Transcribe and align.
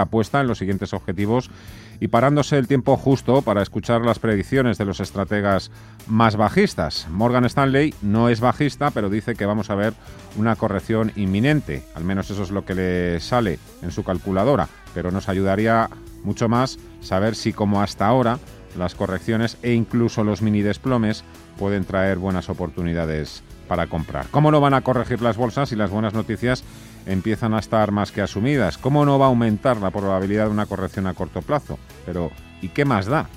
apuesta 0.00 0.40
en 0.40 0.46
los 0.46 0.56
siguientes 0.56 0.94
objetivos 0.94 1.50
y 2.00 2.08
parándose 2.08 2.56
el 2.56 2.66
tiempo 2.66 2.96
justo 2.96 3.42
para 3.42 3.60
escuchar 3.60 4.00
las 4.00 4.18
predicciones 4.18 4.78
de 4.78 4.86
los 4.86 5.00
estrategas 5.00 5.70
más 6.06 6.36
bajistas. 6.36 7.06
Morgan 7.10 7.44
Stanley 7.44 7.94
no 8.00 8.30
es 8.30 8.40
bajista, 8.40 8.90
pero 8.90 9.10
dice 9.10 9.34
que 9.34 9.44
vamos 9.44 9.68
a 9.68 9.74
ver 9.74 9.92
una 10.38 10.56
corrección 10.56 11.12
inminente, 11.14 11.84
al 11.94 12.04
menos 12.04 12.30
eso 12.30 12.42
es 12.42 12.50
lo 12.50 12.64
que 12.64 12.74
le 12.74 13.20
sale 13.20 13.58
en 13.82 13.90
su 13.90 14.02
calculadora, 14.02 14.66
pero 14.94 15.10
nos 15.10 15.28
ayudaría 15.28 15.90
mucho 16.24 16.48
más 16.48 16.78
saber 17.02 17.34
si 17.34 17.52
como 17.52 17.82
hasta 17.82 18.06
ahora 18.06 18.38
las 18.78 18.94
correcciones 18.94 19.58
e 19.62 19.74
incluso 19.74 20.24
los 20.24 20.40
mini 20.40 20.62
desplomes 20.62 21.22
pueden 21.58 21.84
traer 21.84 22.16
buenas 22.16 22.48
oportunidades 22.48 23.42
para 23.68 23.88
comprar. 23.88 24.24
¿Cómo 24.30 24.50
no 24.50 24.62
van 24.62 24.72
a 24.72 24.80
corregir 24.80 25.20
las 25.20 25.36
bolsas 25.36 25.70
y 25.72 25.76
las 25.76 25.90
buenas 25.90 26.14
noticias 26.14 26.64
empiezan 27.06 27.54
a 27.54 27.58
estar 27.58 27.92
más 27.92 28.12
que 28.12 28.22
asumidas. 28.22 28.78
¿Cómo 28.78 29.04
no 29.04 29.18
va 29.18 29.26
a 29.26 29.28
aumentar 29.28 29.78
la 29.78 29.90
probabilidad 29.90 30.46
de 30.46 30.52
una 30.52 30.66
corrección 30.66 31.06
a 31.06 31.14
corto 31.14 31.42
plazo? 31.42 31.78
Pero, 32.06 32.30
¿y 32.60 32.68
qué 32.68 32.84
más 32.84 33.06
da? 33.06 33.28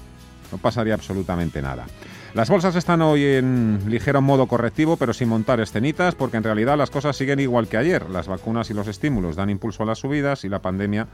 No 0.52 0.58
pasaría 0.58 0.94
absolutamente 0.94 1.62
nada. 1.62 1.86
Las 2.34 2.50
bolsas 2.50 2.76
están 2.76 3.02
hoy 3.02 3.24
en 3.24 3.80
ligero 3.88 4.22
modo 4.22 4.48
correctivo, 4.48 4.98
pero 4.98 5.14
sin 5.14 5.30
montar 5.30 5.62
escenitas, 5.62 6.16
porque 6.16 6.36
en 6.36 6.44
realidad 6.44 6.78
las 6.78 6.90
cosas 6.90 7.16
siguen 7.16 7.40
igual 7.40 7.68
que 7.68 7.78
ayer. 7.78 8.10
Las 8.10 8.28
vacunas 8.28 8.70
y 8.70 8.74
los 8.74 8.88
estímulos 8.88 9.38
dan 9.38 9.50
impulso 9.50 9.84
a 9.84 9.86
las 9.86 10.00
subidas 10.00 10.44
y 10.44 10.50
la 10.50 10.60
pandemia 10.60 11.08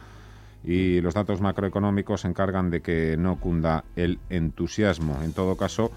y 0.64 1.02
los 1.02 1.14
datos 1.14 1.42
macroeconómicos 1.42 2.22
se 2.22 2.28
encargan 2.28 2.70
de 2.70 2.82
que 2.82 3.18
no 3.18 3.40
cunda 3.40 3.84
el 3.96 4.20
entusiasmo. 4.30 5.20
En 5.24 5.34
todo 5.34 5.58
caso, 5.58 5.92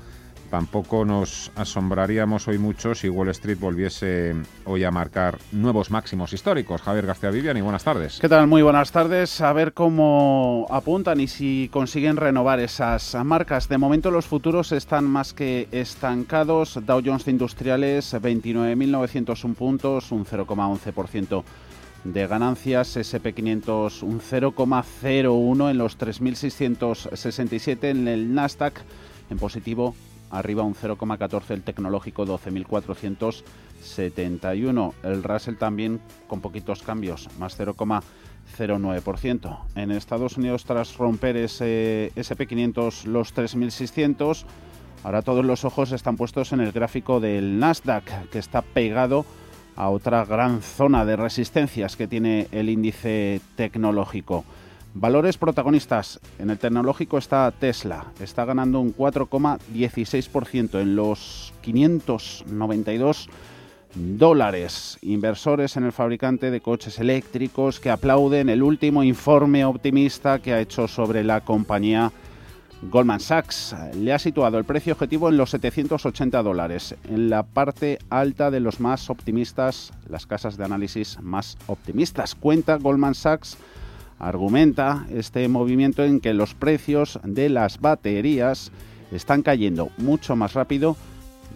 Tampoco 0.50 1.04
nos 1.04 1.50
asombraríamos 1.56 2.46
hoy 2.48 2.58
mucho 2.58 2.94
si 2.94 3.08
Wall 3.08 3.28
Street 3.30 3.58
volviese 3.58 4.34
hoy 4.64 4.84
a 4.84 4.90
marcar 4.90 5.38
nuevos 5.52 5.90
máximos 5.90 6.32
históricos. 6.32 6.82
Javier 6.82 7.06
García 7.06 7.30
Vivian, 7.30 7.56
y 7.56 7.60
buenas 7.60 7.82
tardes. 7.84 8.18
¿Qué 8.20 8.28
tal? 8.28 8.46
Muy 8.46 8.62
buenas 8.62 8.92
tardes. 8.92 9.40
A 9.40 9.52
ver 9.52 9.72
cómo 9.72 10.66
apuntan 10.70 11.20
y 11.20 11.26
si 11.26 11.68
consiguen 11.72 12.16
renovar 12.16 12.60
esas 12.60 13.16
marcas. 13.24 13.68
De 13.68 13.78
momento 13.78 14.10
los 14.10 14.26
futuros 14.26 14.72
están 14.72 15.04
más 15.04 15.32
que 15.32 15.68
estancados. 15.72 16.78
Dow 16.86 17.02
Jones 17.04 17.24
de 17.24 17.30
Industriales 17.32 18.14
29.901 18.14 19.54
puntos, 19.54 20.12
un 20.12 20.24
0,11% 20.24 21.42
de 22.04 22.26
ganancias, 22.26 22.96
SP500 22.96 24.02
un 24.02 24.20
0,01 24.20 25.70
en 25.70 25.78
los 25.78 25.98
3.667, 25.98 27.84
en 27.84 28.08
el 28.08 28.34
Nasdaq 28.34 28.82
en 29.30 29.38
positivo 29.38 29.94
arriba 30.34 30.64
un 30.64 30.74
0,14 30.74 31.50
el 31.50 31.62
tecnológico 31.62 32.26
12.471. 32.26 34.92
El 35.02 35.22
Russell 35.22 35.54
también 35.54 36.00
con 36.26 36.40
poquitos 36.40 36.82
cambios, 36.82 37.28
más 37.38 37.56
0,09%. 37.58 39.58
En 39.76 39.92
Estados 39.92 40.36
Unidos 40.36 40.64
tras 40.64 40.96
romper 40.96 41.36
ese 41.36 42.10
SP500 42.16 43.04
los 43.04 43.32
3.600, 43.34 44.44
ahora 45.04 45.22
todos 45.22 45.44
los 45.44 45.64
ojos 45.64 45.92
están 45.92 46.16
puestos 46.16 46.52
en 46.52 46.58
el 46.60 46.72
gráfico 46.72 47.20
del 47.20 47.60
Nasdaq 47.60 48.28
que 48.30 48.40
está 48.40 48.62
pegado 48.62 49.24
a 49.76 49.90
otra 49.90 50.24
gran 50.24 50.62
zona 50.62 51.04
de 51.04 51.14
resistencias 51.16 51.94
que 51.96 52.08
tiene 52.08 52.48
el 52.52 52.68
índice 52.68 53.40
tecnológico. 53.56 54.44
Valores 54.96 55.38
protagonistas. 55.38 56.20
En 56.38 56.50
el 56.50 56.58
tecnológico 56.58 57.18
está 57.18 57.50
Tesla. 57.50 58.12
Está 58.20 58.44
ganando 58.44 58.78
un 58.78 58.94
4,16% 58.94 60.80
en 60.80 60.94
los 60.94 61.52
592 61.62 63.28
dólares. 63.96 64.96
Inversores 65.02 65.76
en 65.76 65.82
el 65.82 65.90
fabricante 65.90 66.52
de 66.52 66.60
coches 66.60 67.00
eléctricos 67.00 67.80
que 67.80 67.90
aplauden 67.90 68.48
el 68.48 68.62
último 68.62 69.02
informe 69.02 69.64
optimista 69.64 70.38
que 70.38 70.52
ha 70.52 70.60
hecho 70.60 70.86
sobre 70.86 71.24
la 71.24 71.40
compañía 71.40 72.12
Goldman 72.82 73.18
Sachs. 73.18 73.74
Le 73.96 74.12
ha 74.12 74.18
situado 74.20 74.58
el 74.58 74.64
precio 74.64 74.92
objetivo 74.92 75.28
en 75.28 75.36
los 75.36 75.50
780 75.50 76.40
dólares, 76.40 76.94
en 77.08 77.30
la 77.30 77.42
parte 77.42 77.98
alta 78.10 78.52
de 78.52 78.60
los 78.60 78.78
más 78.78 79.10
optimistas, 79.10 79.92
las 80.08 80.24
casas 80.24 80.56
de 80.56 80.64
análisis 80.64 81.20
más 81.20 81.58
optimistas. 81.66 82.36
Cuenta 82.36 82.76
Goldman 82.76 83.16
Sachs 83.16 83.58
argumenta 84.28 85.06
este 85.12 85.46
movimiento 85.48 86.02
en 86.04 86.20
que 86.20 86.34
los 86.34 86.54
precios 86.54 87.20
de 87.24 87.48
las 87.48 87.80
baterías 87.80 88.72
están 89.12 89.42
cayendo 89.42 89.90
mucho 89.98 90.34
más 90.36 90.54
rápido 90.54 90.96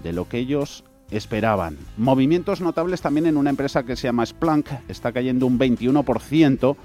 de 0.03 0.13
lo 0.13 0.29
que 0.29 0.39
ellos 0.39 0.85
esperaban. 1.11 1.79
Movimientos 1.97 2.61
notables 2.61 3.01
también 3.01 3.27
en 3.27 3.37
una 3.37 3.51
empresa 3.51 3.85
que 3.85 3.97
se 3.97 4.09
llama 4.09 4.27
Splunk, 4.27 4.69
está 4.89 5.13
cayendo 5.13 5.47
un 5.47 5.59
21% 5.59 6.77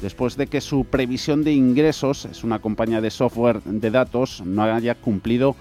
después 0.00 0.36
de 0.36 0.46
que 0.46 0.60
su 0.60 0.84
previsión 0.84 1.44
de 1.44 1.52
ingresos, 1.52 2.26
es 2.26 2.44
una 2.44 2.60
compañía 2.60 3.00
de 3.00 3.10
software 3.10 3.60
de 3.62 3.90
datos, 3.90 4.42
no 4.44 4.62
haya 4.62 4.94
cumplido 4.94 5.56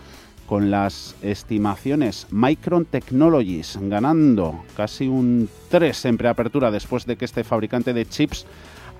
con 0.45 0.69
las 0.69 1.15
estimaciones. 1.21 2.27
Micron 2.29 2.85
Technologies 2.85 3.79
ganando 3.81 4.63
casi 4.75 5.07
un 5.07 5.49
3 5.69 6.05
en 6.05 6.17
preapertura 6.17 6.69
después 6.69 7.05
de 7.05 7.15
que 7.15 7.25
este 7.25 7.43
fabricante 7.43 7.93
de 7.93 8.05
chips 8.05 8.45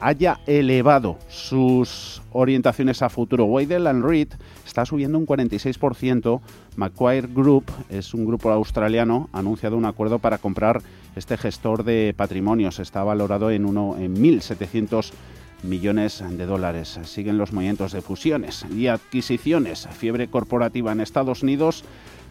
haya 0.03 0.41
elevado 0.45 1.17
sus 1.29 2.21
orientaciones 2.31 3.01
a 3.01 3.09
futuro. 3.09 3.45
Weidel 3.45 3.87
and 3.87 4.03
Reed 4.03 4.27
está 4.65 4.85
subiendo 4.85 5.17
un 5.17 5.25
46%. 5.25 6.41
Macquarie 6.75 7.21
Group 7.21 7.71
es 7.89 8.13
un 8.13 8.25
grupo 8.25 8.51
australiano, 8.51 9.29
ha 9.31 9.39
anunciado 9.39 9.77
un 9.77 9.85
acuerdo 9.85 10.19
para 10.19 10.39
comprar 10.39 10.81
este 11.15 11.37
gestor 11.37 11.85
de 11.85 12.13
patrimonios. 12.17 12.79
Está 12.79 13.03
valorado 13.03 13.49
en, 13.49 13.65
uno, 13.65 13.95
en 13.97 14.15
1.700 14.15 15.13
millones 15.63 16.21
de 16.29 16.45
dólares. 16.45 16.99
Siguen 17.03 17.37
los 17.37 17.53
movimientos 17.53 17.93
de 17.93 18.01
fusiones 18.01 18.65
y 18.75 18.87
adquisiciones. 18.87 19.87
Fiebre 19.91 20.27
corporativa 20.27 20.91
en 20.91 20.99
Estados 20.99 21.43
Unidos. 21.43 21.85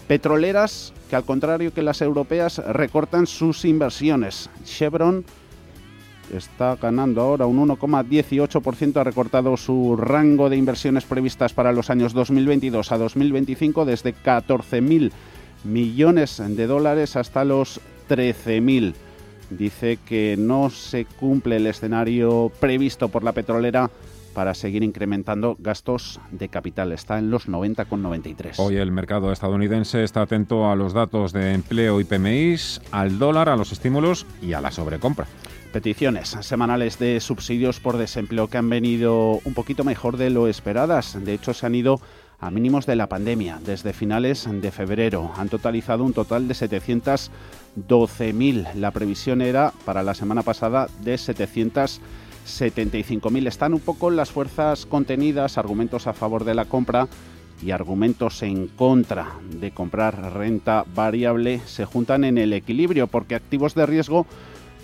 Petroleras 0.09 0.93
que 1.09 1.16
al 1.16 1.25
contrario 1.25 1.72
que 1.72 1.81
las 1.81 2.03
europeas 2.03 2.59
recortan 2.59 3.27
sus 3.27 3.65
inversiones. 3.65 4.50
Chevron 4.65 5.25
está 6.33 6.77
ganando 6.77 7.21
ahora 7.21 7.47
un 7.47 7.69
1,18%, 7.69 8.97
ha 8.97 9.05
recortado 9.05 9.56
su 9.56 9.97
rango 9.97 10.49
de 10.49 10.56
inversiones 10.56 11.05
previstas 11.05 11.53
para 11.53 11.72
los 11.72 11.91
años 11.91 12.12
2022 12.12 12.93
a 12.93 12.99
2025 12.99 13.84
desde 13.84 14.15
14.000 14.15 15.11
millones 15.65 16.43
de 16.44 16.66
dólares 16.66 17.16
hasta 17.16 17.44
los 17.44 17.81
13.000. 18.09 18.94
Dice 19.50 19.99
que 20.06 20.37
no 20.38 20.71
se 20.71 21.05
cumple 21.05 21.56
el 21.56 21.66
escenario 21.66 22.50
previsto 22.59 23.09
por 23.09 23.22
la 23.22 23.32
petrolera 23.32 23.91
para 24.32 24.55
seguir 24.55 24.82
incrementando 24.82 25.56
gastos 25.59 26.19
de 26.31 26.49
capital. 26.49 26.93
Está 26.93 27.19
en 27.19 27.31
los 27.31 27.49
90,93. 27.49 28.55
Hoy 28.56 28.77
el 28.77 28.91
mercado 28.91 29.31
estadounidense 29.31 30.05
está 30.05 30.22
atento 30.22 30.71
a 30.71 30.75
los 30.75 30.94
datos 30.94 31.34
de 31.34 31.53
empleo 31.53 32.00
y 32.00 32.05
PMIs, 32.05 32.81
al 32.93 33.19
dólar, 33.19 33.50
a 33.50 33.56
los 33.56 33.72
estímulos 33.72 34.27
y 34.41 34.55
a 34.55 34.62
la 34.62 34.71
sobrecompra 34.71 35.27
peticiones 35.72 36.37
semanales 36.43 36.99
de 36.99 37.19
subsidios 37.21 37.81
por 37.81 37.97
desempleo 37.97 38.49
que 38.49 38.59
han 38.59 38.69
venido 38.69 39.41
un 39.44 39.55
poquito 39.55 39.83
mejor 39.83 40.19
de 40.19 40.31
lo 40.31 40.47
esperadas. 40.47 41.19
De 41.25 41.34
hecho, 41.34 41.53
se 41.55 41.66
han 41.66 41.75
ido 41.75 42.00
a 42.38 42.50
mínimos 42.50 42.87
de 42.87 42.94
la 42.97 43.09
pandemia 43.09 43.60
desde 43.65 43.93
finales 43.93 44.47
de 44.49 44.71
febrero. 44.71 45.32
Han 45.37 45.49
totalizado 45.49 46.05
un 46.05 46.12
total 46.12 46.47
de 46.47 46.55
712.000. 46.55 48.75
La 48.75 48.91
previsión 48.91 49.41
era 49.43 49.72
para 49.84 50.03
la 50.03 50.15
semana 50.15 50.43
pasada 50.43 50.88
de 51.00 51.15
775.000. 51.15 53.49
Están 53.49 53.75
un 53.75 53.81
poco 53.81 54.11
las 54.11 54.31
fuerzas 54.31 54.87
contenidas, 54.87 55.56
argumentos 55.56 56.06
a 56.06 56.12
favor 56.12 56.44
de 56.44 56.55
la 56.55 56.66
compra 56.66 57.09
y 57.62 57.71
argumentos 57.71 58.43
en 58.43 58.66
contra 58.66 59.32
de 59.61 59.71
comprar 59.71 60.34
renta 60.34 60.84
variable 60.94 61.61
se 61.66 61.84
juntan 61.84 62.25
en 62.25 62.38
el 62.38 62.53
equilibrio 62.53 63.06
porque 63.06 63.37
activos 63.37 63.75
de 63.75 63.87
riesgo 63.87 64.27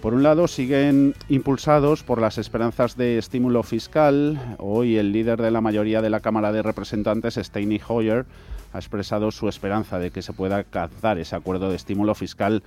por 0.00 0.14
un 0.14 0.22
lado, 0.22 0.46
siguen 0.48 1.14
impulsados 1.28 2.02
por 2.02 2.20
las 2.20 2.38
esperanzas 2.38 2.96
de 2.96 3.18
estímulo 3.18 3.62
fiscal. 3.62 4.56
Hoy 4.58 4.96
el 4.96 5.12
líder 5.12 5.42
de 5.42 5.50
la 5.50 5.60
mayoría 5.60 6.00
de 6.02 6.10
la 6.10 6.20
Cámara 6.20 6.52
de 6.52 6.62
Representantes, 6.62 7.34
Steny 7.34 7.80
Hoyer, 7.86 8.24
ha 8.72 8.78
expresado 8.78 9.30
su 9.30 9.48
esperanza 9.48 9.98
de 9.98 10.10
que 10.10 10.22
se 10.22 10.32
pueda 10.32 10.56
alcanzar 10.56 11.18
ese 11.18 11.34
acuerdo 11.34 11.70
de 11.70 11.76
estímulo 11.76 12.14
fiscal 12.14 12.62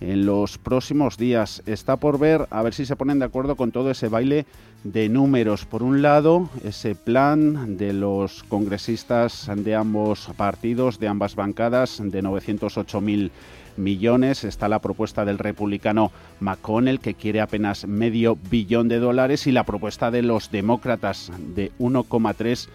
en 0.00 0.26
los 0.26 0.58
próximos 0.58 1.16
días. 1.16 1.62
Está 1.66 1.96
por 1.96 2.18
ver 2.18 2.46
a 2.50 2.62
ver 2.62 2.74
si 2.74 2.86
se 2.86 2.96
ponen 2.96 3.20
de 3.20 3.26
acuerdo 3.26 3.56
con 3.56 3.70
todo 3.70 3.90
ese 3.90 4.08
baile 4.08 4.46
de 4.82 5.08
números. 5.08 5.64
Por 5.64 5.82
un 5.82 6.02
lado, 6.02 6.48
ese 6.64 6.94
plan 6.94 7.76
de 7.76 7.92
los 7.92 8.42
congresistas 8.44 9.48
de 9.54 9.74
ambos 9.76 10.28
partidos, 10.36 10.98
de 10.98 11.08
ambas 11.08 11.36
bancadas, 11.36 12.02
de 12.02 12.22
908.000 12.22 13.30
millones. 13.76 14.44
Está 14.44 14.68
la 14.68 14.80
propuesta 14.80 15.24
del 15.24 15.38
republicano 15.38 16.10
McConnell, 16.40 17.00
que 17.00 17.14
quiere 17.14 17.40
apenas 17.40 17.86
medio 17.86 18.36
billón 18.50 18.88
de 18.88 18.98
dólares, 18.98 19.46
y 19.46 19.52
la 19.52 19.64
propuesta 19.64 20.10
de 20.10 20.22
los 20.22 20.50
demócratas 20.50 21.32
de 21.54 21.72
1,3 21.78 22.68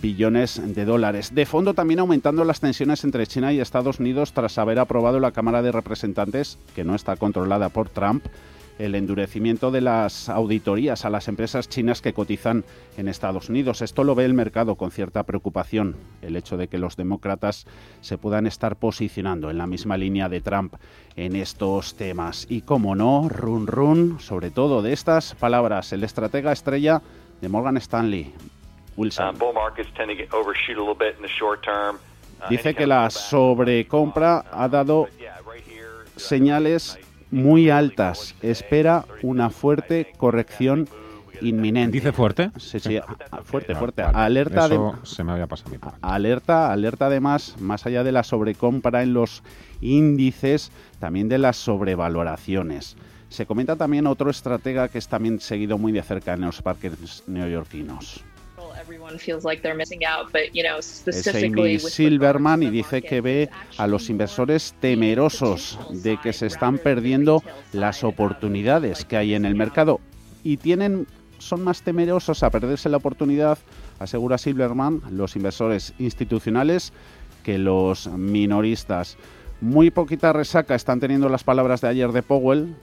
billones 0.00 0.60
de 0.74 0.84
dólares. 0.84 1.34
De 1.34 1.46
fondo 1.46 1.74
también 1.74 2.00
aumentando 2.00 2.44
las 2.44 2.60
tensiones 2.60 3.04
entre 3.04 3.26
China 3.26 3.52
y 3.52 3.60
Estados 3.60 4.00
Unidos 4.00 4.32
tras 4.32 4.58
haber 4.58 4.78
aprobado 4.78 5.20
la 5.20 5.32
Cámara 5.32 5.62
de 5.62 5.72
Representantes, 5.72 6.58
que 6.74 6.84
no 6.84 6.94
está 6.94 7.16
controlada 7.16 7.68
por 7.68 7.88
Trump, 7.88 8.24
el 8.78 8.94
endurecimiento 8.94 9.70
de 9.70 9.80
las 9.80 10.28
auditorías 10.28 11.04
a 11.04 11.10
las 11.10 11.28
empresas 11.28 11.68
chinas 11.68 12.00
que 12.00 12.12
cotizan 12.12 12.64
en 12.96 13.08
Estados 13.08 13.48
Unidos. 13.48 13.82
Esto 13.82 14.04
lo 14.04 14.14
ve 14.14 14.24
el 14.24 14.34
mercado 14.34 14.74
con 14.74 14.90
cierta 14.90 15.22
preocupación, 15.22 15.96
el 16.22 16.36
hecho 16.36 16.56
de 16.56 16.68
que 16.68 16.78
los 16.78 16.96
demócratas 16.96 17.66
se 18.00 18.18
puedan 18.18 18.46
estar 18.46 18.76
posicionando 18.76 19.50
en 19.50 19.58
la 19.58 19.66
misma 19.66 19.96
línea 19.96 20.28
de 20.28 20.40
Trump 20.40 20.74
en 21.16 21.36
estos 21.36 21.96
temas. 21.96 22.46
Y 22.50 22.62
como 22.62 22.96
no, 22.96 23.28
run 23.28 23.66
run, 23.66 24.20
sobre 24.20 24.50
todo 24.50 24.82
de 24.82 24.92
estas 24.92 25.34
palabras, 25.34 25.92
el 25.92 26.02
estratega 26.02 26.52
estrella 26.52 27.02
de 27.40 27.48
Morgan 27.48 27.76
Stanley, 27.76 28.32
Wilson. 28.96 29.36
Uh, 29.36 29.38
Dice 32.48 32.74
que 32.74 32.86
la 32.86 33.10
sobrecompra 33.10 34.44
ha 34.50 34.68
dado 34.68 35.08
señales 36.16 36.98
muy 37.34 37.68
altas. 37.68 38.34
Espera 38.42 39.04
una 39.22 39.50
fuerte 39.50 40.12
corrección 40.16 40.88
inminente. 41.40 41.96
¿Dice 41.96 42.12
fuerte? 42.12 42.50
Sí, 42.58 42.78
sí, 42.78 42.98
fuerte, 43.42 43.74
fuerte. 43.74 44.02
Alerta 44.02 44.68
de, 44.68 44.78
se 45.02 45.24
me 45.24 45.32
había 45.32 45.46
pasado 45.46 45.74
Alerta, 46.00 46.72
alerta 46.72 47.06
además, 47.06 47.56
más 47.58 47.86
allá 47.86 48.04
de 48.04 48.12
la 48.12 48.22
sobrecompra 48.22 49.02
en 49.02 49.14
los 49.14 49.42
índices, 49.80 50.70
también 51.00 51.28
de 51.28 51.38
las 51.38 51.56
sobrevaloraciones. 51.56 52.96
Se 53.28 53.46
comenta 53.46 53.74
también 53.74 54.06
otro 54.06 54.30
estratega 54.30 54.88
que 54.88 54.98
es 54.98 55.08
también 55.08 55.40
seguido 55.40 55.76
muy 55.76 55.90
de 55.90 56.02
cerca 56.02 56.34
en 56.34 56.42
los 56.42 56.62
parques 56.62 57.24
neoyorquinos. 57.26 58.24
Es 61.86 61.92
Silverman 61.92 62.62
y 62.62 62.70
dice 62.70 63.02
que 63.02 63.20
ve 63.20 63.50
a 63.78 63.86
los 63.86 64.10
inversores 64.10 64.74
temerosos 64.80 65.78
de 65.90 66.18
que 66.18 66.32
se 66.32 66.46
están 66.46 66.78
perdiendo 66.78 67.42
las 67.72 68.04
oportunidades 68.04 69.04
que 69.04 69.16
hay 69.16 69.34
en 69.34 69.44
el 69.44 69.54
mercado 69.54 70.00
y 70.42 70.58
tienen 70.58 71.06
son 71.38 71.62
más 71.62 71.82
temerosos 71.82 72.42
a 72.42 72.50
perderse 72.50 72.88
la 72.88 72.96
oportunidad, 72.96 73.58
asegura 73.98 74.38
Silverman, 74.38 75.02
los 75.10 75.36
inversores 75.36 75.92
institucionales 75.98 76.92
que 77.42 77.58
los 77.58 78.08
minoristas. 78.08 79.16
Muy 79.60 79.90
poquita 79.90 80.32
resaca 80.32 80.74
están 80.74 81.00
teniendo 81.00 81.28
las 81.28 81.44
palabras 81.44 81.80
de 81.80 81.88
ayer 81.88 82.12
de 82.12 82.22
Powell, 82.22 82.74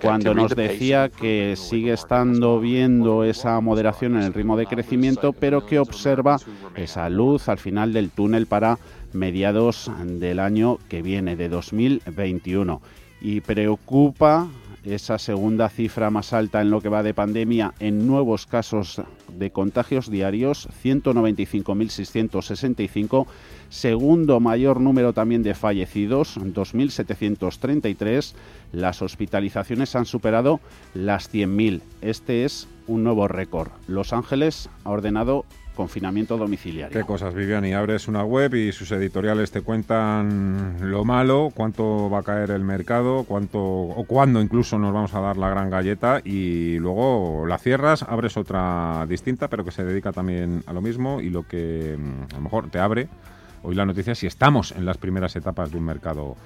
cuando 0.00 0.34
nos 0.34 0.54
decía 0.54 1.08
que 1.08 1.54
sigue 1.56 1.92
estando 1.92 2.60
viendo 2.60 3.24
esa 3.24 3.60
moderación 3.60 4.16
en 4.16 4.22
el 4.22 4.34
ritmo 4.34 4.56
de 4.56 4.66
crecimiento, 4.66 5.32
pero 5.32 5.66
que 5.66 5.78
observa 5.78 6.38
esa 6.74 7.08
luz 7.08 7.48
al 7.48 7.58
final 7.58 7.92
del 7.92 8.10
túnel 8.10 8.46
para 8.46 8.78
mediados 9.12 9.90
del 10.04 10.40
año 10.40 10.78
que 10.88 11.02
viene, 11.02 11.36
de 11.36 11.48
2021. 11.48 12.80
Y 13.20 13.40
preocupa 13.40 14.48
esa 14.94 15.18
segunda 15.18 15.68
cifra 15.68 16.08
más 16.10 16.32
alta 16.32 16.62
en 16.62 16.70
lo 16.70 16.80
que 16.80 16.88
va 16.88 17.02
de 17.02 17.12
pandemia. 17.12 17.74
En 17.80 18.06
nuevos 18.06 18.46
casos 18.46 19.02
de 19.32 19.50
contagios 19.50 20.08
diarios, 20.10 20.68
195.665, 20.82 23.26
segundo 23.68 24.38
mayor 24.38 24.80
número 24.80 25.12
también 25.12 25.42
de 25.42 25.54
fallecidos, 25.54 26.38
2.733, 26.38 28.34
las 28.72 29.02
hospitalizaciones 29.02 29.94
han 29.96 30.06
superado 30.06 30.60
las 30.94 31.32
100.000. 31.32 31.80
Este 32.00 32.44
es 32.44 32.68
un 32.86 33.04
nuevo 33.04 33.28
récord. 33.28 33.70
Los 33.88 34.12
Ángeles 34.12 34.68
ha 34.84 34.90
ordenado 34.90 35.44
confinamiento 35.76 36.36
domiciliario. 36.38 36.98
Qué 36.98 37.06
cosas, 37.06 37.34
Vivian. 37.34 37.64
Y 37.64 37.74
abres 37.74 38.08
una 38.08 38.24
web 38.24 38.54
y 38.54 38.72
sus 38.72 38.90
editoriales 38.90 39.52
te 39.52 39.60
cuentan 39.60 40.78
lo 40.80 41.04
malo, 41.04 41.52
cuánto 41.54 42.10
va 42.10 42.20
a 42.20 42.22
caer 42.24 42.50
el 42.50 42.64
mercado, 42.64 43.24
cuánto 43.24 43.60
o 43.60 44.04
cuándo 44.04 44.40
incluso 44.40 44.78
nos 44.78 44.92
vamos 44.92 45.14
a 45.14 45.20
dar 45.20 45.36
la 45.36 45.50
gran 45.50 45.70
galleta 45.70 46.20
y 46.24 46.78
luego 46.78 47.44
la 47.46 47.58
cierras, 47.58 48.02
abres 48.02 48.36
otra 48.36 49.06
distinta, 49.06 49.48
pero 49.48 49.64
que 49.64 49.70
se 49.70 49.84
dedica 49.84 50.12
también 50.12 50.64
a 50.66 50.72
lo 50.72 50.80
mismo 50.80 51.20
y 51.20 51.30
lo 51.30 51.46
que 51.46 51.96
mm, 51.96 52.32
a 52.32 52.36
lo 52.36 52.40
mejor 52.40 52.70
te 52.70 52.78
abre 52.78 53.08
hoy 53.62 53.74
la 53.74 53.84
noticia 53.84 54.14
si 54.14 54.26
estamos 54.26 54.72
en 54.72 54.84
las 54.84 54.96
primeras 54.96 55.34
etapas 55.36 55.70
de 55.70 55.78
un 55.78 55.84
mercado 55.84 56.36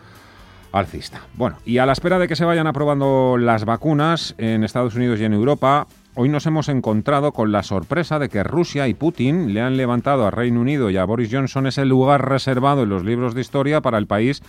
alcista. 0.73 1.21
Bueno, 1.35 1.57
y 1.65 1.79
a 1.79 1.87
la 1.87 1.93
espera 1.93 2.19
de 2.19 2.29
que 2.29 2.37
se 2.37 2.45
vayan 2.45 2.67
aprobando 2.67 3.37
las 3.39 3.65
vacunas 3.65 4.35
en 4.39 4.65
Estados 4.65 4.95
Unidos 4.95 5.21
y 5.21 5.25
en 5.25 5.33
Europa, 5.33 5.87
Hoy 6.17 6.29
nos 6.29 6.45
hemos 6.47 6.69
encontrado 6.69 7.31
con 7.31 7.53
la 7.53 7.63
sorpresa 7.63 8.19
de 8.19 8.29
que 8.29 8.43
Rusia 8.43 8.89
y 8.89 8.95
Putin 8.95 9.55
le 9.55 9.61
han 9.61 9.77
levantado 9.77 10.27
a 10.27 10.33
Reino 10.33 10.61
Unido 10.61 10.91
y 10.91 10.97
a 10.97 11.05
Boris 11.05 11.31
Johnson 11.33 11.69
ese 11.69 11.85
lugar 11.85 12.29
reservado 12.29 12.83
en 12.83 12.89
los 12.89 13.05
libros 13.05 13.33
de 13.33 13.41
historia 13.41 13.81
para 13.81 13.97
el 13.97 14.09
país 14.09 14.43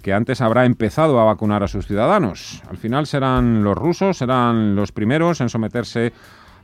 que 0.00 0.12
antes 0.12 0.40
habrá 0.40 0.64
empezado 0.64 1.18
a 1.18 1.24
vacunar 1.24 1.64
a 1.64 1.68
sus 1.68 1.88
ciudadanos. 1.88 2.62
Al 2.70 2.76
final 2.76 3.08
serán 3.08 3.64
los 3.64 3.76
rusos, 3.76 4.18
serán 4.18 4.76
los 4.76 4.92
primeros 4.92 5.40
en 5.40 5.48
someterse 5.48 6.12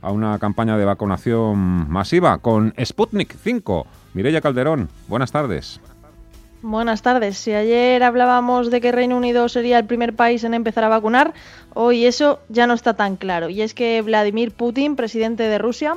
a 0.01 0.11
una 0.11 0.39
campaña 0.39 0.77
de 0.77 0.85
vacunación 0.85 1.89
masiva 1.89 2.37
con 2.37 2.73
Sputnik 2.83 3.35
5. 3.35 3.85
Mireya 4.13 4.39
Calderón, 4.39 4.89
buenas 5.09 5.33
tardes. 5.33 5.81
Buenas 6.61 7.01
tardes. 7.01 7.37
Si 7.37 7.51
ayer 7.51 8.01
hablábamos 8.03 8.71
de 8.71 8.81
que 8.81 8.91
Reino 8.91 9.17
Unido 9.17 9.47
sería 9.49 9.77
el 9.77 9.85
primer 9.85 10.15
país 10.15 10.43
en 10.43 10.53
empezar 10.53 10.83
a 10.83 10.89
vacunar, 10.89 11.33
hoy 11.73 12.05
eso 12.05 12.39
ya 12.49 12.65
no 12.65 12.73
está 12.73 12.95
tan 12.95 13.17
claro. 13.17 13.49
Y 13.49 13.61
es 13.61 13.73
que 13.73 14.01
Vladimir 14.01 14.51
Putin, 14.51 14.95
presidente 14.95 15.43
de 15.43 15.57
Rusia, 15.57 15.95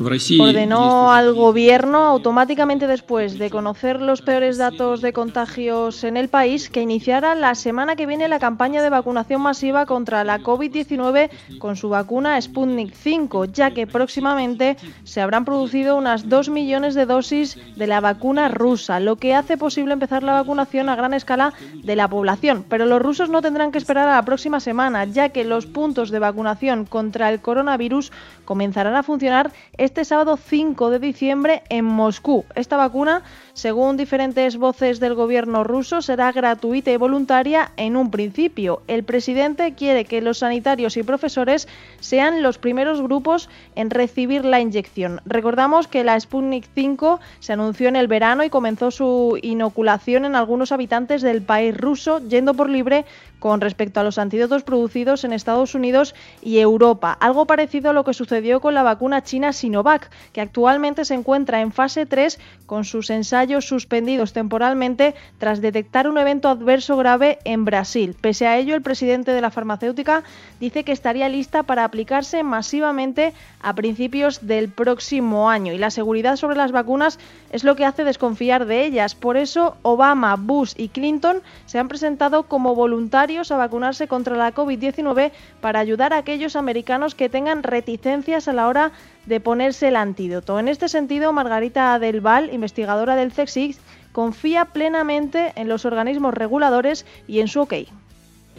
ordenó 0.00 1.10
al 1.10 1.34
gobierno 1.34 1.98
automáticamente 2.04 2.86
después 2.86 3.36
de 3.36 3.50
conocer 3.50 4.00
los 4.00 4.22
peores 4.22 4.56
datos 4.56 5.00
de 5.00 5.12
contagios 5.12 6.04
en 6.04 6.16
el 6.16 6.28
país 6.28 6.70
que 6.70 6.82
iniciara 6.82 7.34
la 7.34 7.56
semana 7.56 7.96
que 7.96 8.06
viene 8.06 8.28
la 8.28 8.38
campaña 8.38 8.80
de 8.80 8.90
vacunación 8.90 9.42
masiva 9.42 9.86
contra 9.86 10.22
la 10.22 10.38
COVID-19 10.38 11.30
con 11.58 11.76
su 11.76 11.88
vacuna 11.88 12.40
Sputnik 12.40 12.94
5, 12.94 13.46
ya 13.46 13.72
que 13.72 13.88
próximamente 13.88 14.76
se 15.02 15.20
habrán 15.20 15.44
producido 15.44 15.96
unas 15.96 16.28
2 16.28 16.48
millones 16.50 16.94
de 16.94 17.04
dosis 17.04 17.58
de 17.76 17.86
la 17.88 18.00
vacuna 18.00 18.48
rusa, 18.48 19.00
lo 19.00 19.16
que 19.16 19.34
hace 19.34 19.56
posible 19.56 19.94
empezar 19.94 20.22
la 20.22 20.34
vacunación 20.34 20.88
a 20.90 20.96
gran 20.96 21.12
escala 21.12 21.54
de 21.82 21.96
la 21.96 22.06
población. 22.06 22.64
Pero 22.68 22.86
los 22.86 23.02
rusos 23.02 23.30
no 23.30 23.42
tendrán 23.42 23.72
que 23.72 23.78
esperar 23.78 24.08
a 24.08 24.14
la 24.14 24.24
próxima 24.24 24.60
semana, 24.60 25.06
ya 25.06 25.30
que 25.30 25.44
los 25.44 25.66
puntos 25.66 26.10
de 26.10 26.20
vacunación 26.20 26.84
contra 26.84 27.30
el 27.30 27.40
coronavirus 27.40 28.12
comenzarán 28.44 28.94
a 28.94 29.02
funcionar 29.02 29.50
este 29.76 29.87
sábado 30.04 30.36
5 30.36 30.90
de 30.90 30.98
diciembre 30.98 31.62
en 31.68 31.84
Moscú. 31.84 32.44
Esta 32.54 32.76
vacuna, 32.76 33.22
según 33.58 33.96
diferentes 33.96 34.56
voces 34.56 35.00
del 35.00 35.14
gobierno 35.14 35.64
ruso, 35.64 36.00
será 36.00 36.30
gratuita 36.30 36.92
y 36.92 36.96
voluntaria 36.96 37.72
en 37.76 37.96
un 37.96 38.08
principio. 38.08 38.82
El 38.86 39.02
presidente 39.02 39.74
quiere 39.74 40.04
que 40.04 40.22
los 40.22 40.38
sanitarios 40.38 40.96
y 40.96 41.02
profesores 41.02 41.66
sean 41.98 42.44
los 42.44 42.58
primeros 42.58 43.02
grupos 43.02 43.48
en 43.74 43.90
recibir 43.90 44.44
la 44.44 44.60
inyección. 44.60 45.20
Recordamos 45.26 45.88
que 45.88 46.04
la 46.04 46.20
Sputnik 46.20 46.68
5 46.72 47.18
se 47.40 47.52
anunció 47.52 47.88
en 47.88 47.96
el 47.96 48.06
verano 48.06 48.44
y 48.44 48.48
comenzó 48.48 48.92
su 48.92 49.36
inoculación 49.42 50.24
en 50.24 50.36
algunos 50.36 50.70
habitantes 50.70 51.20
del 51.22 51.42
país 51.42 51.76
ruso, 51.76 52.20
yendo 52.28 52.54
por 52.54 52.70
libre 52.70 53.06
con 53.40 53.60
respecto 53.60 53.98
a 53.98 54.04
los 54.04 54.18
antídotos 54.18 54.62
producidos 54.62 55.24
en 55.24 55.32
Estados 55.32 55.74
Unidos 55.74 56.14
y 56.42 56.58
Europa. 56.58 57.16
Algo 57.20 57.46
parecido 57.46 57.90
a 57.90 57.92
lo 57.92 58.04
que 58.04 58.14
sucedió 58.14 58.60
con 58.60 58.74
la 58.74 58.84
vacuna 58.84 59.22
china 59.22 59.52
Sinovac, 59.52 60.10
que 60.32 60.40
actualmente 60.40 61.04
se 61.04 61.14
encuentra 61.14 61.60
en 61.60 61.72
fase 61.72 62.06
3 62.06 62.38
con 62.66 62.84
sus 62.84 63.10
ensayos 63.10 63.47
suspendidos 63.60 64.32
temporalmente 64.32 65.14
tras 65.38 65.60
detectar 65.60 66.08
un 66.08 66.18
evento 66.18 66.48
adverso 66.48 66.96
grave 66.96 67.38
en 67.44 67.64
Brasil. 67.64 68.14
Pese 68.20 68.46
a 68.46 68.56
ello, 68.58 68.74
el 68.74 68.82
presidente 68.82 69.32
de 69.32 69.40
la 69.40 69.50
farmacéutica 69.50 70.22
dice 70.60 70.84
que 70.84 70.92
estaría 70.92 71.28
lista 71.28 71.62
para 71.62 71.84
aplicarse 71.84 72.42
masivamente 72.42 73.32
a 73.60 73.74
principios 73.74 74.46
del 74.46 74.68
próximo 74.68 75.50
año 75.50 75.72
y 75.72 75.78
la 75.78 75.90
seguridad 75.90 76.36
sobre 76.36 76.56
las 76.56 76.72
vacunas 76.72 77.18
es 77.50 77.64
lo 77.64 77.74
que 77.74 77.84
hace 77.84 78.04
desconfiar 78.04 78.66
de 78.66 78.84
ellas. 78.84 79.14
Por 79.14 79.36
eso, 79.36 79.76
Obama, 79.82 80.36
Bush 80.36 80.74
y 80.76 80.88
Clinton 80.88 81.42
se 81.66 81.78
han 81.78 81.88
presentado 81.88 82.44
como 82.44 82.74
voluntarios 82.74 83.50
a 83.50 83.56
vacunarse 83.56 84.08
contra 84.08 84.36
la 84.36 84.54
COVID-19 84.54 85.32
para 85.60 85.80
ayudar 85.80 86.12
a 86.12 86.18
aquellos 86.18 86.56
americanos 86.56 87.14
que 87.14 87.28
tengan 87.28 87.62
reticencias 87.62 88.48
a 88.48 88.52
la 88.52 88.68
hora 88.68 88.92
de 89.26 89.40
ponerse 89.40 89.88
el 89.88 89.96
antídoto. 89.96 90.58
En 90.58 90.68
este 90.68 90.88
sentido, 90.88 91.32
Margarita 91.32 91.98
Del 91.98 92.20
Val, 92.20 92.50
investigadora 92.52 93.16
del 93.16 93.32
CEXIX, 93.32 93.78
confía 94.12 94.66
plenamente 94.66 95.52
en 95.56 95.68
los 95.68 95.84
organismos 95.84 96.34
reguladores 96.34 97.06
y 97.26 97.40
en 97.40 97.48
su 97.48 97.60
OK. 97.60 97.74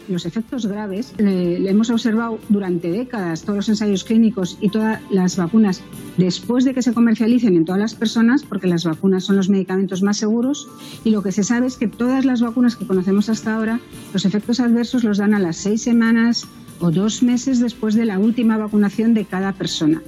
Los 0.08 0.26
efectos 0.26 0.66
graves 0.66 1.12
le 1.18 1.68
hemos 1.68 1.90
observado 1.90 2.38
durante 2.48 2.90
décadas 2.90 3.42
todos 3.42 3.56
los 3.56 3.68
ensayos 3.68 4.02
clínicos 4.02 4.56
y 4.60 4.70
todas 4.70 5.00
las 5.10 5.36
vacunas 5.36 5.82
después 6.16 6.64
de 6.64 6.74
que 6.74 6.82
se 6.82 6.94
comercialicen 6.94 7.54
en 7.54 7.64
todas 7.64 7.80
las 7.80 7.94
personas, 7.94 8.42
porque 8.42 8.66
las 8.66 8.84
vacunas 8.84 9.24
son 9.24 9.36
los 9.36 9.48
medicamentos 9.48 10.02
más 10.02 10.16
seguros 10.16 10.68
y 11.04 11.10
lo 11.10 11.22
que 11.22 11.32
se 11.32 11.44
sabe 11.44 11.66
es 11.66 11.76
que 11.76 11.86
todas 11.86 12.24
las 12.24 12.40
vacunas 12.40 12.76
que 12.76 12.86
conocemos 12.86 13.28
hasta 13.28 13.54
ahora, 13.54 13.78
los 14.12 14.24
efectos 14.24 14.58
adversos 14.58 15.04
los 15.04 15.18
dan 15.18 15.34
a 15.34 15.38
las 15.38 15.58
seis 15.58 15.82
semanas 15.82 16.46
o 16.80 16.90
dos 16.90 17.22
meses 17.22 17.60
después 17.60 17.94
de 17.94 18.06
la 18.06 18.18
última 18.18 18.56
vacunación 18.56 19.12
de 19.14 19.26
cada 19.26 19.52
persona. 19.52 20.02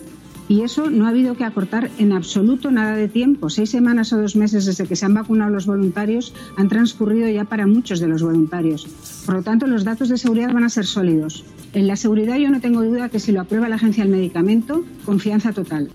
Y 0.49 0.62
eso 0.62 0.90
no 0.90 1.06
ha 1.06 1.11
habido 1.11 1.34
que 1.34 1.44
acortar 1.44 1.90
en 1.99 2.12
absoluto 2.12 2.70
nada 2.70 2.96
de 2.96 3.08
tiempo. 3.08 3.49
Seis 3.49 3.70
semanas 3.70 4.12
o 4.12 4.20
dos 4.20 4.37
meses 4.37 4.66
desde 4.66 4.87
que 4.87 4.96
se 4.96 5.06
han 5.06 5.14
vacunado 5.14 5.50
los 5.50 5.66
voluntarios 5.66 6.34
han 6.56 6.68
transcurrido 6.68 7.28
ya 7.28 7.44
para 7.44 7.66
muchos 7.66 8.00
de 8.00 8.08
los 8.08 8.22
voluntarios. 8.22 8.87
Por 9.25 9.37
lo 9.37 9.42
tanto, 9.42 9.66
los 9.66 9.84
datos 9.84 10.08
de 10.08 10.18
seguridad 10.18 10.52
van 10.52 10.64
a 10.64 10.68
ser 10.68 10.84
sólidos. 10.84 11.44
En 11.72 11.87
la 11.87 11.96
seguridad 11.96 12.37
yo 12.37 12.50
no 12.50 12.61
tengo 12.61 12.82
duda 12.82 13.08
que 13.08 13.20
si 13.20 13.32
lo 13.32 13.40
aprueba 13.40 13.68
la 13.68 13.76
Agencia 13.76 14.04
del 14.04 14.12
Medicamento, 14.12 14.84
confianza 15.06 15.52
total. 15.52 15.90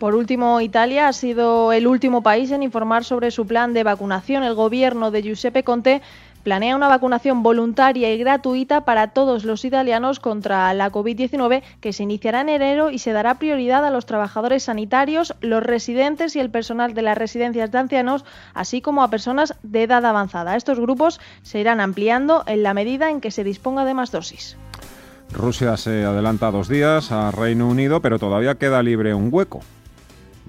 Por 0.00 0.14
último, 0.14 0.62
Italia 0.62 1.08
ha 1.08 1.12
sido 1.12 1.72
el 1.72 1.86
último 1.86 2.22
país 2.22 2.50
en 2.52 2.62
informar 2.62 3.04
sobre 3.04 3.30
su 3.30 3.46
plan 3.46 3.74
de 3.74 3.84
vacunación. 3.84 4.42
El 4.42 4.54
gobierno 4.54 5.10
de 5.10 5.22
Giuseppe 5.22 5.62
Conte 5.62 6.00
planea 6.42 6.76
una 6.76 6.88
vacunación 6.88 7.42
voluntaria 7.42 8.12
y 8.12 8.18
gratuita 8.18 8.84
para 8.84 9.08
todos 9.08 9.44
los 9.44 9.64
italianos 9.64 10.20
contra 10.20 10.72
la 10.74 10.90
COVID-19 10.90 11.62
que 11.80 11.92
se 11.92 12.02
iniciará 12.02 12.40
en 12.40 12.48
enero 12.48 12.90
y 12.90 12.98
se 12.98 13.12
dará 13.12 13.34
prioridad 13.34 13.84
a 13.84 13.90
los 13.90 14.06
trabajadores 14.06 14.64
sanitarios, 14.64 15.34
los 15.40 15.62
residentes 15.62 16.36
y 16.36 16.40
el 16.40 16.50
personal 16.50 16.94
de 16.94 17.02
las 17.02 17.18
residencias 17.18 17.70
de 17.70 17.78
ancianos, 17.78 18.24
así 18.54 18.80
como 18.80 19.02
a 19.02 19.10
personas 19.10 19.54
de 19.62 19.82
edad 19.84 20.04
avanzada. 20.04 20.56
Estos 20.56 20.80
grupos 20.80 21.20
se 21.42 21.60
irán 21.60 21.80
ampliando 21.80 22.44
en 22.46 22.62
la 22.62 22.74
medida 22.74 23.10
en 23.10 23.20
que 23.20 23.30
se 23.30 23.44
disponga 23.44 23.84
de 23.84 23.94
más 23.94 24.10
dosis. 24.10 24.56
Rusia 25.32 25.76
se 25.76 26.04
adelanta 26.04 26.50
dos 26.50 26.68
días 26.68 27.12
a 27.12 27.30
Reino 27.30 27.68
Unido, 27.68 28.00
pero 28.00 28.18
todavía 28.18 28.56
queda 28.56 28.82
libre 28.82 29.14
un 29.14 29.28
hueco 29.32 29.60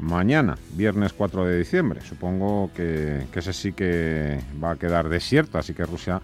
mañana, 0.01 0.57
viernes 0.73 1.13
4 1.13 1.45
de 1.45 1.59
diciembre. 1.59 2.01
Supongo 2.01 2.71
que, 2.75 3.27
ese 3.33 3.53
sí 3.53 3.71
que 3.71 4.39
va 4.61 4.71
a 4.71 4.75
quedar 4.75 5.07
desierto, 5.07 5.57
así 5.57 5.73
que 5.73 5.85
Rusia 5.85 6.21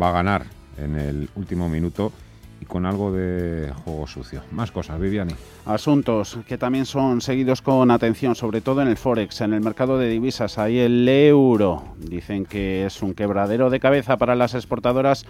va 0.00 0.10
a 0.10 0.12
ganar 0.12 0.44
en 0.78 0.96
el 0.96 1.28
último 1.34 1.68
minuto 1.68 2.12
y 2.60 2.66
con 2.66 2.86
algo 2.86 3.12
de 3.12 3.72
juego 3.84 4.06
sucio. 4.06 4.42
Más 4.52 4.70
cosas, 4.70 5.00
Viviani. 5.00 5.34
Asuntos 5.66 6.38
que 6.46 6.58
también 6.58 6.86
son 6.86 7.20
seguidos 7.20 7.62
con 7.62 7.90
atención, 7.90 8.34
sobre 8.34 8.60
todo 8.60 8.82
en 8.82 8.88
el 8.88 8.96
Forex, 8.96 9.40
en 9.40 9.54
el 9.54 9.60
mercado 9.60 9.98
de 9.98 10.08
divisas. 10.08 10.58
Ahí 10.58 10.78
el 10.78 11.08
euro. 11.08 11.94
Dicen 11.98 12.44
que 12.44 12.86
es 12.86 13.02
un 13.02 13.14
quebradero 13.14 13.70
de 13.70 13.80
cabeza 13.80 14.16
para 14.16 14.34
las 14.34 14.54
exportadoras 14.54 15.26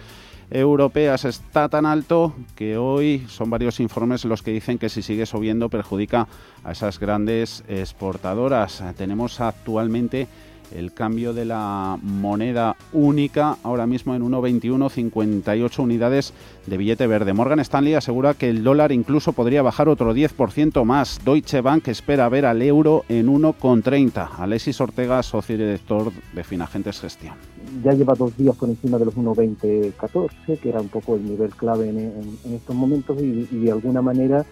europeas 0.49 1.25
está 1.25 1.69
tan 1.69 1.85
alto 1.85 2.33
que 2.55 2.77
hoy 2.77 3.25
son 3.27 3.49
varios 3.49 3.79
informes 3.79 4.25
los 4.25 4.41
que 4.41 4.51
dicen 4.51 4.77
que 4.77 4.89
si 4.89 5.01
sigue 5.01 5.25
subiendo 5.25 5.69
perjudica 5.69 6.27
a 6.63 6.71
esas 6.71 6.99
grandes 6.99 7.63
exportadoras. 7.67 8.83
Tenemos 8.97 9.41
actualmente 9.41 10.27
el 10.73 10.93
cambio 10.93 11.33
de 11.33 11.45
la 11.45 11.97
moneda 12.01 12.75
única 12.93 13.57
ahora 13.63 13.85
mismo 13.87 14.15
en 14.15 14.23
1,2158 14.23 15.79
unidades 15.79 16.33
de 16.65 16.77
billete 16.77 17.07
verde. 17.07 17.33
Morgan 17.33 17.59
Stanley 17.59 17.93
asegura 17.93 18.33
que 18.33 18.49
el 18.49 18.63
dólar 18.63 18.91
incluso 18.91 19.33
podría 19.33 19.61
bajar 19.61 19.89
otro 19.89 20.13
10% 20.13 20.83
más. 20.83 21.19
Deutsche 21.23 21.61
Bank 21.61 21.87
espera 21.87 22.29
ver 22.29 22.45
al 22.45 22.61
euro 22.61 23.03
en 23.09 23.27
1,30. 23.27 24.29
Alexis 24.37 24.79
Ortega, 24.81 25.21
socio 25.23 25.57
director 25.57 26.11
de 26.33 26.43
Finagentes 26.43 26.99
Gestión. 26.99 27.35
Ya 27.83 27.93
lleva 27.93 28.13
dos 28.13 28.35
días 28.37 28.55
por 28.55 28.69
encima 28.69 28.97
de 28.97 29.05
los 29.05 29.15
1,2014, 29.15 30.59
que 30.59 30.69
era 30.69 30.81
un 30.81 30.89
poco 30.89 31.15
el 31.15 31.25
nivel 31.25 31.49
clave 31.55 31.89
en, 31.89 32.37
estos 32.53 32.75
momentos 32.75 33.17
y 33.21 33.45
de 33.45 33.71
alguna 33.71 34.01
manera 34.01 34.45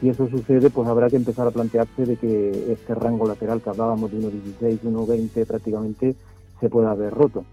si 0.00 0.08
eso 0.08 0.28
sucede, 0.28 0.70
pues 0.70 0.88
habrá 0.88 1.08
que 1.08 1.16
empezar 1.16 1.46
a 1.46 1.50
plantearse 1.50 2.04
de 2.06 2.16
que 2.16 2.72
este 2.72 2.94
rango 2.94 3.26
lateral 3.26 3.60
que 3.60 3.70
hablábamos 3.70 4.10
de 4.10 4.18
1,16, 4.18 4.80
1,20 4.82 5.46
prácticamente 5.46 6.14
se 6.60 6.68
pueda 6.68 6.92
haber 6.92 7.12
roto. 7.12 7.44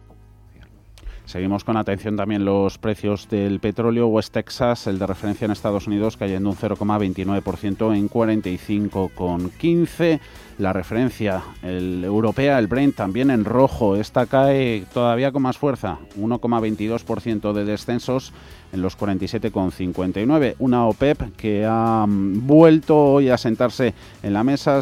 Seguimos 1.25 1.63
con 1.63 1.75
atención 1.75 2.15
también 2.15 2.45
los 2.45 2.77
precios 2.77 3.27
del 3.29 3.59
petróleo. 3.59 4.07
West 4.07 4.33
Texas, 4.33 4.85
el 4.85 4.99
de 4.99 5.07
referencia 5.07 5.45
en 5.45 5.51
Estados 5.51 5.87
Unidos, 5.87 6.17
cayendo 6.17 6.51
un 6.51 6.55
0,29% 6.55 7.95
en 7.95 8.09
45,15. 8.09 10.19
La 10.59 10.71
referencia 10.71 11.41
el 11.63 12.03
europea, 12.03 12.59
el 12.59 12.67
Brent, 12.67 12.95
también 12.95 13.31
en 13.31 13.43
rojo. 13.43 13.95
Esta 13.95 14.27
cae 14.27 14.85
todavía 14.93 15.31
con 15.31 15.41
más 15.41 15.57
fuerza, 15.57 15.97
1,22% 16.19 17.53
de 17.53 17.65
descensos 17.65 18.31
en 18.71 18.83
los 18.83 18.97
47,59. 18.97 20.55
Una 20.59 20.85
OPEP 20.85 21.35
que 21.35 21.65
ha 21.67 22.05
mm, 22.07 22.45
vuelto 22.45 22.97
hoy 22.97 23.29
a 23.29 23.37
sentarse 23.37 23.95
en 24.21 24.33
la 24.33 24.43
mesa 24.43 24.79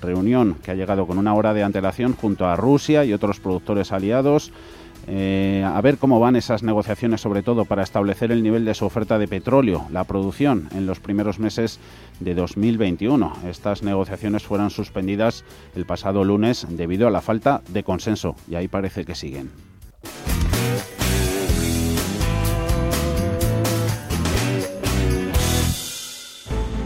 reunión 0.00 0.56
que 0.62 0.70
ha 0.70 0.74
llegado 0.74 1.06
con 1.06 1.18
una 1.18 1.34
hora 1.34 1.54
de 1.54 1.62
antelación 1.62 2.14
junto 2.14 2.46
a 2.46 2.56
Rusia 2.56 3.04
y 3.04 3.12
otros 3.12 3.38
productores 3.38 3.92
aliados. 3.92 4.52
Eh, 5.06 5.64
a 5.66 5.80
ver 5.80 5.98
cómo 5.98 6.20
van 6.20 6.36
esas 6.36 6.62
negociaciones, 6.62 7.20
sobre 7.20 7.42
todo 7.42 7.64
para 7.64 7.82
establecer 7.82 8.32
el 8.32 8.42
nivel 8.42 8.64
de 8.64 8.74
su 8.74 8.84
oferta 8.84 9.18
de 9.18 9.28
petróleo, 9.28 9.86
la 9.90 10.04
producción 10.04 10.68
en 10.74 10.86
los 10.86 11.00
primeros 11.00 11.38
meses 11.38 11.80
de 12.20 12.34
2021. 12.34 13.32
Estas 13.48 13.82
negociaciones 13.82 14.42
fueron 14.42 14.70
suspendidas 14.70 15.44
el 15.74 15.86
pasado 15.86 16.24
lunes 16.24 16.66
debido 16.68 17.08
a 17.08 17.10
la 17.10 17.20
falta 17.20 17.62
de 17.68 17.82
consenso 17.82 18.36
y 18.48 18.54
ahí 18.54 18.68
parece 18.68 19.04
que 19.04 19.14
siguen. 19.14 19.50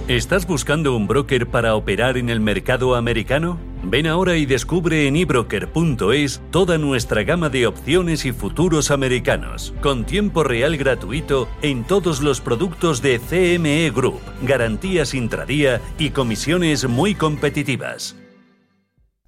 ¿Estás 0.08 0.46
buscando 0.46 0.94
un 0.94 1.06
broker 1.06 1.46
para 1.46 1.74
operar 1.76 2.18
en 2.18 2.28
el 2.28 2.38
mercado 2.38 2.94
americano? 2.94 3.58
Ven 3.82 4.06
ahora 4.06 4.36
y 4.36 4.44
descubre 4.44 5.06
en 5.06 5.16
ebroker.es 5.16 6.42
toda 6.50 6.76
nuestra 6.76 7.22
gama 7.22 7.48
de 7.48 7.66
opciones 7.66 8.26
y 8.26 8.32
futuros 8.32 8.90
americanos, 8.90 9.72
con 9.80 10.04
tiempo 10.04 10.44
real 10.44 10.76
gratuito 10.76 11.48
en 11.62 11.84
todos 11.84 12.20
los 12.20 12.42
productos 12.42 13.00
de 13.00 13.18
CME 13.18 13.90
Group, 13.92 14.20
garantías 14.42 15.14
intradía 15.14 15.80
y 15.98 16.10
comisiones 16.10 16.86
muy 16.86 17.14
competitivas. 17.14 18.14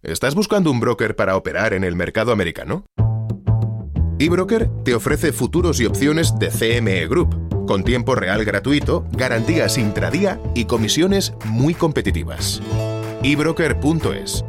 ¿Estás 0.02 0.34
buscando 0.34 0.70
un 0.70 0.78
broker 0.78 1.16
para 1.16 1.38
operar 1.38 1.72
en 1.72 1.84
el 1.84 1.96
mercado 1.96 2.32
americano? 2.32 2.84
eBroker 4.18 4.68
te 4.84 4.94
ofrece 4.94 5.32
futuros 5.32 5.80
y 5.80 5.86
opciones 5.86 6.38
de 6.38 6.50
CME 6.50 7.06
Group 7.06 7.55
con 7.66 7.84
tiempo 7.84 8.14
real 8.14 8.44
gratuito, 8.44 9.06
garantías 9.12 9.78
intradía 9.78 10.40
y 10.54 10.64
comisiones 10.64 11.34
muy 11.44 11.74
competitivas. 11.74 12.62
ebroker.es. 13.22 14.44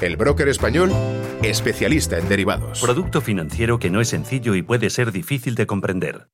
El 0.00 0.16
broker 0.16 0.48
español 0.48 0.92
especialista 1.42 2.18
en 2.18 2.28
derivados. 2.28 2.80
Producto 2.80 3.20
financiero 3.20 3.78
que 3.78 3.90
no 3.90 4.00
es 4.00 4.08
sencillo 4.08 4.54
y 4.54 4.62
puede 4.62 4.90
ser 4.90 5.12
difícil 5.12 5.54
de 5.54 5.66
comprender. 5.66 6.28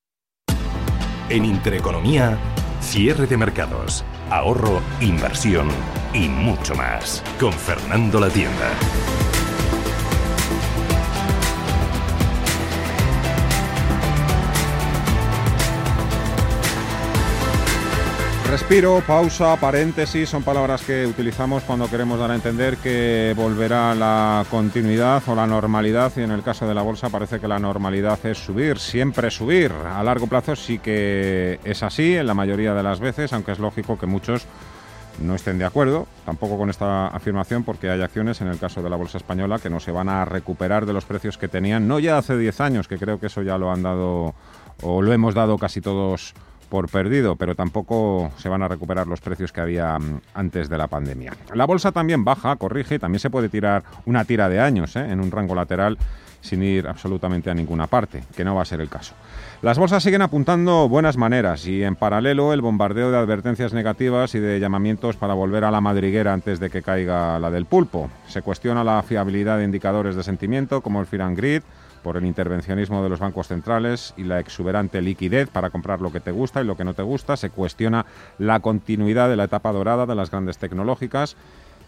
En 1.29 1.45
Intereconomía, 1.45 2.39
cierre 2.81 3.27
de 3.27 3.37
mercados, 3.37 4.05
ahorro, 4.31 4.81
inversión 5.01 5.69
y 6.15 6.29
mucho 6.29 6.75
más. 6.75 7.23
Con 7.39 7.53
Fernando 7.53 8.21
La 8.21 8.31
Tienda. 8.31 8.71
Respiro, 18.59 19.01
pausa, 19.07 19.57
paréntesis 19.57 20.29
son 20.29 20.43
palabras 20.43 20.83
que 20.83 21.07
utilizamos 21.07 21.63
cuando 21.63 21.89
queremos 21.89 22.19
dar 22.19 22.33
a 22.33 22.35
entender 22.35 22.77
que 22.79 23.33
volverá 23.37 23.95
la 23.95 24.45
continuidad 24.51 25.23
o 25.29 25.37
la 25.37 25.47
normalidad 25.47 26.13
y 26.17 26.23
en 26.23 26.33
el 26.33 26.43
caso 26.43 26.67
de 26.67 26.75
la 26.75 26.83
bolsa 26.83 27.09
parece 27.09 27.39
que 27.39 27.47
la 27.47 27.61
normalidad 27.61 28.19
es 28.27 28.37
subir, 28.37 28.79
siempre 28.79 29.31
subir. 29.31 29.73
A 29.73 30.03
largo 30.03 30.27
plazo 30.27 30.57
sí 30.57 30.81
que 30.81 31.61
es 31.63 31.85
así 31.85 32.17
en 32.17 32.27
la 32.27 32.35
mayoría 32.35 32.75
de 32.75 32.83
las 32.83 32.99
veces, 32.99 33.33
aunque 33.33 33.53
es 33.53 33.61
lógico 33.61 33.97
que 33.97 34.07
muchos 34.07 34.45
no 35.23 35.37
estén 35.37 35.59
de 35.59 35.65
acuerdo 35.65 36.09
tampoco 36.27 36.59
con 36.59 36.69
esta 36.69 37.07
afirmación 37.07 37.63
porque 37.63 37.89
hay 37.91 38.03
acciones 38.03 38.41
en 38.41 38.49
el 38.49 38.59
caso 38.59 38.83
de 38.83 38.91
la 38.91 38.97
bolsa 38.97 39.19
española 39.19 39.61
que 39.61 39.71
no 39.71 39.79
se 39.79 39.93
van 39.93 40.09
a 40.09 40.25
recuperar 40.25 40.85
de 40.85 40.93
los 40.93 41.05
precios 41.05 41.39
que 41.39 41.47
tenían, 41.47 41.87
no 41.87 42.01
ya 42.01 42.19
hace 42.19 42.37
10 42.37 42.61
años, 42.61 42.89
que 42.89 42.99
creo 42.99 43.21
que 43.21 43.27
eso 43.27 43.41
ya 43.43 43.57
lo 43.57 43.71
han 43.71 43.85
dado 43.85 44.35
o 44.83 45.01
lo 45.01 45.13
hemos 45.13 45.35
dado 45.35 45.59
casi 45.59 45.81
todos 45.81 46.35
por 46.69 46.89
perdido, 46.89 47.37
pero 47.37 47.55
tampoco 47.55 48.31
se 48.37 48.49
van 48.49 48.63
a 48.63 48.69
recuperar 48.69 49.07
los 49.07 49.21
precios 49.21 49.53
que 49.53 49.61
había 49.61 49.99
mm, 49.99 50.21
antes 50.35 50.69
de 50.69 50.79
la 50.79 50.87
pandemia. 50.87 51.35
La 51.55 51.67
bolsa 51.67 51.93
también 51.93 52.25
baja, 52.25 52.57
corrige, 52.57 52.99
también 52.99 53.21
se 53.21 53.31
puede 53.31 53.49
tirar 53.49 53.83
una 54.07 54.25
tira 54.25 54.49
de 54.49 54.61
años 54.61 54.97
¿eh? 54.97 55.11
en 55.11 55.21
un 55.21 55.31
rango 55.31 55.55
lateral 55.55 55.99
sin 56.41 56.63
ir 56.63 56.87
absolutamente 56.87 57.51
a 57.51 57.55
ninguna 57.55 57.87
parte, 57.87 58.23
que 58.37 58.45
no 58.45 58.55
va 58.55 58.63
a 58.63 58.65
ser 58.65 58.81
el 58.81 58.89
caso. 58.89 59.15
Las 59.61 59.79
bolsas 59.79 60.03
siguen 60.03 60.23
apuntando 60.23 60.89
buenas 60.89 61.17
maneras 61.17 61.67
y 61.67 61.83
en 61.83 61.97
paralelo 61.97 62.53
el 62.53 62.61
bombardeo 62.61 63.11
de 63.11 63.19
advertencias 63.19 63.73
negativas 63.73 64.35
y 64.35 64.39
de 64.39 64.61
llamamientos 64.61 65.17
para 65.17 65.35
volver 65.35 65.65
a 65.65 65.71
la 65.71 65.81
madriguera 65.81 66.33
antes 66.33 66.61
de 66.61 66.71
que 66.71 66.83
caiga 66.83 67.39
la 67.41 67.51
del 67.51 67.67
pulpo. 67.67 68.09
Se 68.29 68.43
cuestiona 68.43 68.85
la 68.85 69.03
fiabilidad 69.03 69.59
de 69.59 69.65
indicadores 69.65 70.15
de 70.15 70.23
sentimiento 70.23 70.81
como 70.81 71.01
el 71.01 71.07
Fear 71.07 71.23
and 71.23 71.37
Grid, 71.37 71.63
por 72.03 72.17
el 72.17 72.25
intervencionismo 72.25 73.03
de 73.03 73.09
los 73.09 73.21
bancos 73.21 73.49
centrales 73.49 74.15
y 74.17 74.25
la 74.25 74.41
exuberante 74.41 75.03
liquidez 75.03 75.49
para 75.49 75.71
comprar 75.71 76.01
lo 76.01 76.13
que 76.13 76.21
te 76.21 76.31
gusta 76.31 76.61
y 76.61 76.65
lo 76.65 76.77
que 76.77 76.85
no 76.85 76.95
te 76.95 77.03
gusta. 77.03 77.37
Se 77.37 77.51
cuestiona 77.51 78.07
la 78.39 78.61
continuidad 78.61 79.29
de 79.29 79.37
la 79.37 79.45
etapa 79.45 79.73
dorada 79.73 80.07
de 80.07 80.15
las 80.15 80.31
grandes 80.31 80.59
tecnológicas. 80.59 81.37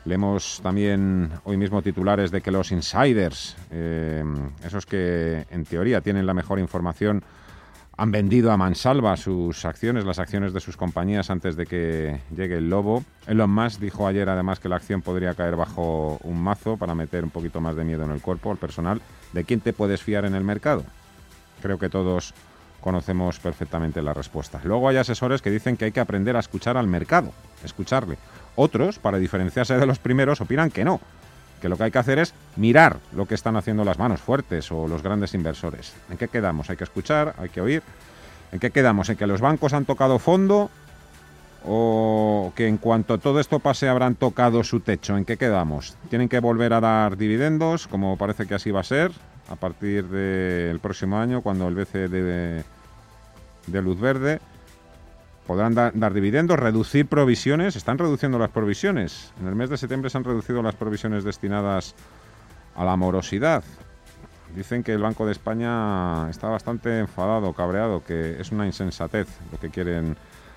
Leemos 0.04 0.60
también 0.62 1.30
hoy 1.44 1.56
mismo 1.56 1.82
titulares 1.82 2.30
de 2.30 2.40
que 2.40 2.50
los 2.50 2.72
insiders, 2.72 3.56
eh, 3.70 4.24
esos 4.64 4.86
que 4.86 5.46
en 5.50 5.64
teoría 5.64 6.00
tienen 6.00 6.26
la 6.26 6.32
mejor 6.32 6.58
información, 6.58 7.22
han 8.00 8.12
vendido 8.12 8.50
a 8.50 8.56
mansalva 8.56 9.14
sus 9.18 9.66
acciones, 9.66 10.06
las 10.06 10.18
acciones 10.18 10.54
de 10.54 10.60
sus 10.60 10.74
compañías 10.74 11.28
antes 11.28 11.54
de 11.54 11.66
que 11.66 12.18
llegue 12.34 12.56
el 12.56 12.70
lobo. 12.70 13.04
Elon 13.26 13.50
Musk 13.50 13.78
dijo 13.78 14.06
ayer 14.06 14.26
además 14.30 14.58
que 14.58 14.70
la 14.70 14.76
acción 14.76 15.02
podría 15.02 15.34
caer 15.34 15.54
bajo 15.54 16.18
un 16.22 16.42
mazo 16.42 16.78
para 16.78 16.94
meter 16.94 17.24
un 17.24 17.28
poquito 17.28 17.60
más 17.60 17.76
de 17.76 17.84
miedo 17.84 18.02
en 18.04 18.10
el 18.10 18.22
cuerpo 18.22 18.50
al 18.50 18.56
personal. 18.56 19.02
¿De 19.34 19.44
quién 19.44 19.60
te 19.60 19.74
puedes 19.74 20.02
fiar 20.02 20.24
en 20.24 20.34
el 20.34 20.44
mercado? 20.44 20.82
Creo 21.60 21.78
que 21.78 21.90
todos 21.90 22.32
conocemos 22.80 23.38
perfectamente 23.38 24.00
la 24.00 24.14
respuesta. 24.14 24.62
Luego 24.64 24.88
hay 24.88 24.96
asesores 24.96 25.42
que 25.42 25.50
dicen 25.50 25.76
que 25.76 25.84
hay 25.84 25.92
que 25.92 26.00
aprender 26.00 26.36
a 26.36 26.40
escuchar 26.40 26.78
al 26.78 26.86
mercado, 26.86 27.34
escucharle. 27.62 28.16
Otros, 28.56 28.98
para 28.98 29.18
diferenciarse 29.18 29.76
de 29.76 29.84
los 29.84 29.98
primeros, 29.98 30.40
opinan 30.40 30.70
que 30.70 30.86
no, 30.86 31.02
que 31.60 31.68
lo 31.68 31.76
que 31.76 31.84
hay 31.84 31.90
que 31.90 31.98
hacer 31.98 32.18
es 32.18 32.34
mirar 32.56 32.98
lo 33.12 33.26
que 33.26 33.34
están 33.34 33.56
haciendo 33.56 33.84
las 33.84 33.98
manos 33.98 34.20
fuertes 34.20 34.72
o 34.72 34.88
los 34.88 35.02
grandes 35.02 35.34
inversores. 35.34 35.94
¿En 36.10 36.16
qué 36.16 36.28
quedamos? 36.28 36.70
Hay 36.70 36.76
que 36.76 36.84
escuchar, 36.84 37.34
hay 37.38 37.48
que 37.48 37.60
oír. 37.60 37.82
¿En 38.52 38.58
qué 38.58 38.70
quedamos? 38.70 39.08
¿En 39.08 39.16
que 39.16 39.26
los 39.26 39.40
bancos 39.40 39.72
han 39.72 39.84
tocado 39.84 40.18
fondo 40.18 40.70
o 41.64 42.52
que 42.56 42.66
en 42.66 42.78
cuanto 42.78 43.18
todo 43.18 43.38
esto 43.38 43.58
pase 43.58 43.88
habrán 43.88 44.14
tocado 44.16 44.64
su 44.64 44.80
techo? 44.80 45.16
¿En 45.16 45.24
qué 45.24 45.36
quedamos? 45.36 45.96
¿Tienen 46.08 46.28
que 46.28 46.40
volver 46.40 46.72
a 46.72 46.80
dar 46.80 47.16
dividendos, 47.16 47.86
como 47.86 48.16
parece 48.16 48.46
que 48.46 48.54
así 48.54 48.70
va 48.70 48.80
a 48.80 48.84
ser, 48.84 49.12
a 49.48 49.56
partir 49.56 50.06
del 50.08 50.80
próximo 50.80 51.18
año, 51.18 51.42
cuando 51.42 51.68
el 51.68 51.74
BCE 51.74 52.08
de, 52.08 52.64
de 53.66 53.82
luz 53.82 54.00
verde? 54.00 54.40
Podrán 55.46 55.74
dar 55.74 56.14
dividendos, 56.14 56.58
reducir 56.58 57.06
provisiones. 57.06 57.76
Están 57.76 57.98
reduciendo 57.98 58.38
las 58.38 58.50
provisiones. 58.50 59.32
En 59.40 59.48
el 59.48 59.54
mes 59.54 59.70
de 59.70 59.76
septiembre 59.76 60.10
se 60.10 60.18
han 60.18 60.24
reducido 60.24 60.62
las 60.62 60.74
provisiones 60.76 61.24
destinadas 61.24 61.94
a 62.76 62.84
la 62.84 62.96
morosidad. 62.96 63.64
Dicen 64.54 64.82
que 64.82 64.92
el 64.92 65.02
Banco 65.02 65.26
de 65.26 65.32
España 65.32 66.28
está 66.28 66.48
bastante 66.48 66.98
enfadado, 66.98 67.52
cabreado, 67.52 68.02
que 68.04 68.40
es 68.40 68.50
una 68.50 68.66
insensatez 68.66 69.28
lo 69.52 69.58
que 69.58 69.70
quieren 69.70 70.16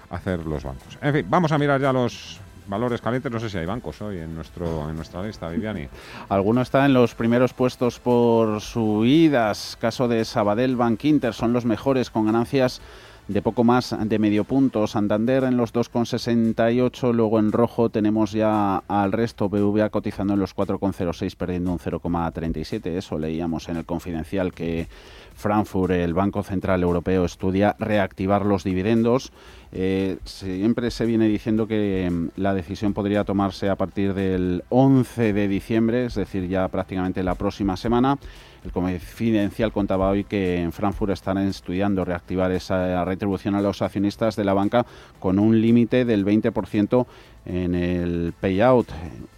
hacer 0.09 0.45
los 0.45 0.63
bancos. 0.63 0.97
En 1.01 1.13
fin, 1.13 1.25
vamos 1.29 1.51
a 1.51 1.57
mirar 1.57 1.79
ya 1.79 1.93
los 1.93 2.39
valores 2.67 3.01
calientes. 3.01 3.31
No 3.31 3.39
sé 3.39 3.49
si 3.49 3.57
hay 3.57 3.65
bancos 3.65 4.01
hoy 4.01 4.19
en, 4.19 4.35
nuestro, 4.35 4.89
en 4.89 4.95
nuestra 4.95 5.23
lista, 5.23 5.49
Viviani. 5.49 5.87
Alguno 6.29 6.61
está 6.61 6.85
en 6.85 6.93
los 6.93 7.15
primeros 7.15 7.53
puestos 7.53 7.99
por 7.99 8.61
subidas. 8.61 9.77
Caso 9.79 10.07
de 10.07 10.25
Sabadell 10.25 10.75
Bank 10.75 11.03
Inter 11.03 11.33
son 11.33 11.53
los 11.53 11.65
mejores 11.65 12.09
con 12.09 12.25
ganancias 12.25 12.81
de 13.27 13.41
poco 13.41 13.63
más 13.63 13.95
de 13.97 14.19
medio 14.19 14.43
punto. 14.43 14.85
Santander 14.87 15.43
en 15.45 15.57
los 15.57 15.73
2,68, 15.73 17.13
luego 17.13 17.39
en 17.39 17.51
rojo 17.51 17.89
tenemos 17.89 18.31
ya 18.31 18.77
al 18.87 19.11
resto, 19.11 19.49
BVA 19.49 19.89
cotizando 19.89 20.33
en 20.33 20.39
los 20.39 20.55
4,06, 20.55 21.35
perdiendo 21.35 21.71
un 21.71 21.79
0,37. 21.79 22.87
Eso 22.87 23.17
leíamos 23.17 23.69
en 23.69 23.77
el 23.77 23.85
confidencial 23.85 24.53
que 24.53 24.87
Frankfurt, 25.35 25.93
el 25.93 26.13
Banco 26.13 26.43
Central 26.43 26.83
Europeo, 26.83 27.25
estudia 27.25 27.75
reactivar 27.79 28.45
los 28.45 28.63
dividendos. 28.63 29.31
Eh, 29.75 30.19
siempre 30.23 30.91
se 30.91 31.03
viene 31.07 31.27
diciendo 31.27 31.65
que 31.65 32.07
mm, 32.11 32.39
la 32.39 32.53
decisión 32.53 32.93
podría 32.93 33.23
tomarse 33.23 33.69
a 33.69 33.75
partir 33.75 34.13
del 34.13 34.63
11 34.69 35.33
de 35.33 35.47
diciembre, 35.47 36.05
es 36.05 36.13
decir, 36.13 36.47
ya 36.47 36.67
prácticamente 36.67 37.23
la 37.23 37.33
próxima 37.33 37.75
semana. 37.75 38.19
El 38.63 38.71
Confidencial 38.71 39.73
contaba 39.73 40.09
hoy 40.09 40.25
que 40.25 40.61
en 40.61 40.71
Frankfurt 40.71 41.11
están 41.11 41.39
estudiando 41.39 42.05
reactivar 42.05 42.51
esa 42.51 43.03
retribución 43.03 43.55
a 43.55 43.61
los 43.61 43.81
accionistas 43.81 44.35
de 44.35 44.43
la 44.45 44.53
banca 44.53 44.85
con 45.19 45.39
un 45.39 45.59
límite 45.59 46.05
del 46.05 46.23
20% 46.23 47.05
en 47.45 47.75
el 47.75 48.33
payout, 48.39 48.87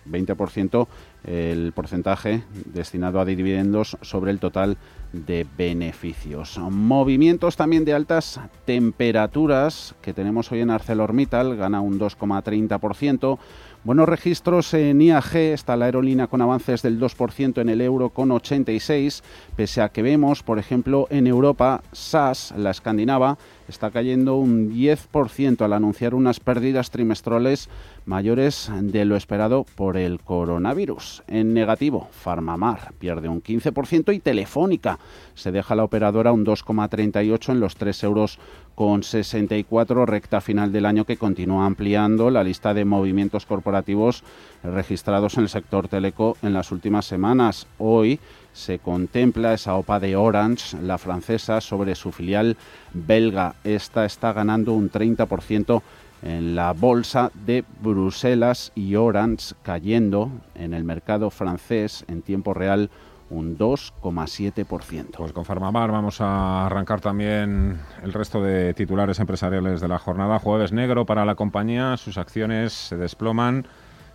20% 0.07 0.87
el 1.25 1.71
porcentaje 1.73 2.43
destinado 2.65 3.19
a 3.19 3.25
dividendos 3.25 3.97
sobre 4.01 4.31
el 4.31 4.39
total 4.39 4.77
de 5.11 5.45
beneficios. 5.57 6.57
Movimientos 6.57 7.55
también 7.55 7.85
de 7.85 7.93
altas 7.93 8.39
temperaturas 8.65 9.95
que 10.01 10.13
tenemos 10.13 10.51
hoy 10.51 10.61
en 10.61 10.69
ArcelorMittal, 10.69 11.55
gana 11.55 11.81
un 11.81 11.99
2,30%. 11.99 13.39
Buenos 13.85 14.09
registros 14.09 14.73
en 14.73 14.99
IAG, 14.99 15.35
está 15.35 15.77
la 15.77 15.85
aerolínea 15.85 16.25
con 16.25 16.41
avances 16.41 16.81
del 16.81 16.99
2% 16.99 17.61
en 17.61 17.69
el 17.69 17.81
euro 17.81 18.09
con 18.09 18.31
86, 18.31 19.21
pese 19.55 19.81
a 19.83 19.89
que 19.89 20.01
vemos, 20.01 20.41
por 20.41 20.57
ejemplo, 20.57 21.05
en 21.11 21.27
Europa, 21.27 21.83
SAS, 21.91 22.51
la 22.57 22.71
escandinava, 22.71 23.37
está 23.67 23.91
cayendo 23.91 24.37
un 24.37 24.71
10% 24.71 25.61
al 25.61 25.73
anunciar 25.73 26.15
unas 26.15 26.39
pérdidas 26.39 26.89
trimestrales 26.89 27.69
mayores 28.05 28.71
de 28.81 29.05
lo 29.05 29.15
esperado 29.15 29.67
por 29.75 29.97
el 29.97 30.19
coronavirus. 30.19 31.21
En 31.27 31.53
negativo, 31.53 32.07
Farmamar 32.09 32.93
pierde 32.97 33.29
un 33.29 33.43
15% 33.43 34.15
y 34.15 34.19
Telefónica 34.19 34.97
se 35.35 35.51
deja 35.51 35.75
la 35.75 35.83
operadora 35.83 36.31
un 36.31 36.43
2,38 36.43 37.51
en 37.51 37.59
los 37.59 37.75
3 37.75 38.03
euros 38.03 38.39
con 38.75 39.03
64 39.03 40.05
recta 40.05 40.41
final 40.41 40.71
del 40.71 40.85
año 40.85 41.05
que 41.05 41.17
continúa 41.17 41.65
ampliando 41.65 42.29
la 42.29 42.43
lista 42.43 42.73
de 42.73 42.85
movimientos 42.85 43.45
corporativos 43.45 44.23
registrados 44.63 45.37
en 45.37 45.43
el 45.43 45.49
sector 45.49 45.87
teleco 45.87 46.37
en 46.43 46.53
las 46.53 46.71
últimas 46.71 47.05
semanas. 47.05 47.67
Hoy 47.77 48.19
se 48.53 48.79
contempla 48.79 49.53
esa 49.53 49.75
OPA 49.75 49.99
de 49.99 50.15
Orange, 50.15 50.77
la 50.81 50.97
francesa, 50.97 51.61
sobre 51.61 51.95
su 51.95 52.11
filial 52.11 52.57
belga. 52.93 53.55
Esta 53.63 54.05
está 54.05 54.33
ganando 54.33 54.73
un 54.73 54.91
30% 54.91 55.81
en 56.21 56.55
la 56.55 56.73
bolsa 56.73 57.31
de 57.45 57.63
Bruselas 57.81 58.71
y 58.75 58.95
Orange 58.95 59.55
cayendo 59.61 60.31
en 60.55 60.73
el 60.73 60.83
mercado 60.83 61.29
francés 61.29 62.03
en 62.07 62.21
tiempo 62.21 62.53
real 62.53 62.89
un 63.29 63.57
2,7%. 63.57 65.17
Pues 65.17 65.33
con 65.33 65.45
Farmamar 65.45 65.91
vamos 65.91 66.21
a 66.21 66.65
arrancar 66.65 67.01
también 67.01 67.79
el 68.03 68.13
resto 68.13 68.41
de 68.41 68.73
titulares 68.73 69.19
empresariales 69.19 69.81
de 69.81 69.87
la 69.87 69.99
jornada. 69.99 70.39
Jueves 70.39 70.71
negro 70.71 71.05
para 71.05 71.25
la 71.25 71.35
compañía, 71.35 71.97
sus 71.97 72.17
acciones 72.17 72.73
se 72.73 72.97
desploman 72.97 73.65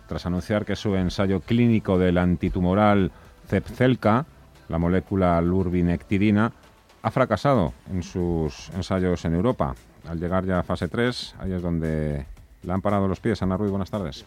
tras 0.07 0.25
anunciar 0.25 0.65
que 0.65 0.75
su 0.75 0.95
ensayo 0.95 1.39
clínico 1.39 1.97
del 1.97 2.17
antitumoral 2.17 3.11
Zepzelca, 3.47 4.25
la 4.67 4.77
molécula 4.77 5.39
lurbinectidina, 5.41 6.51
ha 7.01 7.11
fracasado 7.11 7.73
en 7.89 8.03
sus 8.03 8.69
ensayos 8.71 9.25
en 9.25 9.35
Europa. 9.35 9.75
Al 10.07 10.19
llegar 10.19 10.45
ya 10.45 10.59
a 10.59 10.63
fase 10.63 10.87
3, 10.87 11.35
ahí 11.39 11.53
es 11.53 11.61
donde 11.61 12.25
le 12.63 12.73
han 12.73 12.81
parado 12.81 13.07
los 13.07 13.19
pies. 13.19 13.41
Ana 13.41 13.57
Ruiz, 13.57 13.71
buenas 13.71 13.91
tardes. 13.91 14.25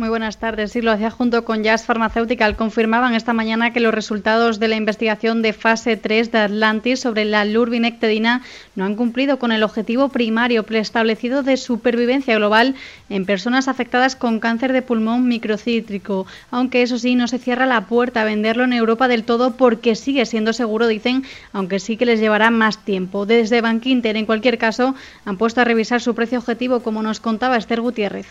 Muy 0.00 0.08
buenas 0.08 0.38
tardes. 0.38 0.72
Sí, 0.72 0.80
lo 0.80 0.92
hacía 0.92 1.10
junto 1.10 1.44
con 1.44 1.62
Jazz 1.62 1.84
Pharmaceutical. 1.84 2.56
Confirmaban 2.56 3.14
esta 3.14 3.34
mañana 3.34 3.74
que 3.74 3.80
los 3.80 3.92
resultados 3.92 4.58
de 4.58 4.68
la 4.68 4.76
investigación 4.76 5.42
de 5.42 5.52
fase 5.52 5.98
3 5.98 6.32
de 6.32 6.38
Atlantis 6.38 7.00
sobre 7.00 7.26
la 7.26 7.44
lurbinectedina 7.44 8.40
no 8.76 8.86
han 8.86 8.94
cumplido 8.94 9.38
con 9.38 9.52
el 9.52 9.62
objetivo 9.62 10.08
primario 10.08 10.62
preestablecido 10.62 11.42
de 11.42 11.58
supervivencia 11.58 12.34
global 12.36 12.76
en 13.10 13.26
personas 13.26 13.68
afectadas 13.68 14.16
con 14.16 14.40
cáncer 14.40 14.72
de 14.72 14.80
pulmón 14.80 15.28
microcítrico. 15.28 16.26
Aunque 16.50 16.80
eso 16.80 16.96
sí, 16.96 17.14
no 17.14 17.28
se 17.28 17.38
cierra 17.38 17.66
la 17.66 17.82
puerta 17.82 18.22
a 18.22 18.24
venderlo 18.24 18.64
en 18.64 18.72
Europa 18.72 19.06
del 19.06 19.24
todo 19.24 19.58
porque 19.58 19.96
sigue 19.96 20.24
siendo 20.24 20.54
seguro, 20.54 20.86
dicen, 20.86 21.24
aunque 21.52 21.78
sí 21.78 21.98
que 21.98 22.06
les 22.06 22.20
llevará 22.20 22.50
más 22.50 22.86
tiempo. 22.86 23.26
Desde 23.26 23.60
Bankinter, 23.60 24.16
en 24.16 24.24
cualquier 24.24 24.56
caso, 24.56 24.94
han 25.26 25.36
puesto 25.36 25.60
a 25.60 25.64
revisar 25.64 26.00
su 26.00 26.14
precio 26.14 26.38
objetivo, 26.38 26.80
como 26.80 27.02
nos 27.02 27.20
contaba 27.20 27.58
Esther 27.58 27.82
Gutiérrez. 27.82 28.28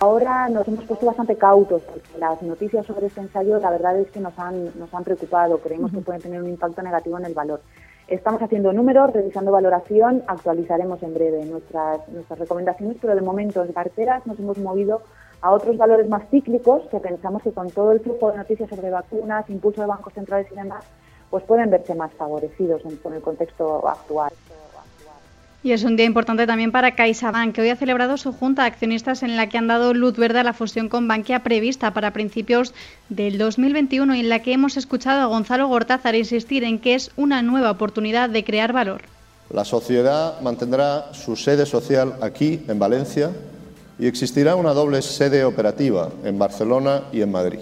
Ahora 0.00 0.48
nos 0.48 0.68
hemos 0.68 0.84
puesto 0.84 1.06
bastante 1.06 1.34
cautos 1.34 1.82
porque 1.82 2.18
las 2.20 2.40
noticias 2.40 2.86
sobre 2.86 3.06
este 3.08 3.20
ensayo 3.20 3.58
la 3.58 3.70
verdad 3.70 3.98
es 3.98 4.08
que 4.12 4.20
nos 4.20 4.38
han, 4.38 4.66
nos 4.78 4.94
han 4.94 5.02
preocupado, 5.02 5.58
creemos 5.58 5.90
que 5.90 5.98
pueden 5.98 6.22
tener 6.22 6.40
un 6.40 6.48
impacto 6.48 6.82
negativo 6.82 7.18
en 7.18 7.24
el 7.24 7.34
valor. 7.34 7.60
Estamos 8.06 8.40
haciendo 8.40 8.72
números, 8.72 9.12
revisando 9.12 9.50
valoración, 9.50 10.22
actualizaremos 10.28 11.02
en 11.02 11.14
breve 11.14 11.44
nuestras, 11.46 12.08
nuestras 12.10 12.38
recomendaciones, 12.38 12.96
pero 13.00 13.16
de 13.16 13.22
momento 13.22 13.64
en 13.64 13.72
carteras 13.72 14.24
nos 14.24 14.38
hemos 14.38 14.56
movido 14.58 15.02
a 15.40 15.50
otros 15.50 15.76
valores 15.76 16.08
más 16.08 16.22
cíclicos 16.30 16.82
que 16.92 17.00
pensamos 17.00 17.42
que 17.42 17.50
con 17.50 17.68
todo 17.68 17.90
el 17.90 17.98
flujo 17.98 18.30
de 18.30 18.36
noticias 18.36 18.70
sobre 18.70 18.90
vacunas, 18.90 19.50
impulso 19.50 19.80
de 19.80 19.88
bancos 19.88 20.12
centrales 20.12 20.46
y 20.52 20.54
demás, 20.54 20.84
pues 21.28 21.42
pueden 21.42 21.70
verse 21.70 21.96
más 21.96 22.12
favorecidos 22.12 22.84
en, 22.84 22.96
con 22.98 23.14
el 23.14 23.20
contexto 23.20 23.86
actual. 23.88 24.32
Y 25.60 25.72
es 25.72 25.82
un 25.82 25.96
día 25.96 26.06
importante 26.06 26.46
también 26.46 26.70
para 26.70 26.94
CaixaBank, 26.94 27.52
que 27.52 27.62
hoy 27.62 27.70
ha 27.70 27.76
celebrado 27.76 28.16
su 28.16 28.32
junta 28.32 28.62
de 28.62 28.68
accionistas 28.68 29.24
en 29.24 29.36
la 29.36 29.48
que 29.48 29.58
han 29.58 29.66
dado 29.66 29.92
luz 29.92 30.16
verde 30.16 30.38
a 30.38 30.44
la 30.44 30.52
fusión 30.52 30.88
con 30.88 31.08
Bankia 31.08 31.42
prevista 31.42 31.92
para 31.92 32.12
principios 32.12 32.74
del 33.08 33.38
2021 33.38 34.14
y 34.14 34.20
en 34.20 34.28
la 34.28 34.40
que 34.40 34.52
hemos 34.52 34.76
escuchado 34.76 35.20
a 35.20 35.26
Gonzalo 35.26 35.66
Gortázar 35.66 36.14
insistir 36.14 36.62
en 36.62 36.78
que 36.78 36.94
es 36.94 37.10
una 37.16 37.42
nueva 37.42 37.72
oportunidad 37.72 38.30
de 38.30 38.44
crear 38.44 38.72
valor. 38.72 39.02
La 39.50 39.64
sociedad 39.64 40.40
mantendrá 40.42 41.12
su 41.12 41.34
sede 41.34 41.66
social 41.66 42.14
aquí, 42.20 42.60
en 42.68 42.78
Valencia, 42.78 43.32
y 43.98 44.06
existirá 44.06 44.54
una 44.54 44.74
doble 44.74 45.02
sede 45.02 45.44
operativa 45.44 46.10
en 46.22 46.38
Barcelona 46.38 47.02
y 47.12 47.22
en 47.22 47.32
Madrid. 47.32 47.60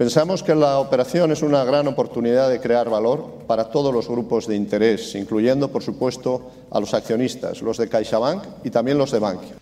Pensamos 0.00 0.42
que 0.42 0.54
la 0.54 0.78
operación 0.78 1.30
es 1.30 1.42
una 1.42 1.62
gran 1.62 1.86
oportunidad 1.86 2.48
de 2.48 2.58
crear 2.58 2.88
valor 2.88 3.22
para 3.46 3.68
todos 3.68 3.92
los 3.92 4.08
grupos 4.08 4.46
de 4.46 4.56
interés, 4.56 5.14
incluyendo, 5.14 5.68
por 5.68 5.82
supuesto, 5.82 6.40
a 6.70 6.80
los 6.80 6.94
accionistas, 6.94 7.60
los 7.60 7.76
de 7.76 7.86
CaixaBank 7.86 8.42
y 8.64 8.70
también 8.70 8.96
los 8.96 9.10
de 9.10 9.18
Bankia. 9.18 9.56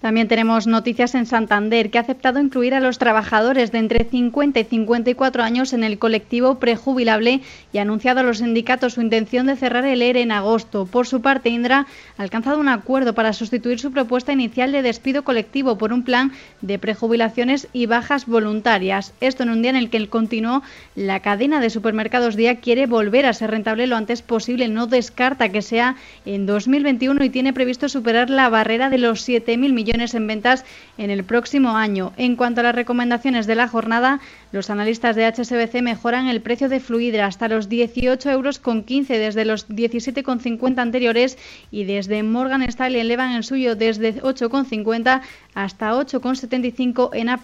También 0.00 0.28
tenemos 0.28 0.66
noticias 0.66 1.14
en 1.14 1.26
Santander, 1.26 1.90
que 1.90 1.98
ha 1.98 2.00
aceptado 2.00 2.40
incluir 2.40 2.72
a 2.72 2.80
los 2.80 2.96
trabajadores 2.96 3.70
de 3.70 3.78
entre 3.78 4.04
50 4.04 4.58
y 4.58 4.64
54 4.64 5.42
años 5.42 5.74
en 5.74 5.84
el 5.84 5.98
colectivo 5.98 6.58
prejubilable 6.58 7.42
y 7.70 7.78
ha 7.78 7.82
anunciado 7.82 8.20
a 8.20 8.22
los 8.22 8.38
sindicatos 8.38 8.94
su 8.94 9.02
intención 9.02 9.46
de 9.46 9.56
cerrar 9.56 9.84
el 9.84 10.00
ERE 10.00 10.22
en 10.22 10.32
agosto. 10.32 10.86
Por 10.86 11.06
su 11.06 11.20
parte, 11.20 11.50
Indra 11.50 11.86
ha 12.16 12.22
alcanzado 12.22 12.58
un 12.58 12.70
acuerdo 12.70 13.14
para 13.14 13.34
sustituir 13.34 13.78
su 13.78 13.92
propuesta 13.92 14.32
inicial 14.32 14.72
de 14.72 14.80
despido 14.80 15.22
colectivo 15.22 15.76
por 15.76 15.92
un 15.92 16.02
plan 16.02 16.32
de 16.62 16.78
prejubilaciones 16.78 17.68
y 17.74 17.84
bajas 17.84 18.24
voluntarias. 18.24 19.12
Esto 19.20 19.42
en 19.42 19.50
un 19.50 19.60
día 19.60 19.70
en 19.70 19.76
el 19.76 19.90
que 19.90 19.98
el 19.98 20.08
continuó 20.08 20.62
la 20.94 21.20
cadena 21.20 21.60
de 21.60 21.68
supermercados 21.68 22.36
Día 22.36 22.60
quiere 22.60 22.86
volver 22.86 23.26
a 23.26 23.34
ser 23.34 23.50
rentable 23.50 23.86
lo 23.86 23.96
antes 23.96 24.22
posible. 24.22 24.68
No 24.68 24.86
descarta 24.86 25.50
que 25.50 25.60
sea 25.60 25.96
en 26.24 26.46
2021 26.46 27.22
y 27.22 27.28
tiene 27.28 27.52
previsto 27.52 27.90
superar 27.90 28.30
la 28.30 28.48
barrera 28.48 28.88
de 28.88 28.96
los 28.96 29.28
7.000 29.28 29.58
millones 29.74 29.89
en 29.90 30.26
ventas 30.26 30.64
en 30.98 31.10
el 31.10 31.24
próximo 31.24 31.76
año. 31.76 32.12
En 32.16 32.36
cuanto 32.36 32.60
a 32.60 32.64
las 32.64 32.74
recomendaciones 32.74 33.46
de 33.46 33.56
la 33.56 33.68
jornada, 33.68 34.20
los 34.52 34.70
analistas 34.70 35.16
de 35.16 35.26
HSBC 35.26 35.82
mejoran 35.82 36.28
el 36.28 36.40
precio 36.40 36.68
de 36.68 36.80
Fluidra 36.80 37.26
hasta 37.26 37.48
los 37.48 37.68
18 37.68 38.30
euros 38.30 38.58
con 38.58 38.84
15 38.84 39.18
desde 39.18 39.44
los 39.44 39.68
17,50 39.68 40.78
anteriores 40.78 41.38
y 41.70 41.84
desde 41.84 42.22
Morgan 42.22 42.62
Stanley 42.62 43.00
elevan 43.00 43.32
el 43.32 43.44
suyo 43.44 43.74
desde 43.74 44.22
8,50 44.22 45.22
hasta 45.54 45.92
8,75 45.92 47.10
en 47.12 47.28
A+. 47.28 47.40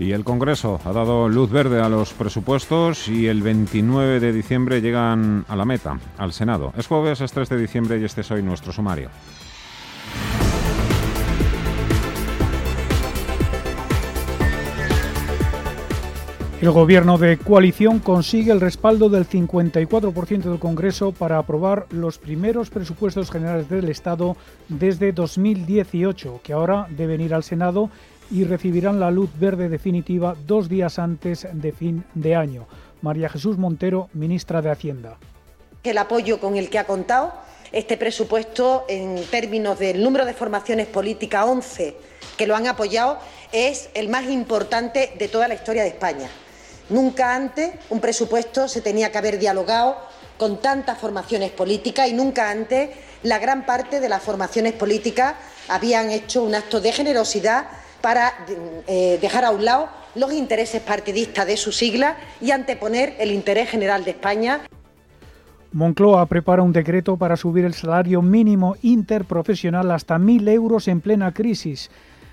Y 0.00 0.12
el 0.12 0.22
Congreso 0.22 0.80
ha 0.84 0.92
dado 0.92 1.28
luz 1.28 1.50
verde 1.50 1.80
a 1.80 1.88
los 1.88 2.12
presupuestos 2.12 3.08
y 3.08 3.26
el 3.26 3.42
29 3.42 4.20
de 4.20 4.32
diciembre 4.32 4.80
llegan 4.80 5.44
a 5.48 5.56
la 5.56 5.64
meta, 5.64 5.98
al 6.16 6.32
Senado. 6.32 6.72
Es 6.76 6.86
jueves, 6.86 7.20
es 7.20 7.32
3 7.32 7.48
de 7.48 7.58
diciembre 7.58 7.98
y 7.98 8.04
este 8.04 8.20
es 8.20 8.30
hoy 8.30 8.42
nuestro 8.42 8.72
sumario. 8.72 9.10
El 16.60 16.72
gobierno 16.72 17.18
de 17.18 17.38
coalición 17.38 18.00
consigue 18.00 18.50
el 18.50 18.60
respaldo 18.60 19.08
del 19.08 19.28
54% 19.28 20.42
del 20.42 20.58
Congreso 20.58 21.12
para 21.12 21.38
aprobar 21.38 21.86
los 21.90 22.18
primeros 22.18 22.68
presupuestos 22.68 23.30
generales 23.30 23.68
del 23.68 23.88
Estado 23.88 24.36
desde 24.68 25.12
2018, 25.12 26.40
que 26.42 26.52
ahora 26.52 26.88
deben 26.90 27.20
ir 27.20 27.32
al 27.32 27.44
Senado 27.44 27.90
y 28.28 28.42
recibirán 28.42 28.98
la 28.98 29.12
luz 29.12 29.30
verde 29.38 29.68
definitiva 29.68 30.34
dos 30.48 30.68
días 30.68 30.98
antes 30.98 31.46
de 31.52 31.70
fin 31.70 32.04
de 32.14 32.34
año. 32.34 32.66
María 33.02 33.28
Jesús 33.28 33.56
Montero, 33.56 34.08
ministra 34.12 34.60
de 34.60 34.72
Hacienda. 34.72 35.16
El 35.84 35.96
apoyo 35.96 36.40
con 36.40 36.56
el 36.56 36.70
que 36.70 36.80
ha 36.80 36.88
contado 36.88 37.34
este 37.70 37.96
presupuesto 37.96 38.84
en 38.88 39.22
términos 39.30 39.78
del 39.78 40.02
número 40.02 40.24
de 40.24 40.34
formaciones 40.34 40.88
políticas, 40.88 41.46
11 41.46 41.96
que 42.36 42.46
lo 42.48 42.56
han 42.56 42.66
apoyado, 42.66 43.18
es 43.52 43.90
el 43.94 44.08
más 44.08 44.24
importante 44.28 45.12
de 45.18 45.28
toda 45.28 45.46
la 45.46 45.54
historia 45.54 45.82
de 45.82 45.88
España. 45.90 46.28
Nunca 46.90 47.34
antes 47.34 47.72
un 47.90 48.00
presupuesto 48.00 48.66
se 48.66 48.80
tenía 48.80 49.12
que 49.12 49.18
haber 49.18 49.38
dialogado 49.38 49.96
con 50.38 50.60
tantas 50.60 50.98
formaciones 50.98 51.50
políticas 51.50 52.08
y 52.08 52.14
nunca 52.14 52.50
antes 52.50 52.90
la 53.22 53.38
gran 53.38 53.66
parte 53.66 54.00
de 54.00 54.08
las 54.08 54.22
formaciones 54.22 54.72
políticas 54.72 55.34
habían 55.68 56.10
hecho 56.10 56.42
un 56.42 56.54
acto 56.54 56.80
de 56.80 56.92
generosidad 56.92 57.66
para 58.00 58.32
eh, 58.86 59.18
dejar 59.20 59.44
a 59.44 59.50
un 59.50 59.64
lado 59.64 59.88
los 60.14 60.32
intereses 60.32 60.80
partidistas 60.80 61.46
de 61.46 61.56
su 61.56 61.72
sigla 61.72 62.16
y 62.40 62.52
anteponer 62.52 63.16
el 63.18 63.32
interés 63.32 63.68
general 63.68 64.04
de 64.04 64.12
España. 64.12 64.60
Moncloa 65.72 66.24
prepara 66.26 66.62
un 66.62 66.72
decreto 66.72 67.16
para 67.18 67.36
subir 67.36 67.64
el 67.66 67.74
salario 67.74 68.22
mínimo 68.22 68.76
interprofesional 68.80 69.90
hasta 69.90 70.16
1.000 70.16 70.48
euros 70.48 70.88
en 70.88 71.02
plena 71.02 71.34
crisis 71.34 71.90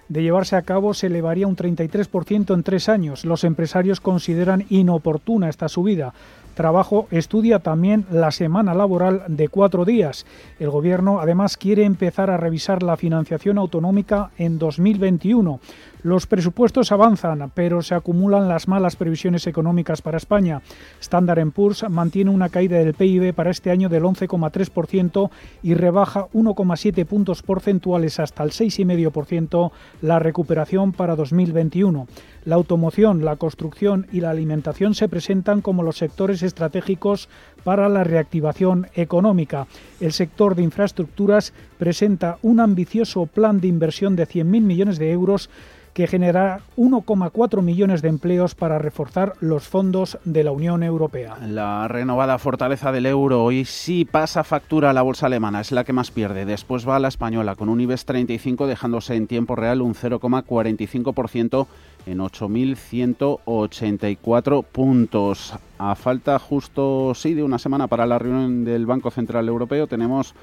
de 0.08 0.22
llevarse 0.22 0.56
a 0.56 0.62
cabo 0.62 0.94
se 0.94 1.08
elevaría 1.08 1.48
un 1.48 1.56
33% 1.56 2.54
en 2.54 2.64
tres 2.64 2.90
años. 2.90 3.26
Los 3.26 3.44
empresarios 3.44 4.00
consideran 4.00 4.66
inoportuna 4.70 5.50
esta 5.50 5.68
subida. 5.68 6.14
Trabajo 6.56 7.08
estudia 7.12 7.60
también 7.60 8.06
la 8.10 8.32
semana 8.32 8.74
laboral 8.74 9.24
de 9.28 9.50
cuatro 9.50 9.84
días. 9.84 10.26
El 10.58 10.70
Gobierno 10.70 11.20
además 11.20 11.58
quiere 11.58 11.84
empezar 11.84 12.30
a 12.30 12.38
revisar 12.38 12.82
la 12.82 12.96
financiación 12.96 13.58
autonómica 13.58 14.32
en 14.38 14.58
2021. 14.58 15.60
Los 16.04 16.28
presupuestos 16.28 16.92
avanzan, 16.92 17.52
pero 17.54 17.82
se 17.82 17.96
acumulan 17.96 18.48
las 18.48 18.68
malas 18.68 18.96
previsiones 18.96 19.48
económicas 19.48 20.02
para 20.02 20.18
España. 20.18 20.62
Standard 21.02 21.52
Poor's 21.52 21.90
mantiene 21.90 22.30
una 22.30 22.50
caída 22.50 22.78
del 22.78 22.94
PIB 22.94 23.34
para 23.34 23.50
este 23.50 23.72
año 23.72 23.90
del 23.90 24.04
11,3% 24.04 25.30
y 25.64 25.74
rebaja 25.74 26.28
1,7 26.32 27.06
puntos 27.06 27.42
porcentuales 27.42 28.20
hasta 28.20 28.44
el 28.44 28.52
6,5% 28.52 29.72
la 30.04 30.20
recuperación 30.20 30.94
para 30.94 31.16
2021. 31.16 32.08
La 32.46 32.56
automoción, 32.56 33.26
la 33.26 33.38
construcción 33.38 34.06
y 34.12 34.22
la 34.22 34.30
alimentación 34.30 34.94
se 34.94 35.10
presentan 35.10 35.62
como 35.62 35.82
los 35.82 35.98
sectores 35.98 36.44
estratégicos 36.44 37.28
para 37.64 37.90
la 37.90 38.04
reactivación 38.04 38.88
económica. 38.94 39.66
El 40.00 40.14
sector 40.14 40.54
de 40.54 40.62
infraestructuras 40.62 41.54
presenta 41.80 42.38
un 42.44 42.60
ambicioso 42.60 43.26
plan 43.26 43.60
de 43.60 43.68
inversión 43.68 44.16
de 44.16 44.28
100.000 44.28 44.62
millones 44.62 45.00
de 45.00 45.12
euros 45.12 45.50
que 45.96 46.08
generará 46.08 46.60
1,4 46.76 47.62
millones 47.62 48.02
de 48.02 48.10
empleos 48.10 48.54
para 48.54 48.78
reforzar 48.78 49.34
los 49.40 49.66
fondos 49.66 50.20
de 50.26 50.44
la 50.44 50.52
Unión 50.52 50.84
Europea. 50.84 51.38
La 51.48 51.88
renovada 51.88 52.38
fortaleza 52.38 52.92
del 52.92 53.06
euro 53.06 53.42
hoy 53.42 53.64
sí 53.64 54.04
pasa 54.04 54.44
factura 54.44 54.90
a 54.90 54.94
la 54.94 55.04
bolsa 55.04 55.28
alemana, 55.28 55.62
es 55.62 55.72
la 55.72 55.86
que 55.86 55.94
más 55.94 56.12
pierde. 56.12 56.44
Después 56.46 56.86
va 56.86 57.00
la 57.00 57.08
española 57.08 57.56
con 57.56 57.70
un 57.70 57.80
IBEX 57.80 58.04
35 58.04 58.68
dejándose 58.68 59.16
en 59.16 59.26
tiempo 59.26 59.56
real 59.56 59.82
un 59.82 59.96
0,45% 59.96 61.66
en 62.06 62.20
8.184 62.20 64.64
puntos. 64.64 65.54
A 65.78 65.96
falta 65.96 66.40
justo 66.40 67.14
sí 67.16 67.34
de 67.34 67.44
una 67.44 67.60
semana 67.60 67.88
para 67.88 68.06
la 68.06 68.20
reunión 68.20 68.64
del 68.64 68.86
Banco 68.86 69.12
Central 69.12 69.48
Europeo 69.48 69.88
tenemos 69.88 70.34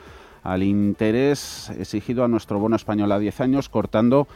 al 0.42 0.62
interés 0.62 1.70
exigido 1.78 2.24
a 2.24 2.28
nuestro 2.28 2.58
bono 2.58 2.76
español 2.76 3.12
a 3.12 3.18
10 3.18 3.40
años 3.40 3.68
cortando 3.68 4.26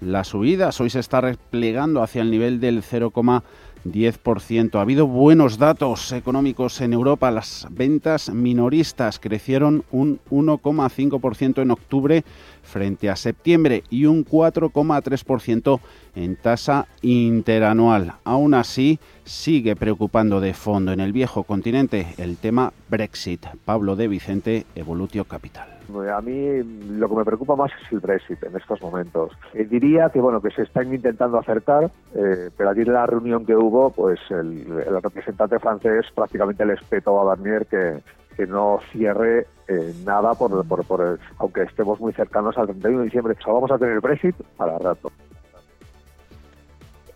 las 0.00 0.28
subidas. 0.28 0.80
Hoy 0.80 0.90
se 0.90 1.00
está 1.00 1.20
replegando 1.20 2.02
hacia 2.02 2.22
el 2.22 2.30
nivel 2.30 2.60
del 2.60 2.82
0,10%. 2.82 4.74
Ha 4.74 4.80
habido 4.80 5.06
buenos 5.06 5.58
datos 5.58 6.10
económicos 6.12 6.80
en 6.80 6.92
Europa. 6.92 7.30
Las 7.30 7.68
ventas 7.70 8.30
minoristas 8.30 9.20
crecieron 9.20 9.84
un 9.92 10.18
1,5% 10.30 11.62
en 11.62 11.70
octubre 11.70 12.24
frente 12.62 13.10
a 13.10 13.16
septiembre 13.16 13.84
y 13.90 14.06
un 14.06 14.24
4,3% 14.24 15.80
en 16.14 16.36
tasa 16.36 16.86
interanual. 17.02 18.14
Aún 18.24 18.54
así, 18.54 18.98
sigue 19.24 19.76
preocupando 19.76 20.40
de 20.40 20.54
fondo 20.54 20.92
en 20.92 21.00
el 21.00 21.12
viejo 21.12 21.44
continente 21.44 22.14
el 22.18 22.36
tema 22.36 22.72
Brexit. 22.88 23.46
Pablo 23.64 23.96
de 23.96 24.08
Vicente, 24.08 24.66
Evolutio 24.74 25.24
Capital. 25.24 25.68
A 26.14 26.20
mí 26.22 26.62
lo 26.62 27.08
que 27.08 27.14
me 27.14 27.24
preocupa 27.24 27.54
más 27.54 27.70
es 27.82 27.92
el 27.92 28.00
Brexit 28.00 28.42
en 28.44 28.56
estos 28.56 28.80
momentos. 28.80 29.32
Eh, 29.52 29.66
diría 29.68 30.08
que 30.10 30.20
bueno 30.20 30.40
que 30.40 30.50
se 30.50 30.62
están 30.62 30.92
intentando 30.92 31.38
acertar, 31.38 31.90
eh, 32.14 32.50
pero 32.56 32.70
ayer 32.70 32.86
en 32.88 32.94
la 32.94 33.06
reunión 33.06 33.44
que 33.44 33.54
hubo, 33.54 33.90
pues 33.90 34.18
el, 34.30 34.64
representante 35.02 35.58
francés 35.58 36.06
prácticamente 36.14 36.64
le 36.64 36.74
espetó 36.74 37.20
a 37.20 37.24
Barnier 37.24 37.66
que, 37.66 38.00
que 38.32 38.46
no 38.46 38.80
cierre 38.90 39.46
eh, 39.68 39.94
nada 40.04 40.34
por, 40.34 40.66
por, 40.66 40.84
por, 40.84 41.18
aunque 41.38 41.62
estemos 41.62 42.00
muy 42.00 42.12
cercanos 42.12 42.56
al 42.58 42.66
31 42.66 42.98
de 42.98 43.04
diciembre. 43.04 43.36
O 43.46 43.54
vamos 43.54 43.70
a 43.70 43.78
tener 43.78 44.00
Brexit 44.00 44.36
para 44.56 44.78
rato 44.78 45.10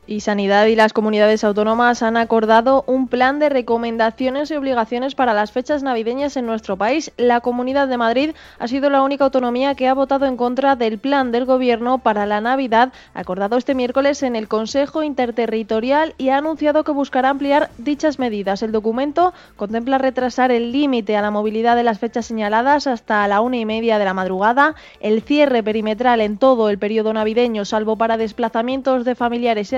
y 0.07 0.21
Sanidad 0.21 0.67
y 0.67 0.77
las 0.77 0.93
comunidades 0.93 1.45
autónomas 1.45 2.03
han 2.03 2.17
acordado 2.17 2.85
un 2.87 3.09
plan 3.09 3.39
de 3.39 3.49
recomendaciones 3.49 4.51
y 4.51 4.55
obligaciones 4.55 5.15
para 5.15 5.35
las 5.35 5.53
fechas 5.53 5.83
navideñas 5.83 6.37
en 6.37 6.47
nuestro 6.47 6.77
país. 6.77 7.13
La 7.17 7.41
Comunidad 7.41 7.89
de 7.89 7.97
Madrid 7.97 8.31
ha 8.59 8.69
sido 8.69 8.91
la 8.91 9.03
única 9.03 9.25
autonomía 9.25 9.75
que 9.75 9.89
ha 9.89 9.95
votado 9.95 10.27
en 10.27 10.37
contra 10.37 10.77
del 10.77 10.99
plan 10.99 11.33
del 11.33 11.45
Gobierno 11.45 11.99
para 11.99 12.27
la 12.27 12.41
Navidad, 12.41 12.93
acordado 13.15 13.57
este 13.57 13.75
miércoles 13.75 14.23
en 14.23 14.37
el 14.37 14.49
Consejo 14.49 15.03
Interterritorial 15.03 16.15
y 16.19 16.29
ha 16.29 16.39
anunciado 16.39 16.85
que 16.85 16.93
buscará 16.93 17.31
ampliar 17.31 17.71
dichas 17.79 18.19
medidas. 18.19 18.63
El 18.63 18.73
documento 18.73 19.35
contempla 19.57 19.99
retrasar 19.99 20.51
el 20.53 20.73
límite 20.73 21.17
a 21.17 21.23
la 21.23 21.31
movilidad 21.31 21.77
de 21.77 21.83
las 21.83 21.99
fechas 21.99 22.27
señaladas 22.27 22.87
hasta 22.87 23.27
la 23.27 23.41
una 23.41 23.57
y 23.57 23.65
media 23.65 23.99
de 23.99 24.05
la 24.05 24.15
madrugada, 24.15 24.75
el 25.01 25.23
cierre 25.23 25.63
perimetral 25.63 26.21
en 26.21 26.39
todo 26.39 26.71
el 26.71 26.79
periodo 26.79 27.13
navideño, 27.13 27.65
salvo 27.65 27.97
para 27.97 28.17
desplazamientos 28.17 29.05
de 29.05 29.15
familiares 29.15 29.73
y 29.73 29.77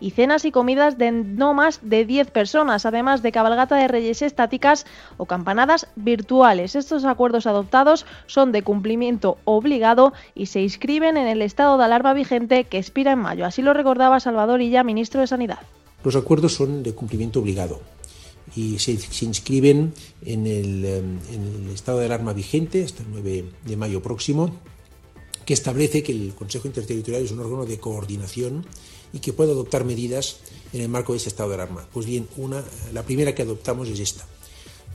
y 0.00 0.10
cenas 0.10 0.44
y 0.44 0.50
comidas 0.50 0.98
de 0.98 1.12
no 1.12 1.54
más 1.54 1.80
de 1.82 2.04
10 2.04 2.30
personas, 2.30 2.86
además 2.86 3.22
de 3.22 3.32
cabalgata 3.32 3.76
de 3.76 3.88
reyes 3.88 4.22
estáticas 4.22 4.86
o 5.16 5.26
campanadas 5.26 5.86
virtuales. 5.96 6.74
Estos 6.74 7.04
acuerdos 7.04 7.46
adoptados 7.46 8.04
son 8.26 8.52
de 8.52 8.62
cumplimiento 8.62 9.38
obligado 9.44 10.12
y 10.34 10.46
se 10.46 10.60
inscriben 10.60 11.16
en 11.16 11.26
el 11.26 11.42
estado 11.42 11.78
de 11.78 11.84
alarma 11.84 12.14
vigente 12.14 12.64
que 12.64 12.78
expira 12.78 13.12
en 13.12 13.20
mayo. 13.20 13.46
Así 13.46 13.62
lo 13.62 13.74
recordaba 13.74 14.20
Salvador 14.20 14.60
Illa, 14.60 14.82
ministro 14.82 15.20
de 15.20 15.26
Sanidad. 15.26 15.60
Los 16.04 16.16
acuerdos 16.16 16.54
son 16.54 16.82
de 16.82 16.94
cumplimiento 16.94 17.40
obligado 17.40 17.80
y 18.56 18.78
se, 18.78 18.92
inscriben 19.24 19.92
en 20.24 20.46
el, 20.46 20.84
en 20.84 21.64
el 21.66 21.70
estado 21.74 21.98
de 21.98 22.06
alarma 22.06 22.32
vigente 22.32 22.84
hasta 22.84 23.02
el 23.02 23.10
9 23.12 23.44
de 23.64 23.76
mayo 23.76 24.02
próximo 24.02 24.50
que 25.48 25.54
establece 25.54 26.02
que 26.02 26.12
el 26.12 26.34
Consejo 26.34 26.68
Interterritorial 26.68 27.22
es 27.24 27.32
un 27.32 27.40
órgano 27.40 27.64
de 27.64 27.78
coordinación 27.78 28.66
y 29.12 29.20
que 29.20 29.32
puede 29.32 29.52
adoptar 29.52 29.84
medidas 29.84 30.36
en 30.72 30.82
el 30.82 30.88
marco 30.88 31.12
de 31.12 31.18
ese 31.18 31.28
estado 31.28 31.50
de 31.50 31.56
alarma. 31.56 31.86
Pues 31.92 32.06
bien, 32.06 32.28
una, 32.36 32.62
la 32.92 33.02
primera 33.02 33.34
que 33.34 33.42
adoptamos 33.42 33.88
es 33.88 34.00
esta. 34.00 34.26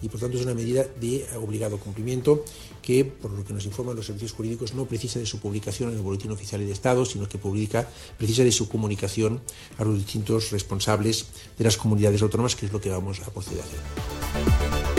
Y 0.01 0.09
por 0.09 0.19
tanto 0.19 0.37
es 0.37 0.43
una 0.43 0.53
medida 0.53 0.85
de 0.99 1.25
obligado 1.37 1.79
cumplimiento 1.79 2.43
que, 2.81 3.05
por 3.05 3.31
lo 3.31 3.45
que 3.45 3.53
nos 3.53 3.65
informan 3.65 3.95
los 3.95 4.05
servicios 4.05 4.33
jurídicos, 4.33 4.73
no 4.73 4.85
precisa 4.85 5.17
de 5.17 5.25
su 5.25 5.39
publicación 5.39 5.89
en 5.91 5.95
el 5.95 6.01
Boletín 6.01 6.31
Oficial 6.31 6.59
de 6.59 6.71
Estado, 6.73 7.05
sino 7.05 7.29
que 7.29 7.37
publica, 7.37 7.87
precisa 8.17 8.43
de 8.43 8.51
su 8.51 8.67
comunicación 8.67 9.39
a 9.77 9.85
los 9.85 9.95
distintos 9.95 10.51
responsables 10.51 11.27
de 11.57 11.63
las 11.63 11.77
comunidades 11.77 12.21
autónomas, 12.21 12.57
que 12.57 12.65
es 12.65 12.73
lo 12.73 12.81
que 12.81 12.89
vamos 12.89 13.21
a 13.21 13.31
proceder 13.31 13.61
a 13.61 13.63
hacer. 13.63 14.92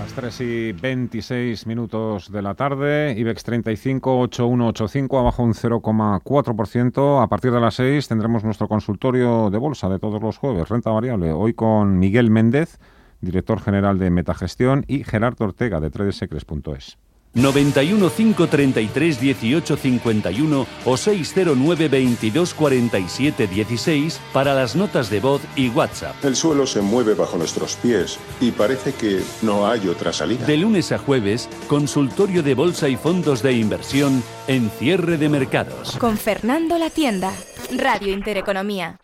Las 0.00 0.14
3 0.14 0.40
y 0.40 0.72
26 0.72 1.66
minutos 1.66 2.32
de 2.32 2.40
la 2.40 2.54
tarde, 2.54 3.14
IBEX 3.18 3.44
35, 3.44 4.20
8185, 4.20 5.18
abajo 5.18 5.42
un 5.42 5.52
0,4%. 5.52 7.22
A 7.22 7.26
partir 7.26 7.52
de 7.52 7.60
las 7.60 7.74
6 7.74 8.08
tendremos 8.08 8.42
nuestro 8.42 8.66
consultorio 8.66 9.50
de 9.50 9.58
bolsa 9.58 9.90
de 9.90 9.98
todos 9.98 10.22
los 10.22 10.38
jueves, 10.38 10.70
renta 10.70 10.90
variable. 10.90 11.32
Hoy 11.32 11.52
con 11.52 11.98
Miguel 11.98 12.30
Méndez, 12.30 12.78
director 13.20 13.60
general 13.60 13.98
de 13.98 14.08
Metagestión, 14.08 14.86
y 14.88 15.04
Gerardo 15.04 15.44
Ortega 15.44 15.80
de 15.80 15.90
tradesecres.es. 15.90 16.96
91 17.34 18.10
533 18.10 19.20
18 19.20 19.76
51 19.76 20.66
o 20.84 20.96
609 20.96 21.88
22 21.88 22.54
47 22.54 23.46
16 23.46 24.20
para 24.32 24.54
las 24.54 24.74
notas 24.74 25.10
de 25.10 25.20
voz 25.20 25.40
y 25.54 25.68
WhatsApp. 25.68 26.16
El 26.24 26.34
suelo 26.34 26.66
se 26.66 26.80
mueve 26.80 27.14
bajo 27.14 27.38
nuestros 27.38 27.76
pies 27.76 28.18
y 28.40 28.50
parece 28.50 28.92
que 28.92 29.22
no 29.42 29.68
hay 29.68 29.86
otra 29.88 30.12
salida. 30.12 30.44
De 30.46 30.56
lunes 30.56 30.90
a 30.92 30.98
jueves, 30.98 31.48
consultorio 31.68 32.42
de 32.42 32.54
bolsa 32.54 32.88
y 32.88 32.96
fondos 32.96 33.42
de 33.42 33.52
inversión 33.52 34.22
en 34.48 34.70
cierre 34.70 35.16
de 35.16 35.28
mercados. 35.28 35.96
Con 35.98 36.16
Fernando 36.16 36.78
La 36.78 36.90
Tienda, 36.90 37.32
Radio 37.76 38.12
Intereconomía. 38.12 38.98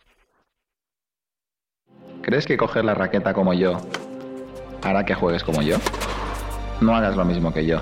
¿Crees 2.21 2.45
que 2.45 2.57
coger 2.57 2.83
la 2.83 2.93
raqueta 2.93 3.33
como 3.33 3.53
yo 3.53 3.77
hará 4.81 5.05
que 5.05 5.15
juegues 5.15 5.43
como 5.43 5.61
yo? 5.61 5.77
No 6.81 6.95
hagas 6.95 7.15
lo 7.15 7.25
mismo 7.25 7.53
que 7.53 7.65
yo. 7.65 7.81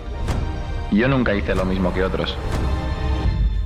Yo 0.95 1.10
nunca 1.10 1.36
hice 1.36 1.53
lo 1.53 1.65
mismo 1.65 1.93
que 1.93 2.03
otros. 2.03 2.38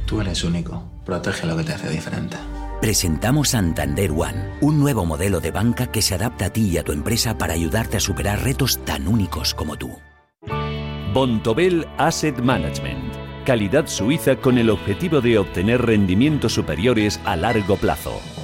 Tú 0.06 0.20
eres 0.20 0.44
único. 0.44 0.84
Protege 1.06 1.46
lo 1.46 1.56
que 1.56 1.63
te 1.63 1.74
hace 1.74 1.89
diferente. 1.89 2.38
Presentamos 2.82 3.50
Santander 3.50 4.10
One, 4.12 4.54
un 4.62 4.80
nuevo 4.80 5.06
modelo 5.06 5.39
de 5.39 5.52
banca 5.52 5.88
que 5.88 6.02
se 6.02 6.15
adapta 6.15 6.46
a 6.46 6.50
ti 6.50 6.70
y 6.70 6.78
a 6.78 6.84
tu 6.84 6.92
empresa 6.92 7.38
para 7.38 7.54
ayudarte 7.54 7.98
a 7.98 8.00
superar 8.00 8.44
retos 8.44 8.84
tan 8.84 9.08
únicos 9.08 9.54
como 9.54 9.76
tú. 9.76 9.92
Bontobel 11.13 11.88
Asset 11.98 12.39
Management. 12.39 13.13
Calidad 13.46 13.86
suiza 13.88 14.38
con 14.38 14.58
el 14.58 14.70
objetivo 14.70 15.22
de 15.22 15.38
obtener 15.38 15.84
rendimientos 15.84 16.54
superiores 16.54 17.20
a 17.26 17.36
largo 17.36 17.76
plazo. 17.76 18.20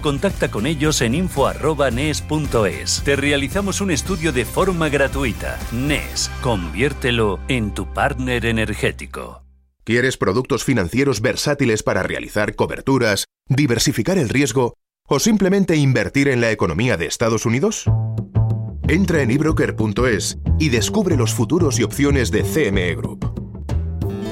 contacta 0.00 0.50
con 0.50 0.66
ellos 0.66 1.00
en 1.00 1.14
info.nes.es. 1.14 3.02
Te 3.04 3.16
realizamos 3.16 3.80
un 3.80 3.90
estudio 3.90 4.32
de 4.32 4.44
forma 4.44 4.88
gratuita. 4.88 5.58
NES, 5.72 6.30
conviértelo 6.42 7.40
en 7.48 7.72
tu 7.72 7.92
partner 7.92 8.46
energético. 8.46 9.42
¿Quieres 9.84 10.16
productos 10.16 10.64
financieros 10.64 11.20
versátiles 11.20 11.82
para 11.82 12.02
realizar 12.02 12.54
coberturas, 12.54 13.26
diversificar 13.48 14.16
el 14.16 14.30
riesgo 14.30 14.74
o 15.06 15.18
simplemente 15.18 15.76
invertir 15.76 16.28
en 16.28 16.40
la 16.40 16.50
economía 16.50 16.96
de 16.96 17.06
Estados 17.06 17.44
Unidos? 17.44 17.84
Entra 18.88 19.22
en 19.22 19.30
ebroker.es 19.30 20.38
y 20.58 20.70
descubre 20.70 21.16
los 21.16 21.34
futuros 21.34 21.78
y 21.78 21.82
opciones 21.82 22.30
de 22.30 22.42
CME 22.42 22.94
Group. 22.94 23.30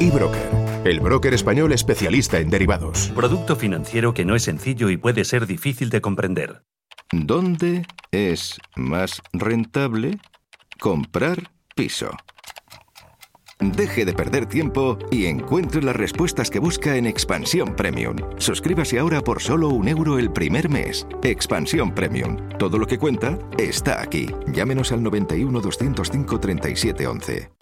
eBroker 0.01 0.62
el 0.85 1.01
broker 1.01 1.35
español 1.35 1.73
especialista 1.73 2.39
en 2.39 2.51
derivados. 2.51 3.13
Producto 3.15 3.57
financiero 3.57 4.15
que 4.15 4.25
no 4.25 4.35
es 4.35 4.43
sencillo 4.43 4.91
y 4.91 4.97
puede 4.97 5.25
ser 5.25 5.47
difícil 5.47 5.91
de 5.91 6.01
comprender. 6.01 6.63
¿Dónde 7.13 7.87
es 8.11 8.59
más 8.75 9.21
rentable 9.33 10.19
comprar 10.81 11.51
piso? 11.77 12.11
Deje 13.61 14.05
de 14.05 14.13
perder 14.13 14.47
tiempo 14.47 14.99
y 15.13 15.27
encuentre 15.27 15.83
las 15.83 15.95
respuestas 15.95 16.51
que 16.51 16.59
busca 16.59 16.97
en 16.97 17.07
Expansión 17.07 17.77
Premium. 17.77 18.17
Suscríbase 18.39 18.99
ahora 18.99 19.21
por 19.21 19.41
solo 19.41 19.69
un 19.69 19.87
euro 19.87 20.19
el 20.19 20.33
primer 20.33 20.69
mes. 20.69 21.07
Expansión 21.23 21.95
Premium. 21.95 22.37
Todo 22.59 22.77
lo 22.77 22.87
que 22.87 22.99
cuenta 22.99 23.39
está 23.59 24.03
aquí. 24.03 24.27
Llámenos 24.49 24.91
al 24.91 25.05
91 25.05 25.61
205 25.61 26.41
3711. 26.41 27.51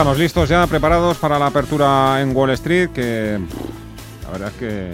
Estamos 0.00 0.18
listos 0.18 0.48
ya, 0.48 0.66
preparados 0.66 1.18
para 1.18 1.38
la 1.38 1.48
apertura 1.48 2.22
en 2.22 2.34
Wall 2.34 2.48
Street, 2.52 2.88
que 2.88 3.38
la 4.24 4.30
verdad 4.30 4.48
es 4.48 4.54
que 4.54 4.92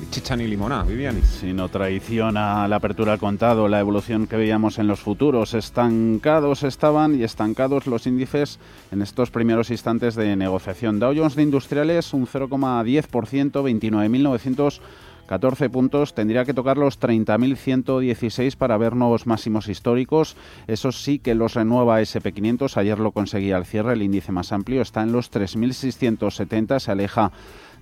ni 0.00 0.08
chicha 0.08 0.34
ni 0.34 0.46
limonada, 0.46 0.82
Viviani. 0.84 1.20
Si 1.20 1.52
no 1.52 1.68
traiciona 1.68 2.66
la 2.66 2.76
apertura 2.76 3.12
al 3.12 3.18
contado, 3.18 3.68
la 3.68 3.80
evolución 3.80 4.26
que 4.26 4.38
veíamos 4.38 4.78
en 4.78 4.86
los 4.86 5.00
futuros, 5.00 5.52
estancados 5.52 6.62
estaban 6.62 7.20
y 7.20 7.22
estancados 7.22 7.86
los 7.86 8.06
índices 8.06 8.58
en 8.90 9.02
estos 9.02 9.30
primeros 9.30 9.68
instantes 9.68 10.14
de 10.14 10.34
negociación. 10.36 10.98
Dow 10.98 11.12
Jones 11.14 11.36
de 11.36 11.42
Industriales 11.42 12.14
un 12.14 12.26
0,10%, 12.26 13.50
29.900 13.52 14.80
14 15.26 15.70
puntos, 15.70 16.14
tendría 16.14 16.44
que 16.44 16.54
tocar 16.54 16.76
los 16.76 17.00
30.116 17.00 18.56
para 18.56 18.76
ver 18.76 18.94
nuevos 18.94 19.26
máximos 19.26 19.68
históricos. 19.68 20.36
Eso 20.66 20.92
sí 20.92 21.18
que 21.18 21.34
los 21.34 21.54
renueva 21.54 22.00
SP500, 22.00 22.76
ayer 22.76 22.98
lo 22.98 23.12
conseguía 23.12 23.56
al 23.56 23.66
cierre, 23.66 23.94
el 23.94 24.02
índice 24.02 24.32
más 24.32 24.52
amplio 24.52 24.82
está 24.82 25.02
en 25.02 25.12
los 25.12 25.32
3.670, 25.32 26.78
se 26.78 26.90
aleja 26.90 27.32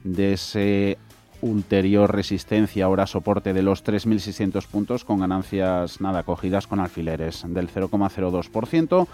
de 0.04 0.34
ese 0.34 0.98
ulterior 1.42 2.14
resistencia, 2.14 2.84
ahora 2.84 3.06
soporte 3.06 3.52
de 3.52 3.62
los 3.62 3.84
3.600 3.84 4.66
puntos 4.66 5.04
con 5.04 5.20
ganancias 5.20 6.00
nada 6.00 6.22
cogidas 6.22 6.66
con 6.66 6.80
alfileres 6.80 7.44
del 7.48 7.68
0,02%. 7.68 9.06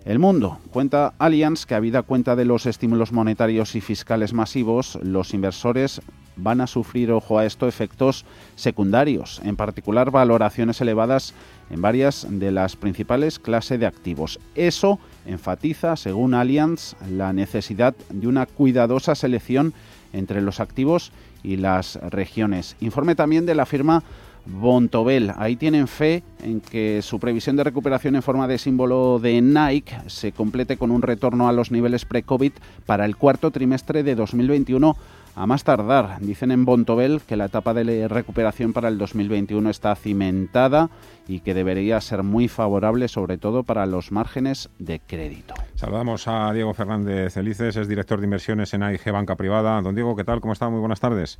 el 0.06 0.20
mundo. 0.20 0.60
Cuenta 0.72 1.14
Allianz 1.18 1.66
que, 1.66 1.74
habida 1.74 2.04
cuenta 2.04 2.36
de 2.36 2.46
los 2.46 2.68
estímulos 2.68 3.12
monetarios 3.12 3.76
y 3.76 3.82
fiscales 3.82 4.34
masivos, 4.34 5.00
los 5.02 5.34
inversores 5.34 6.00
van 6.38 6.62
a 6.62 6.68
sufrir, 6.68 7.12
ojo 7.12 7.40
a 7.40 7.46
esto, 7.46 7.68
efectos 7.68 8.26
secundarios, 8.56 9.42
en 9.44 9.56
particular 9.56 10.12
valoraciones 10.12 10.80
elevadas 10.82 11.34
en 11.70 11.82
varias 11.82 12.28
de 12.30 12.52
las 12.52 12.76
principales 12.76 13.40
clases 13.40 13.80
de 13.80 13.88
activos. 13.88 14.40
Eso 14.54 15.00
enfatiza, 15.26 15.96
según 15.96 16.34
Allianz, 16.34 16.96
la 17.10 17.34
necesidad 17.34 17.96
de 18.10 18.28
una 18.28 18.46
cuidadosa 18.46 19.16
selección 19.16 19.74
entre 20.14 20.42
los 20.42 20.60
activos 20.60 21.12
y 21.42 21.58
las 21.58 21.96
regiones. 22.10 22.76
Informe 22.80 23.16
también 23.16 23.46
de 23.46 23.56
la 23.56 23.66
firma 23.66 24.04
Bontobel. 24.46 25.32
Ahí 25.38 25.56
tienen 25.56 25.88
fe 25.88 26.24
en 26.44 26.62
que 26.62 27.02
su 27.02 27.20
previsión 27.20 27.56
de 27.56 27.64
recuperación 27.64 28.16
en 28.16 28.22
forma 28.22 28.48
de 28.48 28.58
símbolo 28.58 29.20
de 29.20 29.42
Nike 29.42 29.98
se 30.08 30.32
complete 30.32 30.78
con 30.78 30.92
un 30.92 31.02
retorno 31.02 31.48
a 31.48 31.52
los 31.52 31.72
niveles 31.72 32.06
pre-COVID 32.06 32.52
para 32.86 33.06
el 33.06 33.16
cuarto 33.16 33.52
trimestre 33.52 34.04
de 34.04 34.16
2021 34.16 34.96
a 35.36 35.46
más 35.46 35.64
tardar. 35.64 36.18
Dicen 36.22 36.52
en 36.52 36.66
Bontobel 36.66 37.22
que 37.28 37.36
la 37.36 37.46
etapa 37.46 37.74
de 37.74 38.08
recuperación 38.08 38.74
para 38.74 38.88
el 38.88 38.98
2021 38.98 39.70
está 39.70 39.96
cimentada 39.96 40.90
y 41.28 41.42
que 41.42 41.54
debería 41.54 42.00
ser 42.00 42.24
muy 42.24 42.48
favorable, 42.48 43.08
sobre 43.08 43.38
todo 43.38 43.64
para 43.64 43.86
los 43.86 44.12
márgenes 44.12 44.70
de 44.80 45.00
crédito. 45.00 45.54
Saludamos 45.76 46.28
a 46.28 46.54
Diego 46.54 46.74
Fernández 46.74 47.36
Elices, 47.36 47.76
es 47.76 47.88
director 47.88 48.20
de 48.20 48.26
inversiones 48.26 48.74
en 48.74 48.84
AIG 48.84 49.12
Banca 49.12 49.36
Privada. 49.36 49.82
Don 49.82 49.94
Diego, 49.94 50.16
¿qué 50.16 50.24
tal? 50.24 50.40
¿Cómo 50.40 50.54
está? 50.54 50.70
Muy 50.70 50.80
buenas 50.80 51.02
tardes. 51.02 51.40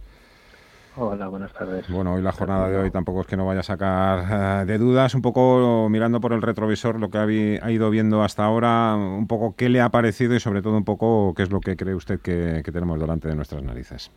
Hola, 0.98 1.28
buenas 1.28 1.52
tardes. 1.52 1.90
Bueno, 1.90 2.14
hoy 2.14 2.22
la 2.22 2.32
jornada 2.32 2.70
de 2.70 2.78
hoy 2.78 2.90
tampoco 2.90 3.22
es 3.22 3.28
que 3.28 3.36
no 3.36 3.46
vaya 3.46 3.60
a 3.60 3.64
sacar 3.64 4.64
eh, 4.64 4.66
de 4.66 4.78
dudas, 4.78 5.14
un 5.14 5.22
poco 5.22 5.90
mirando 5.90 6.22
por 6.22 6.32
el 6.32 6.42
retrovisor 6.42 7.02
lo 7.02 7.10
que 7.10 7.18
ha, 7.18 7.72
ido 7.72 7.90
viendo 7.90 8.24
hasta 8.24 8.46
ahora, 8.46 8.96
un 8.96 9.28
poco 9.28 9.56
qué 9.58 9.68
le 9.68 9.82
ha 9.82 9.90
parecido 9.90 10.36
y 10.36 10.40
sobre 10.40 10.62
todo 10.62 10.78
un 10.78 10.86
poco 10.86 11.34
qué 11.36 11.44
es 11.44 11.52
lo 11.52 11.60
que 11.60 11.76
cree 11.76 11.96
usted 11.96 12.22
que, 12.22 12.64
tenemos 12.72 12.98
delante 12.98 13.28
de 13.28 13.36
nuestras 13.36 13.62
narices. 13.62 14.10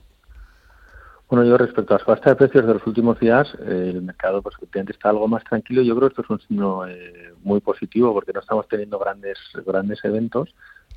Bueno, 1.28 1.44
yo 1.44 1.58
respecto 1.58 1.94
a 1.94 1.98
la 1.98 2.04
subasta 2.04 2.30
de 2.30 2.36
precios 2.36 2.64
de 2.64 2.74
los 2.74 2.86
últimos 2.86 3.18
días, 3.18 3.52
eh, 3.60 3.90
el 3.92 4.02
mercado 4.02 4.40
pues 4.40 4.54
efectivamente 4.56 4.92
está 4.92 5.10
algo 5.10 5.26
más 5.26 5.42
tranquilo. 5.44 5.82
Yo 5.82 5.96
creo 5.96 6.08
que 6.08 6.12
esto 6.12 6.22
es 6.22 6.30
un 6.30 6.40
signo 6.46 6.86
eh, 6.86 7.34
muy 7.42 7.60
positivo 7.60 8.14
porque 8.14 8.32
no 8.32 8.40
estamos 8.40 8.68
teniendo 8.68 9.00
grandes 9.00 9.36
grandes 9.66 9.98
eventos 10.04 10.54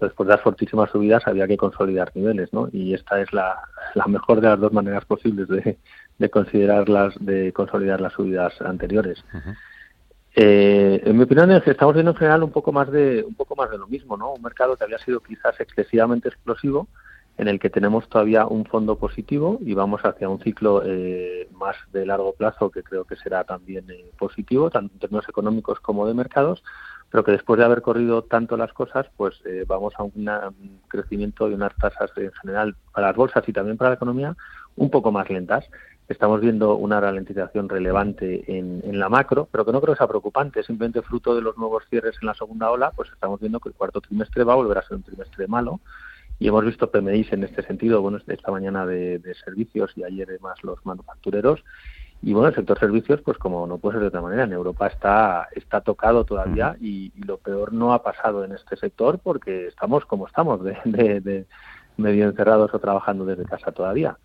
después 0.08 0.28
de 0.28 0.34
las 0.34 0.42
fortísimas 0.42 0.90
subidas 0.90 1.28
había 1.28 1.48
que 1.48 1.58
consolidar 1.58 2.12
niveles, 2.16 2.52
¿no? 2.54 2.70
Y 2.72 2.94
esta 2.94 3.22
es 3.22 3.32
la, 3.34 3.58
mejor 4.08 4.42
de 4.42 4.50
las 4.50 4.60
dos 4.60 4.74
maneras 4.74 5.06
posibles 5.06 5.48
de, 5.48 5.78
de 6.18 6.30
considerarlas, 6.30 7.14
de 7.20 7.54
consolidar 7.54 8.02
las 8.02 8.14
subidas 8.14 8.60
anteriores. 8.62 9.24
Eh, 10.36 11.02
en 11.04 11.18
mi 11.18 11.24
opinión, 11.24 11.52
estamos 11.52 11.94
viendo 11.94 12.12
en 12.12 12.18
general 12.18 12.44
un 12.44 12.52
poco 12.52 12.72
más 12.72 12.90
de 12.90 13.24
un 13.28 13.36
poco 13.36 13.56
más 13.56 13.70
de 13.70 13.78
lo 13.78 13.88
mismo, 13.88 14.16
¿no? 14.16 14.34
Un 14.34 14.42
mercado 14.42 14.78
que 14.78 14.84
había 14.84 14.98
sido 15.00 15.20
quizás 15.20 15.60
excesivamente 15.60 16.30
explosivo, 16.30 16.88
en 17.38 17.48
el 17.48 17.60
que 17.60 17.70
tenemos 17.70 18.08
todavía 18.08 18.46
un 18.46 18.66
fondo 18.66 18.98
positivo 18.98 19.60
y 19.66 19.74
vamos 19.74 20.02
hacia 20.04 20.30
un 20.30 20.40
ciclo 20.40 20.84
eh, 20.86 21.50
más 21.54 21.76
de 21.92 22.06
largo 22.06 22.34
plazo 22.34 22.70
que 22.70 22.84
creo 22.84 23.04
que 23.06 23.16
será 23.16 23.44
también 23.44 23.90
eh, 23.90 24.12
positivo, 24.18 24.70
tanto 24.70 24.94
en 24.94 25.00
términos 25.00 25.28
económicos 25.28 25.80
como 25.80 26.08
de 26.08 26.14
mercados, 26.14 26.64
pero 27.12 27.26
que 27.26 27.34
después 27.34 27.60
de 27.60 27.66
haber 27.66 27.82
corrido 27.82 28.24
tanto 28.24 28.56
las 28.56 28.72
cosas, 28.72 29.06
pues 29.18 29.36
eh, 29.46 29.66
vamos 29.68 29.94
a 29.98 30.04
un 30.04 30.80
crecimiento 30.88 31.50
y 31.50 31.54
unas 31.54 31.76
tasas 31.76 32.10
en 32.16 32.32
general 32.32 32.76
para 32.94 33.08
las 33.08 33.16
bolsas 33.18 33.44
y 33.48 33.54
también 33.54 33.78
para 33.78 33.90
la 33.90 33.96
economía 33.96 34.36
un 34.78 34.90
poco 34.90 35.12
más 35.12 35.30
lentas. 35.30 35.70
Estamos 36.08 36.40
viendo 36.40 36.76
una 36.76 37.02
ralentización 37.02 37.68
relevante 37.68 38.44
en, 38.48 39.00
la 39.00 39.10
macro, 39.10 39.48
pero 39.52 39.66
que 39.66 39.72
no 39.72 39.82
creo 39.82 39.94
que 39.94 39.98
sea 39.98 40.08
preocupante, 40.08 40.64
simplemente 40.64 41.02
fruto 41.02 41.36
de 41.36 41.42
los 41.42 41.58
nuevos 41.58 41.84
cierres 41.90 42.16
en 42.22 42.28
la 42.28 42.34
segunda 42.34 42.72
ola, 42.72 42.92
pues 42.92 43.10
estamos 43.12 43.40
viendo 43.40 43.60
que 43.60 43.70
el 43.70 43.76
cuarto 43.76 44.02
trimestre 44.02 44.44
va 44.44 44.54
a 44.54 44.58
volver 44.58 44.78
a 44.78 44.84
ser 44.84 44.98
un 44.98 45.04
trimestre 45.04 45.48
malo 45.48 45.80
y 46.40 46.48
hemos 46.48 46.66
visto 46.66 46.90
PMIs 46.90 47.34
en 47.34 47.44
este 47.44 47.62
sentido, 47.64 48.02
bueno, 48.02 48.20
esta 48.26 48.52
mañana 48.52 48.86
de, 48.86 49.20
de 49.20 49.36
servicios 49.36 49.92
y 49.96 50.04
ayer 50.04 50.28
más 50.42 50.64
los 50.64 50.86
manufactureros 50.86 51.64
y 52.22 52.34
bueno, 52.34 52.50
el 52.50 52.56
sector 52.56 52.78
servicios, 52.78 53.22
pues 53.22 53.38
como 53.38 53.66
no 53.66 53.80
puede 53.80 53.96
ser 53.96 54.02
de 54.02 54.08
otra 54.10 54.22
manera, 54.22 54.44
en 54.44 54.54
Europa 54.54 54.88
está, 54.88 55.48
está 55.56 55.82
tocado 55.82 56.24
todavía 56.24 56.76
y, 56.80 57.12
lo 57.26 57.38
peor 57.38 57.74
no 57.74 57.94
ha 57.94 58.04
pasado 58.04 58.44
en 58.44 58.52
este 58.52 58.76
sector 58.76 59.20
porque 59.20 59.68
estamos 59.68 60.06
como 60.06 60.28
estamos, 60.28 60.64
de, 60.64 60.76
de, 60.86 61.46
medio 61.98 62.26
encerrados 62.26 62.74
o 62.74 62.80
trabajando 62.80 63.26
desde 63.26 63.46
casa 63.46 63.72
todavía. 63.72 64.18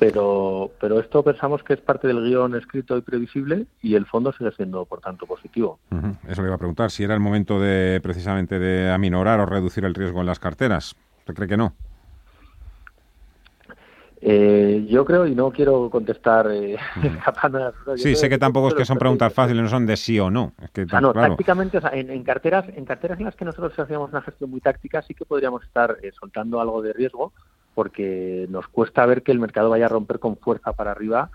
Pero, 0.00 0.72
pero 0.80 0.98
esto 0.98 1.22
pensamos 1.22 1.62
que 1.62 1.74
es 1.74 1.80
parte 1.80 2.08
del 2.08 2.24
guion 2.24 2.56
escrito 2.56 2.96
y 2.96 3.02
previsible 3.02 3.66
y 3.82 3.94
el 3.94 4.04
fondo 4.04 4.32
sigue 4.32 4.50
siendo, 4.50 4.84
por 4.84 5.00
tanto, 5.00 5.26
positivo. 5.26 5.78
Eso 6.26 6.42
le 6.42 6.48
iba 6.48 6.56
a 6.56 6.58
preguntar, 6.58 6.90
si 6.90 7.04
era 7.04 7.14
el 7.14 7.20
momento 7.20 7.60
de 7.60 8.00
precisamente 8.02 8.58
de 8.58 8.90
aminorar 8.90 9.38
o 9.38 9.46
reducir 9.46 9.84
el 9.84 9.94
riesgo 9.94 10.20
en 10.20 10.26
las 10.26 10.40
carteras. 10.40 10.96
¿Usted 11.18 11.34
cree 11.34 11.48
que 11.48 11.56
no? 11.56 11.72
Eh, 14.26 14.86
yo 14.88 15.04
creo, 15.04 15.26
y 15.26 15.34
no 15.34 15.50
quiero 15.50 15.90
contestar 15.90 16.50
eh, 16.50 16.78
Sí, 17.96 18.16
sé 18.16 18.30
que 18.30 18.38
tampoco 18.38 18.68
es 18.68 18.74
que 18.74 18.86
son 18.86 18.96
preguntas 18.96 19.30
fáciles, 19.34 19.62
no 19.62 19.68
son 19.68 19.84
de 19.84 19.98
sí 19.98 20.18
o 20.18 20.30
no. 20.30 20.54
que, 20.72 20.86
no, 20.86 21.12
tácticamente, 21.12 21.78
en, 21.92 22.24
carteras, 22.24 22.64
en 22.74 22.86
carteras 22.86 23.18
en 23.18 23.26
las 23.26 23.36
que 23.36 23.44
nosotros 23.44 23.78
hacíamos 23.78 24.10
una 24.12 24.22
gestión 24.22 24.48
muy 24.48 24.62
táctica, 24.62 25.02
sí 25.02 25.12
que 25.12 25.26
podríamos 25.26 25.62
estar 25.62 25.98
eh, 26.02 26.10
soltando 26.18 26.58
algo 26.58 26.80
de 26.80 26.94
riesgo, 26.94 27.34
porque 27.74 28.46
nos 28.48 28.66
cuesta 28.68 29.04
ver 29.04 29.22
que 29.22 29.30
el 29.30 29.40
mercado 29.40 29.68
vaya 29.68 29.84
a 29.84 29.90
romper 29.90 30.18
con 30.18 30.38
fuerza 30.38 30.72
para 30.72 30.92
arriba, 30.92 31.28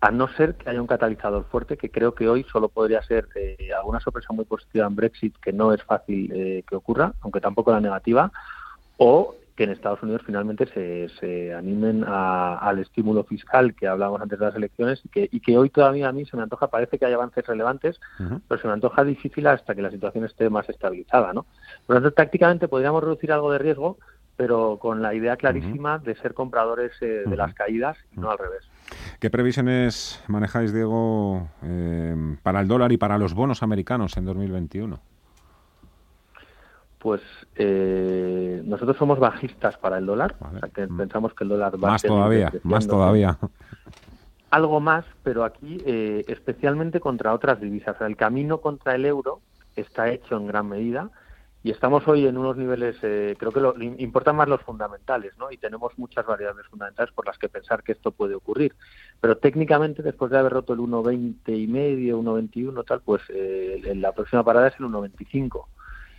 a 0.00 0.10
no 0.10 0.26
ser 0.28 0.54
que 0.54 0.70
haya 0.70 0.80
un 0.80 0.86
catalizador 0.86 1.44
fuerte, 1.50 1.76
que 1.76 1.90
creo 1.90 2.14
que 2.14 2.30
hoy 2.30 2.46
solo 2.50 2.70
podría 2.70 3.02
ser 3.02 3.28
eh, 3.34 3.68
alguna 3.76 4.00
sorpresa 4.00 4.32
muy 4.32 4.46
positiva 4.46 4.86
en 4.86 4.96
Brexit, 4.96 5.36
que 5.36 5.52
no 5.52 5.74
es 5.74 5.82
fácil 5.82 6.64
que 6.66 6.76
ocurra, 6.76 7.12
aunque 7.20 7.42
tampoco 7.42 7.72
la 7.72 7.80
negativa, 7.82 8.32
o 8.96 9.34
que 9.56 9.64
en 9.64 9.70
Estados 9.70 10.02
Unidos 10.02 10.22
finalmente 10.24 10.66
se, 10.66 11.08
se 11.20 11.52
animen 11.54 12.04
al 12.06 12.78
estímulo 12.78 13.24
fiscal 13.24 13.74
que 13.74 13.86
hablábamos 13.86 14.22
antes 14.22 14.38
de 14.38 14.46
las 14.46 14.54
elecciones 14.54 15.00
y 15.04 15.08
que, 15.08 15.28
y 15.30 15.40
que 15.40 15.58
hoy 15.58 15.68
todavía 15.68 16.08
a 16.08 16.12
mí 16.12 16.24
se 16.24 16.36
me 16.36 16.42
antoja, 16.42 16.68
parece 16.68 16.98
que 16.98 17.04
hay 17.04 17.12
avances 17.12 17.46
relevantes, 17.46 18.00
pero 18.48 18.60
se 18.60 18.66
me 18.66 18.72
antoja 18.72 19.04
difícil 19.04 19.46
hasta 19.46 19.74
que 19.74 19.82
la 19.82 19.90
situación 19.90 20.24
esté 20.24 20.48
más 20.48 20.68
estabilizada. 20.68 21.32
¿no? 21.32 21.46
Por 21.86 21.96
lo 21.96 22.02
tanto, 22.02 22.14
tácticamente 22.14 22.68
podríamos 22.68 23.02
reducir 23.04 23.30
algo 23.32 23.52
de 23.52 23.58
riesgo, 23.58 23.98
pero 24.36 24.78
con 24.80 25.02
la 25.02 25.14
idea 25.14 25.36
clarísima 25.36 25.98
de 25.98 26.16
ser 26.16 26.32
compradores 26.32 26.92
eh, 27.02 27.24
de 27.26 27.36
las 27.36 27.52
caídas 27.54 27.98
y 28.16 28.20
no 28.20 28.30
al 28.30 28.38
revés. 28.38 28.68
¿Qué 29.20 29.30
previsiones 29.30 30.22
manejáis, 30.28 30.72
Diego, 30.72 31.48
eh, 31.62 32.36
para 32.42 32.60
el 32.60 32.68
dólar 32.68 32.92
y 32.92 32.96
para 32.96 33.18
los 33.18 33.34
bonos 33.34 33.62
americanos 33.62 34.16
en 34.16 34.24
2021? 34.24 35.11
Pues 37.02 37.20
eh, 37.56 38.62
nosotros 38.64 38.96
somos 38.96 39.18
bajistas 39.18 39.76
para 39.76 39.98
el 39.98 40.06
dólar, 40.06 40.36
o 40.38 40.56
sea 40.56 40.68
que 40.68 40.86
pensamos 40.86 41.34
que 41.34 41.42
el 41.42 41.50
dólar 41.50 41.74
va 41.74 41.90
más 41.90 42.02
todavía, 42.02 42.52
más 42.62 42.86
todavía. 42.86 43.38
Algo 44.50 44.78
más, 44.78 45.04
pero 45.24 45.42
aquí 45.42 45.78
eh, 45.84 46.24
especialmente 46.28 47.00
contra 47.00 47.34
otras 47.34 47.60
divisas. 47.60 48.00
el 48.02 48.16
camino 48.16 48.58
contra 48.58 48.94
el 48.94 49.04
euro 49.04 49.40
está 49.74 50.10
hecho 50.10 50.36
en 50.36 50.46
gran 50.46 50.68
medida 50.68 51.10
y 51.64 51.72
estamos 51.72 52.06
hoy 52.06 52.24
en 52.24 52.38
unos 52.38 52.56
niveles, 52.56 52.94
eh, 53.02 53.34
creo 53.36 53.50
que 53.50 53.60
lo, 53.60 53.74
importan 53.82 54.36
más 54.36 54.46
los 54.46 54.60
fundamentales, 54.60 55.36
¿no? 55.38 55.50
Y 55.50 55.56
tenemos 55.56 55.98
muchas 55.98 56.24
variables 56.24 56.68
fundamentales 56.68 57.12
por 57.12 57.26
las 57.26 57.36
que 57.36 57.48
pensar 57.48 57.82
que 57.82 57.92
esto 57.92 58.12
puede 58.12 58.36
ocurrir. 58.36 58.76
Pero 59.20 59.38
técnicamente, 59.38 60.04
después 60.04 60.30
de 60.30 60.38
haber 60.38 60.52
roto 60.52 60.72
el 60.72 60.78
1,20 60.78 61.58
y 61.58 61.66
medio, 61.66 62.20
1,21 62.22 62.84
tal, 62.84 63.00
pues 63.00 63.22
la 63.96 64.12
próxima 64.12 64.44
parada 64.44 64.68
es 64.68 64.74
el 64.78 64.86
1,25 64.86 65.64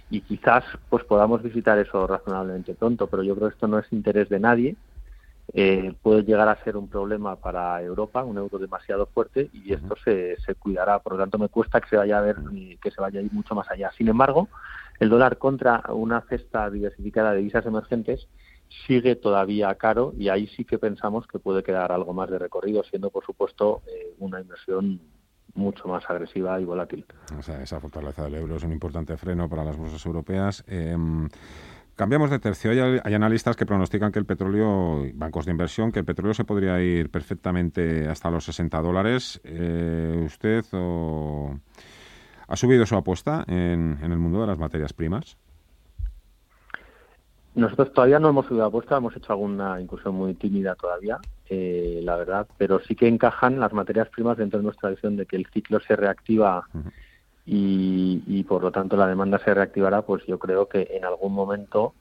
y 0.09 0.21
quizás 0.21 0.63
pues 0.89 1.03
podamos 1.05 1.41
visitar 1.41 1.77
eso 1.79 2.05
razonablemente 2.05 2.75
pronto, 2.75 3.07
pero 3.07 3.23
yo 3.23 3.35
creo 3.35 3.49
que 3.49 3.55
esto 3.55 3.67
no 3.67 3.79
es 3.79 3.91
interés 3.91 4.29
de 4.29 4.39
nadie. 4.39 4.75
Eh, 5.51 5.93
puede 6.01 6.23
llegar 6.23 6.47
a 6.47 6.63
ser 6.63 6.77
un 6.77 6.87
problema 6.87 7.35
para 7.35 7.81
Europa, 7.81 8.23
un 8.23 8.37
euro 8.37 8.57
demasiado 8.57 9.07
fuerte 9.07 9.49
y 9.51 9.73
esto 9.73 9.95
se, 10.03 10.37
se 10.39 10.55
cuidará. 10.55 10.99
Por 10.99 11.13
lo 11.13 11.19
tanto, 11.19 11.37
me 11.37 11.49
cuesta 11.49 11.81
que 11.81 11.89
se 11.89 11.97
vaya 11.97 12.17
a 12.17 12.21
ver 12.21 12.37
que 12.81 12.91
se 12.91 13.01
vaya 13.01 13.19
a 13.19 13.23
ir 13.23 13.31
mucho 13.33 13.53
más 13.53 13.69
allá. 13.69 13.91
Sin 13.97 14.07
embargo, 14.07 14.49
el 14.99 15.09
dólar 15.09 15.37
contra 15.37 15.83
una 15.89 16.21
cesta 16.21 16.69
diversificada 16.69 17.31
de 17.31 17.39
divisas 17.39 17.65
emergentes 17.65 18.27
sigue 18.87 19.15
todavía 19.15 19.73
caro 19.75 20.13
y 20.17 20.29
ahí 20.29 20.47
sí 20.47 20.65
que 20.65 20.79
pensamos 20.79 21.27
que 21.27 21.39
puede 21.39 21.63
quedar 21.63 21.91
algo 21.91 22.13
más 22.13 22.29
de 22.29 22.39
recorrido, 22.39 22.83
siendo 22.83 23.09
por 23.09 23.25
supuesto 23.25 23.81
eh, 23.87 24.13
una 24.19 24.39
inversión 24.39 24.99
mucho 25.55 25.87
más 25.87 26.09
agresiva 26.09 26.59
y 26.59 26.65
volátil. 26.65 27.05
O 27.37 27.41
sea, 27.41 27.61
esa 27.61 27.79
fortaleza 27.79 28.23
del 28.23 28.35
euro 28.35 28.55
es 28.55 28.63
un 28.63 28.71
importante 28.71 29.17
freno 29.17 29.49
para 29.49 29.63
las 29.63 29.77
bolsas 29.77 30.05
europeas. 30.05 30.63
Em, 30.67 31.29
cambiamos 31.95 32.29
de 32.29 32.39
tercio. 32.39 32.71
Hay, 32.71 32.99
hay, 33.03 33.13
analistas 33.13 33.55
que 33.55 33.65
pronostican 33.65 34.11
que 34.11 34.19
el 34.19 34.25
petróleo, 34.25 35.03
bancos 35.13 35.45
de 35.45 35.51
inversión, 35.51 35.91
que 35.91 35.99
el 35.99 36.05
petróleo 36.05 36.33
se 36.33 36.45
podría 36.45 36.81
ir 36.81 37.09
perfectamente 37.09 38.07
hasta 38.07 38.31
los 38.31 38.45
60 38.45 38.81
dólares. 38.81 39.41
Eh, 39.43 40.23
¿Usted 40.25 40.65
ha 42.47 42.55
subido 42.55 42.85
su 42.85 42.95
apuesta 42.95 43.43
en, 43.47 43.99
en 44.01 44.11
el 44.11 44.17
mundo 44.17 44.41
de 44.41 44.47
las 44.47 44.57
materias 44.57 44.93
primas? 44.93 45.37
Nosotros 47.55 47.93
todavía 47.93 48.19
no 48.19 48.29
hemos 48.29 48.47
subido 48.47 48.65
apuesta, 48.65 48.97
hemos 48.97 49.15
hecho 49.15 49.31
alguna 49.31 49.79
incursión 49.79 50.15
muy 50.15 50.33
tímida 50.33 50.73
todavía, 50.73 51.19
eh, 51.49 51.99
la 52.03 52.15
verdad, 52.15 52.47
pero 52.57 52.79
sí 52.79 52.95
que 52.95 53.07
encajan 53.07 53.59
las 53.59 53.73
materias 53.73 54.09
primas 54.09 54.37
dentro 54.37 54.57
de 54.57 54.63
nuestra 54.63 54.89
visión 54.89 55.15
de 55.15 55.27
que 55.27 55.35
el 55.35 55.45
ciclo 55.53 55.79
se 55.79 55.95
reactiva 55.95 56.67
y, 57.45 58.43
por 58.47 58.63
lo 58.63 58.71
tanto 58.71 58.97
la 58.97 59.05
demanda 59.05 59.37
se 59.37 59.53
reactivará, 59.53 60.01
pues 60.01 60.25
yo 60.25 60.39
creo 60.39 60.67
que 60.67 60.87
en 60.91 61.05
algún 61.05 61.33
momento, 61.33 61.93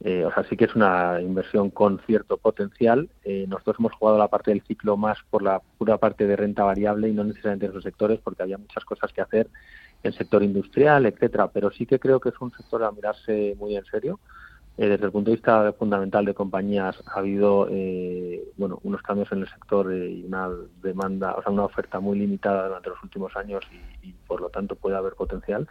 eh, 0.00 0.26
o 0.26 0.32
sea, 0.32 0.44
sí 0.44 0.58
que 0.58 0.66
es 0.66 0.74
una 0.74 1.22
inversión 1.22 1.70
con 1.70 2.00
cierto 2.00 2.36
potencial. 2.36 3.08
Eh, 3.24 3.46
nosotros 3.48 3.76
hemos 3.78 3.94
jugado 3.94 4.18
la 4.18 4.28
parte 4.28 4.50
del 4.50 4.62
ciclo 4.62 4.98
más 4.98 5.18
por 5.30 5.42
la 5.42 5.62
pura 5.78 5.96
parte 5.96 6.26
de 6.26 6.36
renta 6.36 6.64
variable 6.64 7.08
y 7.08 7.14
no 7.14 7.24
necesariamente 7.24 7.64
en 7.66 7.72
esos 7.72 7.84
sectores, 7.84 8.20
porque 8.22 8.42
había 8.42 8.58
muchas 8.58 8.84
cosas 8.84 9.10
que 9.12 9.22
hacer 9.22 9.48
en 10.02 10.12
el 10.12 10.18
sector 10.18 10.42
industrial, 10.42 11.06
etcétera, 11.06 11.48
pero 11.48 11.70
sí 11.70 11.86
que 11.86 11.98
creo 11.98 12.20
que 12.20 12.28
es 12.28 12.40
un 12.40 12.50
sector 12.50 12.82
a 12.82 12.92
mirarse 12.92 13.56
muy 13.58 13.74
en 13.74 13.84
serio 13.86 14.20
eh, 14.78 14.88
desde 14.88 15.06
el 15.06 15.12
punto 15.12 15.30
de 15.30 15.36
vista 15.36 15.72
fundamental 15.72 16.24
de 16.24 16.34
compañías 16.34 17.02
ha 17.06 17.18
habido 17.18 17.66
eh, 17.68 18.44
bueno 18.56 18.78
unos 18.84 19.02
cambios 19.02 19.30
en 19.32 19.40
el 19.40 19.48
sector 19.48 19.92
eh, 19.92 20.08
y 20.08 20.24
una 20.24 20.48
demanda, 20.80 21.34
o 21.34 21.42
sea, 21.42 21.50
una 21.50 21.64
oferta 21.64 21.98
muy 21.98 22.16
limitada 22.16 22.68
durante 22.68 22.90
los 22.90 23.02
últimos 23.02 23.36
años 23.36 23.64
y, 24.04 24.12
por 24.28 24.40
lo 24.40 24.50
tanto 24.50 24.76
puede 24.76 24.96
haber 24.96 25.14
potencial. 25.14 25.66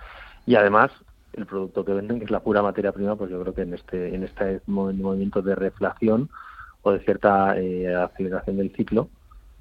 Y 0.46 0.56
además 0.56 0.92
el 1.32 1.46
producto 1.46 1.86
que 1.86 1.94
venden, 1.94 2.20
que 2.20 2.26
es 2.26 2.32
la 2.32 2.42
pura 2.42 2.62
materia 2.62 2.92
prima, 2.92 3.16
pues 3.16 3.32
yo 3.32 3.42
creo 3.42 3.54
que 3.54 3.62
en 3.62 3.76
este 3.76 4.14
en 4.14 4.26
este 4.26 4.60
movimiento 4.66 5.42
de 5.42 5.56
reflación 5.56 6.30
o 6.82 6.92
de 6.92 7.00
cierta 7.00 7.52
aceleración 7.52 8.58
del 8.58 8.76
ciclo, 8.76 9.08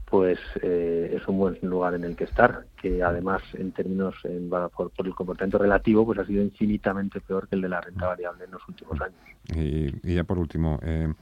pues 0.08 0.38
eh, 0.62 1.16
es 1.16 1.26
un 1.26 1.38
buen 1.38 1.58
lugar 1.62 1.94
en 1.94 2.04
el 2.04 2.14
que 2.14 2.24
estar, 2.24 2.66
que 2.80 3.02
además 3.02 3.42
en 3.54 3.72
términos, 3.72 4.14
en, 4.22 4.48
por, 4.48 4.92
el 5.04 5.14
comportamiento 5.14 5.58
relativo, 5.58 6.06
pues 6.06 6.20
ha 6.20 6.24
sido 6.24 6.42
infinitamente 6.42 7.20
peor 7.20 7.48
que 7.48 7.56
el 7.56 7.62
de 7.62 7.68
la 7.68 7.80
renta 7.80 8.06
variable 8.06 8.44
en 8.44 8.52
los 8.52 8.66
últimos 8.68 9.00
años. 9.00 9.18
Y, 9.54 10.14
ya 10.14 10.22
por 10.22 10.38
último, 10.38 10.78
eh, 10.82 11.12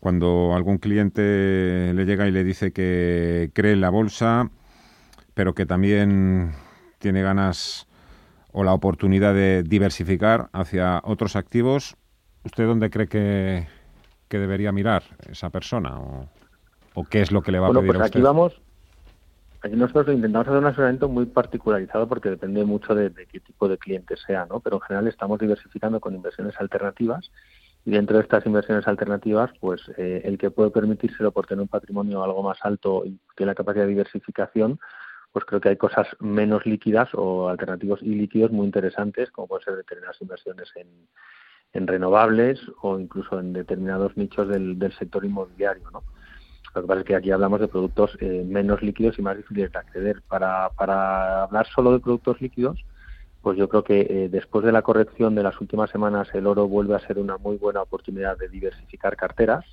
cuando 0.00 0.54
algún 0.54 0.78
cliente 0.78 1.92
le 1.94 2.04
llega 2.06 2.26
y 2.26 2.30
le 2.30 2.44
dice 2.44 2.72
que 2.72 3.50
cree 3.52 3.74
en 3.74 3.82
la 3.82 3.90
bolsa, 3.90 4.50
pero 5.34 5.54
que 5.54 5.66
también 5.66 6.52
tiene 6.98 7.22
ganas 7.22 7.86
o 8.52 8.64
la 8.64 8.72
oportunidad 8.72 9.34
de 9.34 9.62
diversificar 9.64 10.48
hacia 10.52 11.02
otros 11.04 11.36
activos, 11.36 11.96
¿usted 12.42 12.66
dónde 12.66 12.88
cree 12.88 13.08
que, 13.08 13.66
que 14.28 14.38
debería 14.38 14.72
mirar 14.72 15.02
esa 15.28 15.50
persona? 15.50 15.98
O... 15.98 16.30
¿O 16.94 17.04
qué 17.04 17.20
es 17.20 17.32
lo 17.32 17.42
que 17.42 17.52
le 17.52 17.58
va 17.58 17.68
a 17.68 17.70
pedir 17.72 17.86
pues 17.86 18.00
a 18.00 18.04
usted? 18.04 18.18
Aquí 18.18 18.22
vamos, 18.22 18.60
aquí 19.62 19.76
nosotros 19.76 20.14
intentamos 20.14 20.46
hacer 20.46 20.58
un 20.58 20.66
asesoramiento 20.66 21.08
muy 21.08 21.26
particularizado 21.26 22.08
porque 22.08 22.30
depende 22.30 22.64
mucho 22.64 22.94
de, 22.94 23.10
qué 23.26 23.40
tipo 23.40 23.68
de 23.68 23.78
cliente 23.78 24.16
sea, 24.16 24.46
¿no? 24.46 24.60
Pero 24.60 24.76
en 24.76 24.82
general 24.82 25.08
estamos 25.08 25.38
diversificando 25.40 26.00
con 26.00 26.14
inversiones 26.14 26.54
alternativas 26.60 27.30
y 27.84 27.90
dentro 27.90 28.16
de 28.16 28.22
estas 28.22 28.46
inversiones 28.46 28.86
alternativas, 28.86 29.50
pues 29.60 29.82
eh, 29.98 30.22
el 30.24 30.38
que 30.38 30.50
puede 30.50 30.70
permitírselo 30.70 31.32
por 31.32 31.46
tener 31.46 31.62
un 31.62 31.68
patrimonio 31.68 32.22
algo 32.22 32.42
más 32.42 32.58
alto 32.62 33.02
y 33.04 33.18
tiene 33.36 33.50
la 33.50 33.54
capacidad 33.54 33.84
de 33.84 33.90
diversificación, 33.90 34.78
pues 35.32 35.44
creo 35.44 35.60
que 35.60 35.70
hay 35.70 35.76
cosas 35.76 36.06
menos 36.20 36.64
líquidas 36.64 37.08
o 37.12 37.48
alternativos 37.48 38.00
y 38.02 38.14
líquidos 38.14 38.52
muy 38.52 38.66
interesantes, 38.66 39.32
como 39.32 39.48
pueden 39.48 39.64
ser 39.64 39.76
determinadas 39.76 40.22
inversiones 40.22 40.70
en, 40.76 40.86
en 41.72 41.86
renovables 41.88 42.60
o 42.82 43.00
incluso 43.00 43.40
en 43.40 43.52
determinados 43.52 44.16
nichos 44.16 44.48
del, 44.48 44.78
del 44.78 44.92
sector 44.92 45.24
inmobiliario, 45.24 45.90
¿no? 45.90 46.04
Lo 46.74 46.82
que 46.82 46.88
pasa 46.88 47.00
es 47.00 47.06
que 47.06 47.14
aquí 47.14 47.30
hablamos 47.30 47.60
de 47.60 47.68
productos 47.68 48.16
eh, 48.20 48.44
menos 48.46 48.82
líquidos 48.82 49.18
y 49.18 49.22
más 49.22 49.36
difíciles 49.36 49.70
de 49.70 49.78
acceder. 49.78 50.22
Para, 50.28 50.70
para 50.70 51.44
hablar 51.44 51.66
solo 51.68 51.92
de 51.92 52.00
productos 52.00 52.40
líquidos, 52.40 52.84
pues 53.42 53.56
yo 53.56 53.68
creo 53.68 53.84
que 53.84 54.00
eh, 54.00 54.28
después 54.28 54.64
de 54.64 54.72
la 54.72 54.82
corrección 54.82 55.34
de 55.34 55.44
las 55.44 55.60
últimas 55.60 55.90
semanas 55.90 56.28
el 56.34 56.46
oro 56.46 56.66
vuelve 56.66 56.96
a 56.96 57.06
ser 57.06 57.18
una 57.18 57.36
muy 57.36 57.58
buena 57.58 57.82
oportunidad 57.82 58.36
de 58.36 58.48
diversificar 58.48 59.16
carteras 59.16 59.64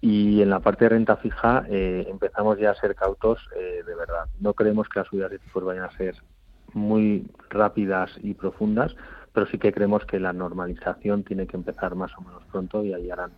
y 0.00 0.42
en 0.42 0.50
la 0.50 0.60
parte 0.60 0.84
de 0.84 0.90
renta 0.90 1.16
fija 1.16 1.64
eh, 1.68 2.06
empezamos 2.08 2.58
ya 2.58 2.70
a 2.70 2.74
ser 2.74 2.94
cautos 2.94 3.40
de 3.52 3.94
verdad. 3.94 4.26
No 4.38 4.54
creemos 4.54 4.88
que 4.88 5.00
las 5.00 5.08
subidas 5.08 5.30
de 5.30 5.38
tipos 5.38 5.64
vayan 5.64 5.84
a 5.84 5.96
ser 5.96 6.14
muy 6.74 7.26
rápidas 7.48 8.10
y 8.22 8.34
profundas, 8.34 8.94
pero 9.32 9.46
sí 9.46 9.58
que 9.58 9.72
creemos 9.72 10.04
que 10.04 10.20
la 10.20 10.32
normalización 10.32 11.24
tiene 11.24 11.46
que 11.46 11.56
empezar 11.56 11.94
más 11.94 12.12
o 12.18 12.20
menos 12.20 12.44
pronto 12.52 12.84
y 12.84 12.92
ahí 12.92 13.10
harán 13.10 13.32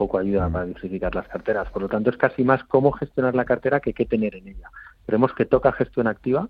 poco 0.00 0.16
ayuda 0.16 0.48
para 0.48 0.64
diversificar 0.64 1.14
las 1.14 1.28
carteras. 1.28 1.68
Por 1.68 1.82
lo 1.82 1.88
tanto, 1.90 2.08
es 2.08 2.16
casi 2.16 2.42
más 2.42 2.64
cómo 2.64 2.90
gestionar 2.90 3.34
la 3.34 3.44
cartera 3.44 3.80
que 3.80 3.92
qué 3.92 4.06
tener 4.06 4.34
en 4.34 4.48
ella. 4.48 4.70
Creemos 5.04 5.34
que 5.34 5.44
toca 5.44 5.72
gestión 5.72 6.06
activa, 6.06 6.48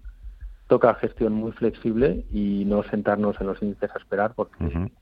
toca 0.68 0.94
gestión 0.94 1.32
muy 1.32 1.51
flexible 1.51 2.24
y 2.30 2.64
no 2.64 2.84
sentarnos 2.84 3.40
en 3.40 3.48
los 3.48 3.61
índices 3.61 3.90
a 3.92 3.98
esperar 3.98 4.34
porque, 4.36 4.92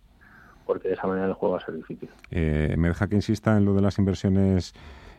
porque 0.64 0.88
de 0.88 0.94
esa 0.94 1.06
manera 1.06 1.26
el 1.26 1.34
juego 1.34 1.56
va 1.56 1.60
a 1.60 1.66
ser 1.66 1.74
difícil. 1.74 2.08
Eh, 2.30 2.74
me 2.78 2.88
deja 2.88 3.06
que 3.06 3.16
insista 3.16 3.54
en 3.58 3.66
lo 3.66 3.74
de 3.74 3.82
las 3.82 3.98
inversiones. 3.98 4.72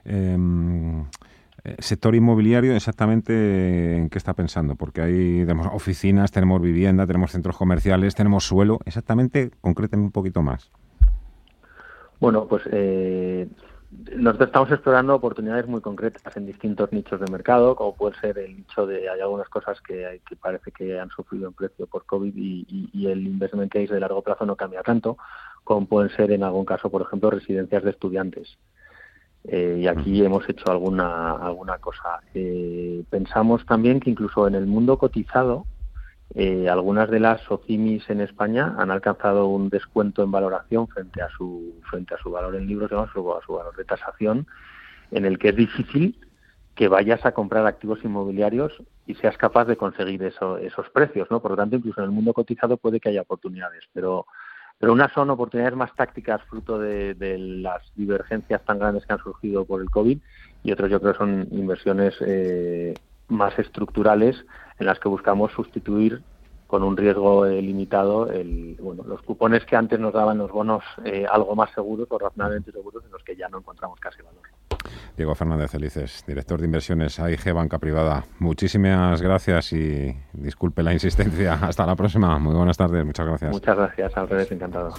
Em, 0.06 1.02
eh, 1.02 1.76
sector 1.78 2.16
inmobiliario, 2.16 2.74
exactamente 2.74 3.96
en 3.96 4.10
qué 4.10 4.18
está 4.18 4.34
pensando, 4.34 4.76
porque 4.76 5.02
ahí 5.02 5.46
tenemos 5.46 5.68
oficinas, 5.72 6.32
tenemos 6.32 6.60
vivienda, 6.64 7.06
tenemos 7.06 7.32
centros 7.32 7.58
comerciales, 7.58 8.16
tenemos 8.16 8.44
suelo, 8.44 8.80
exactamente, 8.86 9.52
concreten 9.62 10.00
un 10.00 10.12
poquito 10.12 10.42
más. 10.42 10.72
Bueno, 12.20 12.48
pues 12.48 12.64
eh, 12.72 13.48
nosotros 14.16 14.50
estamos 14.50 14.72
explorando 14.72 15.16
oportunidades 15.16 15.68
muy 15.68 15.82
concretas 15.82 16.36
en 16.36 16.46
distintos 16.46 16.92
nichos 16.92 17.20
de 17.20 17.32
mercado, 17.32 17.76
como 17.76 17.96
puede 17.96 18.20
ser 18.20 18.38
el 18.38 18.58
nicho 18.58 18.86
de, 18.86 19.10
hay 19.10 19.22
algunas 19.22 19.50
cosas 19.50 19.82
que, 19.82 20.22
que 20.28 20.36
parece 20.36 20.72
que 20.72 21.00
han 21.00 21.10
sufrido 21.10 21.48
en 21.48 21.54
precio 21.54 21.88
por 21.88 22.06
COVID 22.06 22.34
y, 22.36 23.08
el 23.08 23.26
investment 23.26 23.72
case 23.72 23.94
de 23.94 24.00
largo 24.00 24.22
plazo 24.22 24.46
no 24.46 24.56
cambia 24.56 24.84
tanto, 24.84 25.18
como 25.64 25.88
pueden 25.88 26.16
ser 26.16 26.32
en 26.32 26.44
algún 26.44 26.66
caso, 26.66 26.92
por 26.92 27.02
ejemplo, 27.02 27.32
residencias 27.32 27.84
de 27.84 27.90
estudiantes. 27.90 28.58
Eh, 29.46 29.80
y 29.82 29.88
aquí 29.88 30.24
hemos 30.24 30.48
hecho 30.50 30.70
alguna, 30.70 31.32
alguna 31.32 31.78
cosa. 31.78 32.20
Eh, 32.34 33.04
pensamos 33.10 33.66
también 33.66 34.00
que 34.00 34.10
incluso 34.10 34.48
en 34.48 34.56
el 34.56 34.68
mundo 34.68 34.98
cotizado, 34.98 35.66
eh, 36.36 36.70
algunas 36.70 37.10
de 37.10 37.20
las 37.20 37.50
OCIMIS 37.50 38.10
en 38.10 38.22
España 38.22 38.76
han 38.78 38.92
alcanzado 38.92 39.48
un 39.48 39.70
descuento 39.70 40.24
en 40.24 40.32
valoración 40.32 40.88
frente 40.88 41.22
a 41.22 41.30
su 41.30 41.82
frente 41.90 42.14
a 42.14 42.18
su 42.20 42.30
valor 42.30 42.56
en 42.56 42.68
libros, 42.68 42.90
digamos, 42.90 43.10
a 43.10 43.46
su 43.46 43.54
valor 43.54 43.76
de 43.76 43.86
tasación, 43.86 44.46
en 45.12 45.26
el 45.26 45.40
que 45.40 45.50
es 45.50 45.56
difícil 45.56 46.20
que 46.76 46.88
vayas 46.88 47.26
a 47.26 47.34
comprar 47.34 47.66
activos 47.66 48.00
inmobiliarios 48.04 48.72
y 49.06 49.16
seas 49.16 49.38
capaz 49.38 49.66
de 49.66 49.76
conseguir 49.76 50.24
esos 50.24 50.90
precios, 50.94 51.28
¿no? 51.32 51.42
Por 51.42 51.52
lo 51.52 51.58
tanto, 51.58 51.76
incluso 51.76 52.00
en 52.00 52.06
el 52.06 52.12
mundo 52.12 52.32
cotizado 52.32 52.78
puede 52.78 53.00
que 53.00 53.10
haya 53.10 53.22
oportunidades, 53.22 53.84
pero 53.92 54.26
pero 54.78 54.94
unas 54.94 55.12
son 55.12 55.30
oportunidades 55.30 55.76
más 55.76 55.94
tácticas 55.94 56.42
fruto 56.44 56.80
de, 56.80 57.14
de 57.14 57.38
las 57.38 57.82
divergencias 57.96 58.64
tan 58.64 58.80
grandes 58.80 59.06
que 59.06 59.12
han 59.12 59.20
surgido 59.20 59.66
por 59.66 59.82
el 59.82 59.90
COVID 59.90 60.18
y 60.64 60.72
otros 60.72 60.90
yo 60.90 61.02
creo 61.02 61.16
son 61.16 61.48
inversiones 61.52 62.16
eh, 62.22 62.94
más 63.28 63.58
estructurales 63.60 64.46
en 64.80 64.86
las 64.86 65.00
que 65.00 65.10
buscamos 65.10 65.52
sustituir 65.52 66.22
con 66.68 66.84
un 66.84 66.96
riesgo 66.96 67.46
eh, 67.48 67.62
limitado 67.62 68.32
el, 68.32 68.78
bueno, 68.80 69.04
los 69.04 69.22
cupones 69.24 69.66
que 69.66 69.76
antes 69.76 70.00
nos 70.00 70.14
daban 70.14 70.38
los 70.38 70.52
bonos 70.52 70.84
eh, 71.04 71.26
algo 71.30 71.56
más 71.56 71.72
seguros 71.72 72.08
o 72.12 72.20
razonablemente 72.20 72.72
seguros 72.72 73.04
en 73.04 73.12
los 73.12 73.24
que 73.24 73.36
ya 73.36 73.50
no 73.50 73.58
encontramos 73.58 74.00
casi 74.00 74.22
valor. 74.22 74.44
Diego 75.18 75.34
Fernández 75.36 75.72
Felices, 75.72 76.24
director 76.28 76.60
de 76.60 76.66
inversiones 76.66 77.20
AIG 77.20 77.54
Banca 77.54 77.80
Privada. 77.80 78.24
Muchísimas 78.38 79.22
gracias 79.22 79.74
y 79.74 80.16
disculpe 80.32 80.84
la 80.84 80.94
insistencia. 80.94 81.54
Hasta 81.62 81.86
la 81.86 81.96
próxima. 81.96 82.38
Muy 82.38 82.56
buenas 82.56 82.78
tardes. 82.78 83.04
Muchas 83.04 83.26
gracias. 83.26 83.52
Muchas 83.52 83.76
gracias. 83.76 84.16
Al 84.16 84.30
revés, 84.30 84.52
encantado. 84.52 84.94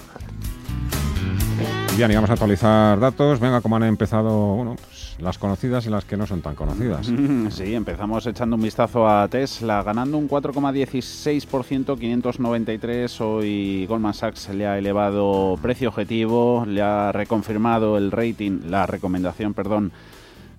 Bien, 1.96 2.10
y 2.10 2.14
vamos 2.14 2.30
a 2.30 2.34
actualizar 2.34 2.98
datos. 2.98 3.40
Venga, 3.40 3.60
como 3.60 3.76
han 3.76 3.82
empezado 3.82 4.54
bueno, 4.54 4.76
pues, 4.76 5.16
las 5.18 5.36
conocidas 5.38 5.84
y 5.86 5.90
las 5.90 6.04
que 6.04 6.16
no 6.16 6.26
son 6.26 6.40
tan 6.40 6.54
conocidas. 6.54 7.10
Sí, 7.50 7.74
empezamos 7.74 8.26
echando 8.26 8.56
un 8.56 8.62
vistazo 8.62 9.08
a 9.08 9.28
Tesla, 9.28 9.82
ganando 9.82 10.16
un 10.16 10.28
4,16%, 10.28 11.98
593. 11.98 13.20
Hoy 13.20 13.86
Goldman 13.86 14.14
Sachs 14.14 14.48
le 14.50 14.66
ha 14.66 14.78
elevado 14.78 15.58
precio 15.60 15.88
objetivo, 15.88 16.64
le 16.66 16.80
ha 16.80 17.12
reconfirmado 17.12 17.98
el 17.98 18.10
rating, 18.12 18.60
la 18.68 18.86
recomendación, 18.86 19.52
perdón, 19.52 19.92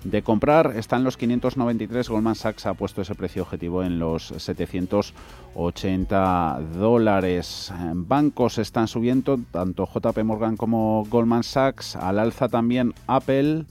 de 0.03 0.23
comprar 0.23 0.73
está 0.75 0.97
en 0.97 1.03
los 1.03 1.17
593. 1.17 2.09
Goldman 2.09 2.35
Sachs 2.35 2.65
ha 2.65 2.73
puesto 2.73 3.01
ese 3.01 3.15
precio 3.15 3.43
objetivo 3.43 3.83
en 3.83 3.99
los 3.99 4.33
780 4.37 6.61
dólares. 6.75 7.73
Bancos 7.93 8.57
están 8.57 8.87
subiendo, 8.87 9.39
tanto 9.51 9.87
JP 9.87 10.23
Morgan 10.23 10.57
como 10.57 11.05
Goldman 11.09 11.43
Sachs. 11.43 11.95
Al 11.95 12.17
alza 12.19 12.49
también 12.49 12.93
Apple. 13.07 13.65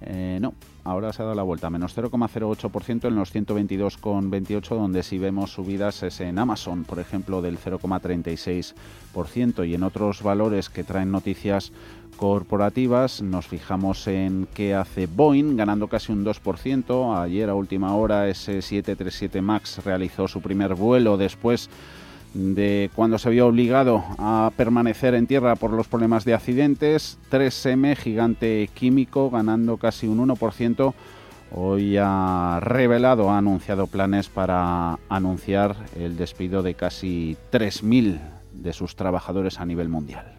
Eh, 0.00 0.38
no, 0.40 0.54
ahora 0.84 1.12
se 1.12 1.22
ha 1.22 1.24
dado 1.24 1.34
la 1.34 1.42
vuelta, 1.42 1.70
menos 1.70 1.96
0,08% 1.96 3.08
en 3.08 3.16
los 3.16 3.34
122,28, 3.34 4.68
donde 4.68 5.02
si 5.02 5.18
vemos 5.18 5.52
subidas 5.52 6.02
es 6.02 6.20
en 6.20 6.38
Amazon, 6.38 6.84
por 6.84 7.00
ejemplo, 7.00 7.42
del 7.42 7.58
0,36%, 7.58 9.66
y 9.66 9.74
en 9.74 9.82
otros 9.82 10.22
valores 10.22 10.68
que 10.68 10.84
traen 10.84 11.10
noticias 11.10 11.72
corporativas 12.16 13.22
nos 13.22 13.48
fijamos 13.48 14.06
en 14.06 14.46
qué 14.54 14.74
hace 14.74 15.06
Boeing, 15.06 15.56
ganando 15.56 15.88
casi 15.88 16.12
un 16.12 16.24
2%. 16.24 17.20
Ayer 17.20 17.50
a 17.50 17.54
última 17.54 17.96
hora 17.96 18.28
ese 18.28 18.62
737 18.62 19.42
MAX 19.42 19.84
realizó 19.84 20.28
su 20.28 20.40
primer 20.40 20.74
vuelo 20.74 21.16
después 21.16 21.68
de 21.68 22.03
cuando 22.94 23.18
se 23.18 23.30
vio 23.30 23.46
obligado 23.46 24.04
a 24.18 24.50
permanecer 24.56 25.14
en 25.14 25.26
tierra 25.26 25.56
por 25.56 25.72
los 25.72 25.86
problemas 25.86 26.24
de 26.24 26.34
accidentes. 26.34 27.18
3M, 27.30 27.96
gigante 27.96 28.68
químico, 28.74 29.30
ganando 29.30 29.76
casi 29.76 30.06
un 30.08 30.26
1%. 30.26 30.94
Hoy 31.52 31.96
ha 32.00 32.58
revelado, 32.60 33.30
ha 33.30 33.38
anunciado 33.38 33.86
planes 33.86 34.28
para 34.28 34.98
anunciar 35.08 35.76
el 35.96 36.16
despido 36.16 36.62
de 36.62 36.74
casi 36.74 37.36
3.000 37.52 38.18
de 38.52 38.72
sus 38.72 38.96
trabajadores 38.96 39.60
a 39.60 39.64
nivel 39.64 39.88
mundial. 39.88 40.38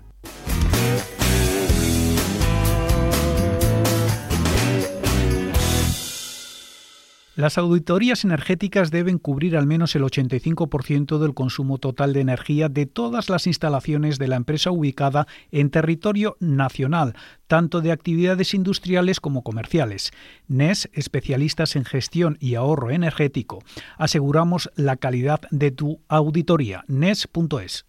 Las 7.36 7.57
auditorías 7.57 8.23
energéticas 8.23 8.91
deben 8.91 9.17
cubrir 9.17 9.57
al 9.57 9.67
menos 9.67 9.93
el 9.97 10.03
85% 10.03 11.19
del 11.19 11.33
consumo 11.33 11.79
total 11.79 12.13
de 12.13 12.21
energía 12.21 12.69
de 12.69 12.86
todas 12.86 13.29
las 13.29 13.45
instalaciones 13.45 14.17
de 14.19 14.29
la 14.29 14.38
empresa 14.38 14.71
ubicada 14.71 15.27
en 15.51 15.69
territorio 15.69 16.38
nacional, 16.39 17.13
tanto 17.47 17.81
de 17.81 17.91
actividades 17.91 18.53
industriales 18.53 19.19
como 19.19 19.43
comerciales. 19.43 20.11
NES, 20.47 20.89
especialistas 20.93 21.75
en 21.75 21.83
gestión 21.83 22.38
y 22.39 22.55
ahorro 22.55 22.91
energético. 22.91 23.59
Aseguramos 23.97 24.71
la 24.75 24.95
calidad 24.95 25.41
de 25.51 25.71
tu 25.71 25.99
auditoría. 26.07 26.86
NES.es. 26.88 27.86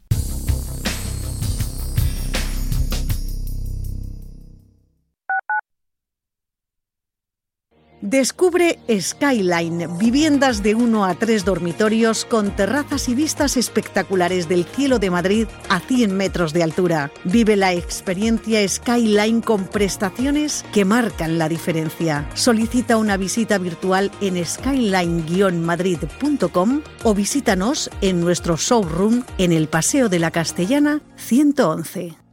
Descubre 8.06 8.78
Skyline, 8.88 9.98
viviendas 9.98 10.62
de 10.62 10.76
1 10.76 11.04
a 11.04 11.16
3 11.16 11.44
dormitorios 11.44 12.24
con 12.24 12.54
terrazas 12.54 13.08
y 13.08 13.16
vistas 13.16 13.56
espectaculares 13.56 14.48
del 14.48 14.64
cielo 14.64 15.00
de 15.00 15.10
Madrid 15.10 15.48
a 15.68 15.80
100 15.80 16.16
metros 16.16 16.52
de 16.52 16.62
altura. 16.62 17.10
Vive 17.24 17.56
la 17.56 17.72
experiencia 17.72 18.60
Skyline 18.68 19.40
con 19.40 19.64
prestaciones 19.64 20.64
que 20.72 20.84
marcan 20.84 21.36
la 21.36 21.48
diferencia. 21.48 22.30
Solicita 22.34 22.96
una 22.96 23.16
visita 23.16 23.58
virtual 23.58 24.12
en 24.20 24.46
skyline-madrid.com 24.46 26.82
o 27.02 27.12
visítanos 27.12 27.90
en 28.02 28.20
nuestro 28.20 28.56
showroom 28.56 29.24
en 29.38 29.50
el 29.50 29.66
Paseo 29.66 30.08
de 30.08 30.20
la 30.20 30.30
Castellana 30.30 31.02
111. 31.16 32.25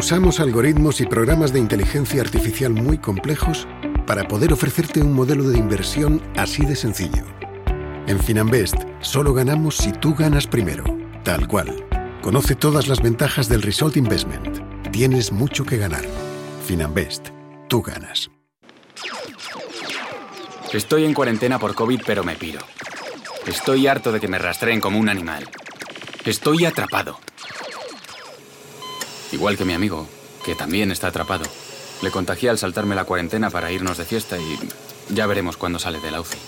Usamos 0.00 0.40
algoritmos 0.40 1.02
y 1.02 1.04
programas 1.04 1.52
de 1.52 1.58
inteligencia 1.58 2.22
artificial 2.22 2.72
muy 2.72 2.96
complejos 2.96 3.68
para 4.06 4.26
poder 4.26 4.50
ofrecerte 4.50 5.02
un 5.02 5.12
modelo 5.12 5.46
de 5.50 5.58
inversión 5.58 6.22
así 6.38 6.64
de 6.64 6.74
sencillo. 6.74 7.26
En 8.06 8.18
Finanbest 8.18 8.76
solo 9.00 9.34
ganamos 9.34 9.76
si 9.76 9.92
tú 9.92 10.14
ganas 10.14 10.46
primero, 10.46 10.84
tal 11.22 11.46
cual. 11.46 11.84
Conoce 12.22 12.54
todas 12.54 12.88
las 12.88 13.02
ventajas 13.02 13.46
del 13.50 13.60
Result 13.60 13.98
Investment. 13.98 14.90
Tienes 14.90 15.32
mucho 15.32 15.66
que 15.66 15.76
ganar. 15.76 16.06
Finanbest, 16.66 17.28
tú 17.68 17.82
ganas. 17.82 18.30
Estoy 20.72 21.04
en 21.04 21.12
cuarentena 21.12 21.58
por 21.58 21.74
COVID, 21.74 22.00
pero 22.06 22.24
me 22.24 22.36
piro. 22.36 22.60
Estoy 23.46 23.86
harto 23.86 24.12
de 24.12 24.20
que 24.20 24.28
me 24.28 24.38
rastreen 24.38 24.80
como 24.80 24.98
un 24.98 25.10
animal. 25.10 25.46
Estoy 26.24 26.64
atrapado. 26.64 27.18
Igual 29.32 29.56
que 29.56 29.64
mi 29.64 29.72
amigo, 29.72 30.06
que 30.44 30.54
también 30.54 30.90
está 30.90 31.08
atrapado. 31.08 31.44
Le 32.02 32.10
contagié 32.10 32.50
al 32.50 32.58
saltarme 32.58 32.94
la 32.94 33.04
cuarentena 33.04 33.50
para 33.50 33.70
irnos 33.70 33.98
de 33.98 34.04
fiesta 34.04 34.38
y 34.38 34.58
ya 35.14 35.26
veremos 35.26 35.56
cuándo 35.56 35.78
sale 35.78 36.00
de 36.00 36.10
la 36.10 36.20
UCI. 36.20 36.38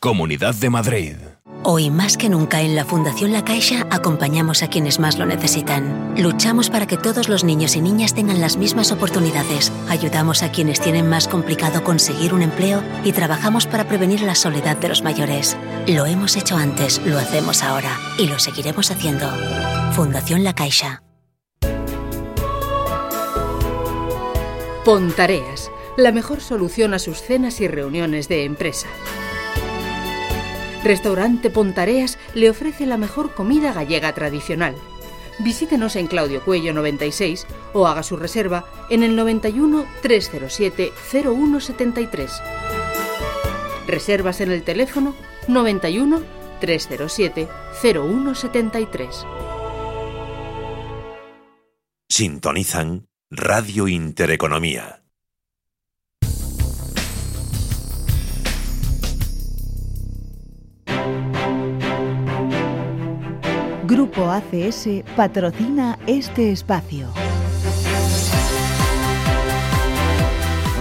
Comunidad 0.00 0.54
de 0.56 0.68
Madrid. 0.70 1.16
Hoy 1.64 1.90
más 1.90 2.16
que 2.16 2.28
nunca 2.28 2.60
en 2.60 2.74
la 2.74 2.84
Fundación 2.84 3.30
La 3.30 3.44
Caixa 3.44 3.86
acompañamos 3.88 4.64
a 4.64 4.68
quienes 4.68 4.98
más 4.98 5.16
lo 5.16 5.26
necesitan. 5.26 6.12
Luchamos 6.18 6.70
para 6.70 6.88
que 6.88 6.96
todos 6.96 7.28
los 7.28 7.44
niños 7.44 7.76
y 7.76 7.80
niñas 7.80 8.14
tengan 8.14 8.40
las 8.40 8.56
mismas 8.56 8.90
oportunidades. 8.90 9.70
Ayudamos 9.88 10.42
a 10.42 10.50
quienes 10.50 10.80
tienen 10.80 11.08
más 11.08 11.28
complicado 11.28 11.84
conseguir 11.84 12.34
un 12.34 12.42
empleo 12.42 12.82
y 13.04 13.12
trabajamos 13.12 13.68
para 13.68 13.86
prevenir 13.86 14.22
la 14.22 14.34
soledad 14.34 14.76
de 14.76 14.88
los 14.88 15.02
mayores. 15.02 15.56
Lo 15.86 16.04
hemos 16.04 16.36
hecho 16.36 16.56
antes, 16.56 17.00
lo 17.06 17.16
hacemos 17.16 17.62
ahora 17.62 17.96
y 18.18 18.26
lo 18.26 18.40
seguiremos 18.40 18.90
haciendo. 18.90 19.30
Fundación 19.92 20.42
La 20.42 20.56
Caixa. 20.56 21.04
Pontareas, 24.84 25.70
la 25.96 26.10
mejor 26.10 26.40
solución 26.40 26.92
a 26.92 26.98
sus 26.98 27.22
cenas 27.22 27.60
y 27.60 27.68
reuniones 27.68 28.26
de 28.26 28.42
empresa. 28.42 28.88
Restaurante 30.82 31.50
Pontareas 31.50 32.18
le 32.34 32.50
ofrece 32.50 32.84
la 32.86 32.96
mejor 32.96 33.32
comida 33.32 33.72
gallega 33.72 34.12
tradicional. 34.12 34.74
Visítenos 35.38 35.94
en 35.94 36.08
Claudio 36.08 36.44
Cuello 36.44 36.74
96 36.74 37.46
o 37.74 37.86
haga 37.86 38.02
su 38.02 38.16
reserva 38.16 38.64
en 38.90 39.04
el 39.04 39.14
91 39.14 39.86
307 40.02 40.92
0173. 41.12 42.32
Reservas 43.86 44.40
en 44.40 44.50
el 44.50 44.64
teléfono 44.64 45.14
91 45.46 46.22
307 46.58 47.48
0173. 47.80 49.26
Sintonizan 52.08 53.06
Radio 53.34 53.88
Intereconomía. 53.88 55.00
Grupo 63.84 64.30
ACS 64.30 64.86
patrocina 65.16 65.98
este 66.06 66.52
espacio. 66.52 67.08
Bueno, 67.14 67.30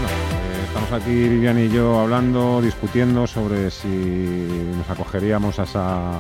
eh, 0.10 0.64
estamos 0.68 0.92
aquí 0.92 1.10
Vivian 1.10 1.58
y 1.58 1.70
yo 1.70 2.02
hablando, 2.02 2.62
discutiendo 2.62 3.28
sobre 3.28 3.72
si 3.72 3.88
nos 3.88 4.90
acogeríamos 4.90 5.58
a 5.58 5.64
esa 5.64 6.12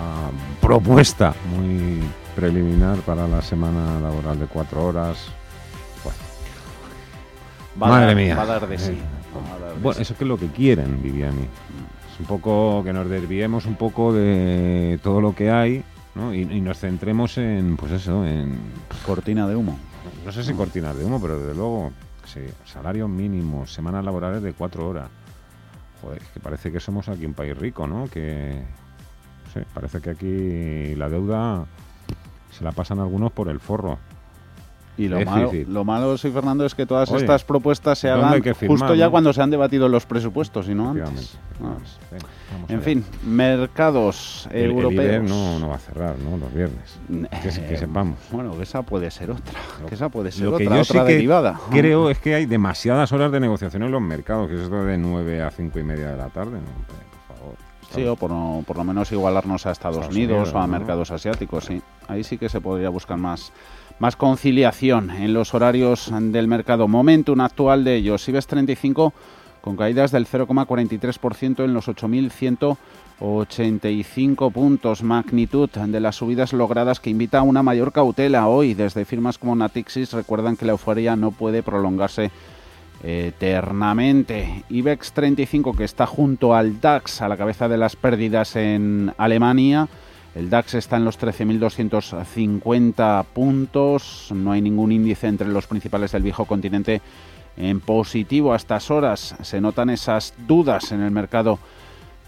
propuesta 0.61 1.35
muy 1.53 1.99
preliminar 2.37 2.99
para 2.99 3.27
la 3.27 3.41
semana 3.41 3.99
laboral 3.99 4.39
de 4.39 4.45
cuatro 4.45 4.85
horas, 4.85 5.27
Madre 7.75 8.15
mía. 8.15 8.35
Va 8.35 8.43
a 8.43 8.45
dar 8.45 8.67
de 8.67 8.77
sí. 8.77 8.91
Eh, 8.91 9.79
bueno, 9.81 9.99
eso 9.99 10.13
es 10.13 10.17
que 10.17 10.23
es 10.23 10.27
lo 10.27 10.37
que 10.37 10.47
quieren, 10.47 11.01
Viviani. 11.01 11.47
Es 12.13 12.19
un 12.19 12.25
poco 12.25 12.83
que 12.83 12.93
nos 12.93 13.09
desviemos 13.09 13.65
un 13.65 13.75
poco 13.75 14.13
de 14.13 14.99
todo 15.01 15.21
lo 15.21 15.33
que 15.33 15.49
hay 15.49 15.83
¿no? 16.15 16.33
y, 16.33 16.45
nos 16.61 16.79
centremos 16.79 17.37
en, 17.37 17.77
pues 17.77 17.91
eso, 17.93 18.25
en... 18.25 18.59
Cortina 19.05 19.47
de 19.47 19.55
humo. 19.55 19.79
No, 20.25 20.31
sé 20.31 20.43
si 20.43 20.53
cortina 20.53 20.93
de 20.93 21.05
humo, 21.05 21.21
pero 21.21 21.39
desde 21.39 21.55
luego, 21.55 21.91
sí, 22.25 22.41
salario 22.65 23.07
mínimo, 23.07 23.65
semanas 23.65 24.03
laborales 24.03 24.43
de 24.43 24.53
cuatro 24.53 24.87
horas. 24.87 25.09
Joder, 26.01 26.21
es 26.21 26.27
que 26.29 26.39
parece 26.39 26.71
que 26.71 26.79
somos 26.79 27.07
aquí 27.09 27.25
un 27.25 27.33
país 27.33 27.57
rico, 27.57 27.87
¿no? 27.87 28.07
Que, 28.07 28.61
sí, 29.53 29.59
parece 29.73 30.01
que 30.01 30.09
aquí 30.09 30.95
la 30.95 31.09
deuda 31.09 31.65
se 32.51 32.63
la 32.63 32.71
pasan 32.71 32.99
algunos 32.99 33.31
por 33.31 33.49
el 33.49 33.59
forro. 33.59 33.97
Y 34.97 35.07
lo 35.07 35.23
malo, 35.23 35.51
lo 35.67 35.85
malo, 35.85 36.17
sí, 36.17 36.29
Fernando, 36.29 36.65
es 36.65 36.75
que 36.75 36.85
todas 36.85 37.11
estas 37.11 37.43
propuestas 37.43 37.97
se 37.97 38.09
hagan 38.09 38.41
justo 38.67 38.93
ya 38.93 39.09
cuando 39.09 39.31
se 39.31 39.41
han 39.41 39.49
debatido 39.49 39.87
los 39.87 40.05
presupuestos 40.05 40.67
y 40.67 40.75
no 40.75 40.91
antes. 40.91 41.37
en 42.67 42.81
fin, 42.81 43.05
mercados 43.25 44.49
europeos. 44.51 45.27
no, 45.27 45.59
no 45.59 45.69
va 45.69 45.75
a 45.75 45.79
cerrar, 45.79 46.15
¿no? 46.19 46.37
Los 46.37 46.53
viernes. 46.53 46.99
Que, 47.41 47.77
sepamos. 47.77 48.19
Bueno, 48.31 48.61
esa 48.61 48.81
puede 48.83 49.09
ser 49.11 49.31
otra. 49.31 49.59
Que 49.87 49.95
esa 49.95 50.09
puede 50.09 50.31
ser 50.31 50.47
otra, 50.47 50.81
otra 50.81 51.03
derivada. 51.05 51.59
creo 51.71 52.09
es 52.09 52.19
que 52.19 52.35
hay 52.35 52.45
demasiadas 52.45 53.11
horas 53.13 53.31
de 53.31 53.39
negociación 53.39 53.83
en 53.83 53.91
los 53.91 54.01
mercados, 54.01 54.49
que 54.49 54.55
es 54.55 54.61
esto 54.61 54.83
de 54.83 54.97
9 54.97 55.41
a 55.41 55.51
5 55.51 55.79
y 55.79 55.83
media 55.83 56.11
de 56.11 56.17
la 56.17 56.29
tarde. 56.29 56.59
Por 57.27 57.37
favor. 57.37 57.55
Sí, 57.93 58.05
o 58.05 58.15
por, 58.15 58.31
por, 58.65 58.77
lo 58.77 58.83
menos 58.83 59.11
igualarnos 59.11 59.65
a 59.65 59.71
Estados, 59.71 60.07
Unidos, 60.07 60.53
o 60.53 60.57
a 60.57 60.67
mercados 60.67 61.11
asiáticos, 61.11 61.65
sí. 61.65 61.81
Ahí 62.07 62.23
sí 62.23 62.37
que 62.37 62.49
se 62.49 62.61
podría 62.61 62.89
buscar 62.89 63.17
más 63.17 63.51
más 64.01 64.15
conciliación 64.15 65.11
en 65.11 65.31
los 65.31 65.53
horarios 65.53 66.11
del 66.11 66.47
mercado. 66.47 66.87
Momento 66.87 67.33
un 67.33 67.41
actual 67.41 67.83
de 67.83 67.97
ellos. 67.97 68.27
IBEX 68.27 68.47
35 68.47 69.13
con 69.61 69.77
caídas 69.77 70.11
del 70.11 70.25
0,43% 70.25 71.63
en 71.63 71.75
los 71.75 71.87
8.185 71.87 74.51
puntos. 74.51 75.03
Magnitud 75.03 75.69
de 75.69 75.99
las 75.99 76.15
subidas 76.15 76.51
logradas 76.51 76.99
que 76.99 77.11
invita 77.11 77.37
a 77.37 77.43
una 77.43 77.61
mayor 77.61 77.91
cautela 77.91 78.47
hoy. 78.47 78.73
Desde 78.73 79.05
firmas 79.05 79.37
como 79.37 79.55
Natixis 79.55 80.13
recuerdan 80.13 80.57
que 80.57 80.65
la 80.65 80.71
euforia 80.71 81.15
no 81.15 81.29
puede 81.29 81.61
prolongarse 81.61 82.31
eternamente. 83.03 84.63
IBEX 84.67 85.13
35 85.13 85.73
que 85.73 85.83
está 85.83 86.07
junto 86.07 86.55
al 86.55 86.81
DAX 86.81 87.21
a 87.21 87.27
la 87.27 87.37
cabeza 87.37 87.67
de 87.67 87.77
las 87.77 87.95
pérdidas 87.95 88.55
en 88.55 89.13
Alemania 89.19 89.87
el 90.35 90.49
DAX 90.49 90.73
está 90.75 90.97
en 90.97 91.05
los 91.05 91.17
13.250 91.19 93.25
puntos. 93.25 94.29
No 94.33 94.53
hay 94.53 94.61
ningún 94.61 94.91
índice 94.91 95.27
entre 95.27 95.47
los 95.49 95.67
principales 95.67 96.11
del 96.13 96.23
viejo 96.23 96.45
continente 96.45 97.01
en 97.57 97.81
positivo 97.81 98.53
a 98.53 98.55
estas 98.55 98.89
horas. 98.91 99.35
Se 99.41 99.59
notan 99.59 99.89
esas 99.89 100.33
dudas 100.47 100.93
en 100.93 101.01
el 101.01 101.11
mercado 101.11 101.59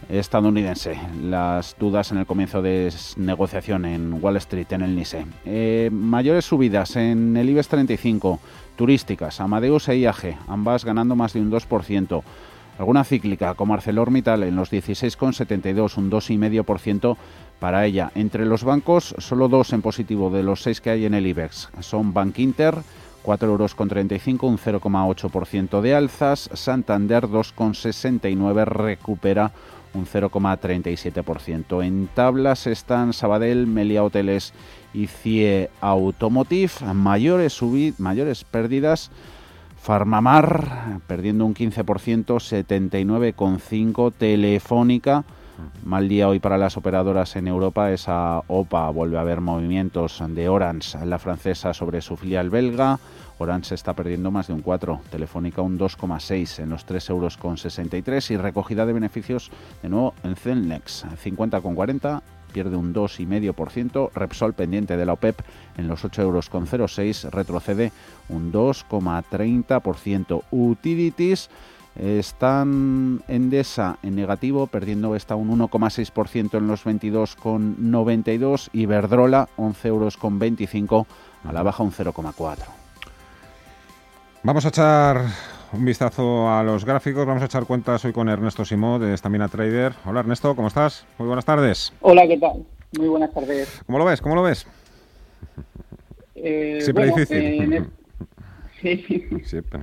estadounidense. 0.10 1.00
Las 1.22 1.78
dudas 1.80 2.12
en 2.12 2.18
el 2.18 2.26
comienzo 2.26 2.62
de 2.62 2.92
negociación 3.16 3.86
en 3.86 4.22
Wall 4.22 4.36
Street, 4.38 4.68
en 4.72 4.82
el 4.82 4.96
NISE. 4.96 5.26
Eh, 5.46 5.90
mayores 5.92 6.46
subidas 6.46 6.96
en 6.98 7.38
el 7.38 7.50
IBEX 7.50 7.70
35, 7.70 8.40
turísticas, 8.76 9.40
Amadeus 9.40 9.88
e 9.88 10.00
IAG, 10.00 10.40
ambas 10.48 10.84
ganando 10.84 11.16
más 11.16 11.34
de 11.34 11.42
un 11.42 11.52
2%. 11.52 12.24
Alguna 12.80 13.04
cíclica 13.04 13.54
como 13.54 13.76
ArcelorMittal 13.76 14.42
en 14.44 14.56
los 14.56 14.72
16,72, 14.72 15.98
un 15.98 16.10
2,5% 16.10 17.18
para 17.64 17.86
ella. 17.86 18.12
Entre 18.14 18.46
los 18.46 18.66
bancos, 18.66 19.16
solo 19.20 19.48
dos 19.48 19.72
en 19.72 19.82
positivo 19.82 20.30
de 20.30 20.44
los 20.44 20.62
seis 20.62 20.82
que 20.82 20.90
hay 20.90 21.06
en 21.06 21.14
el 21.14 21.26
IBEX. 21.26 21.70
Son 21.80 22.14
Bank 22.14 22.38
Inter, 22.40 22.76
4,35 23.24 23.44
euros, 23.46 23.76
un 24.42 24.58
0,8% 24.58 25.80
de 25.80 25.96
alzas. 25.96 26.50
Santander, 26.52 27.24
2,69, 27.30 28.66
recupera 28.66 29.54
un 29.94 30.06
0,37%. 30.06 31.86
En 31.86 32.10
tablas 32.14 32.68
están 32.68 33.14
Sabadell, 33.14 33.66
Melia 33.66 34.04
Hoteles 34.04 34.52
y 34.94 35.08
CIE 35.08 35.70
Automotive. 35.80 36.94
Mayores, 36.94 37.62
mayores 37.98 38.44
pérdidas. 38.44 39.10
Farmamar 39.82 41.00
perdiendo 41.08 41.46
un 41.46 41.56
15%, 41.56 42.26
79,5. 42.26 44.12
Telefónica 44.12 45.24
Mal 45.84 46.08
día 46.08 46.28
hoy 46.30 46.40
para 46.40 46.58
las 46.58 46.78
operadoras 46.78 47.36
en 47.36 47.48
Europa. 47.48 47.92
Esa 47.92 48.40
OPA 48.48 48.90
vuelve 48.90 49.18
a 49.18 49.22
haber 49.22 49.42
movimientos 49.42 50.24
de 50.28 50.50
Orange, 50.50 51.06
la 51.06 51.20
francesa, 51.20 51.74
sobre 51.74 52.02
su 52.02 52.18
filial 52.18 52.50
belga. 52.50 53.00
Orange 53.38 53.76
está 53.76 53.94
perdiendo 53.94 54.32
más 54.32 54.48
de 54.48 54.54
un 54.54 54.62
4, 54.62 55.02
Telefónica 55.10 55.62
un 55.62 55.78
2,6 55.78 56.64
en 56.64 56.70
los 56.70 56.86
3 56.86 57.10
euros 57.10 57.38
con 57.38 57.58
63 57.58 58.32
y 58.32 58.38
recogida 58.38 58.86
de 58.86 58.94
beneficios 58.94 59.52
de 59.82 59.90
nuevo 59.90 60.14
en 60.24 60.36
Celnex, 60.36 61.06
50,40 61.06 62.22
pierde 62.54 62.78
un 62.78 62.94
2,5%, 62.94 64.12
Repsol 64.14 64.54
pendiente 64.54 64.96
de 64.96 65.06
la 65.06 65.14
OPEP 65.14 65.42
en 65.78 65.88
los 65.88 66.06
8 66.06 66.22
euros 66.22 66.50
con 66.50 66.68
06 66.68 67.26
retrocede 67.32 67.92
un 68.30 68.54
2,30%, 68.54 70.44
Utilities 70.52 71.50
están 71.96 73.22
Endesa 73.28 73.98
en 74.04 74.16
negativo, 74.16 74.68
perdiendo 74.68 75.16
esta 75.16 75.36
un 75.36 75.58
1,6% 75.58 76.58
en 76.58 76.68
los 76.68 76.86
22,92 76.86 78.70
y 78.74 78.86
Verdrola 78.86 79.50
11 79.58 79.88
euros 79.88 80.18
con 80.18 80.40
25 80.40 81.08
a 81.44 81.54
la 81.54 81.64
baja 81.64 81.84
un 81.84 81.92
0,4. 81.92 82.58
Vamos 84.44 84.66
a 84.66 84.70
echar 84.70 85.22
un 85.72 85.86
vistazo 85.86 86.50
a 86.50 86.64
los 86.64 86.84
gráficos, 86.86 87.26
vamos 87.26 87.44
a 87.44 87.46
echar 87.46 87.66
cuentas 87.66 88.04
hoy 88.06 88.14
con 88.14 88.28
Ernesto 88.28 88.66
Simó 88.66 89.00
de 89.00 89.14
Estamina 89.14 89.48
Trader. 89.48 89.94
Hola 90.06 90.22
Ernesto, 90.22 90.56
¿cómo 90.56 90.68
estás? 90.68 91.06
Muy 91.18 91.28
buenas 91.28 91.46
tardes. 91.46 91.94
Hola, 92.02 92.28
¿qué 92.28 92.38
tal? 92.38 92.66
Muy 92.98 93.08
buenas 93.08 93.34
tardes. 93.34 93.82
¿Cómo 93.86 93.98
lo 94.00 94.06
ves? 94.06 94.22
¿Cómo 94.22 94.36
lo 94.36 94.44
ves? 94.44 94.68
Eh, 96.36 96.80
Siempre 96.82 97.06
difícil. 97.06 97.90
Sí. 98.82 99.26
Siempre 99.46 99.80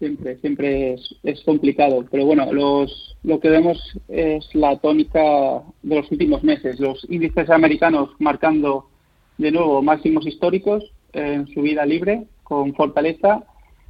siempre, 0.00 0.38
siempre 0.38 0.96
es, 1.22 1.40
complicado. 1.44 2.04
Pero 2.10 2.26
bueno, 2.26 2.52
los, 2.52 3.16
lo 3.22 3.38
que 3.38 3.50
vemos 3.50 3.78
es 4.08 4.52
la 4.54 4.76
tónica 4.78 5.62
de 5.82 5.96
los 5.96 6.10
últimos 6.10 6.42
meses. 6.42 6.80
Los 6.80 7.06
índices 7.08 7.48
americanos 7.50 8.10
marcando 8.18 8.88
de 9.38 9.52
nuevo 9.52 9.80
máximos 9.82 10.26
históricos 10.26 10.90
en 11.12 11.46
su 11.48 11.62
vida 11.62 11.86
libre, 11.86 12.24
con 12.42 12.74
fortaleza, 12.74 13.44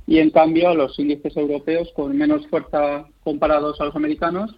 y 0.07 0.19
en 0.19 0.31
cambio 0.31 0.75
los 0.75 0.99
índices 0.99 1.37
europeos 1.37 1.91
con 1.95 2.17
menos 2.17 2.47
fuerza 2.49 3.07
comparados 3.23 3.81
a 3.81 3.85
los 3.85 3.97
americanos, 3.97 4.57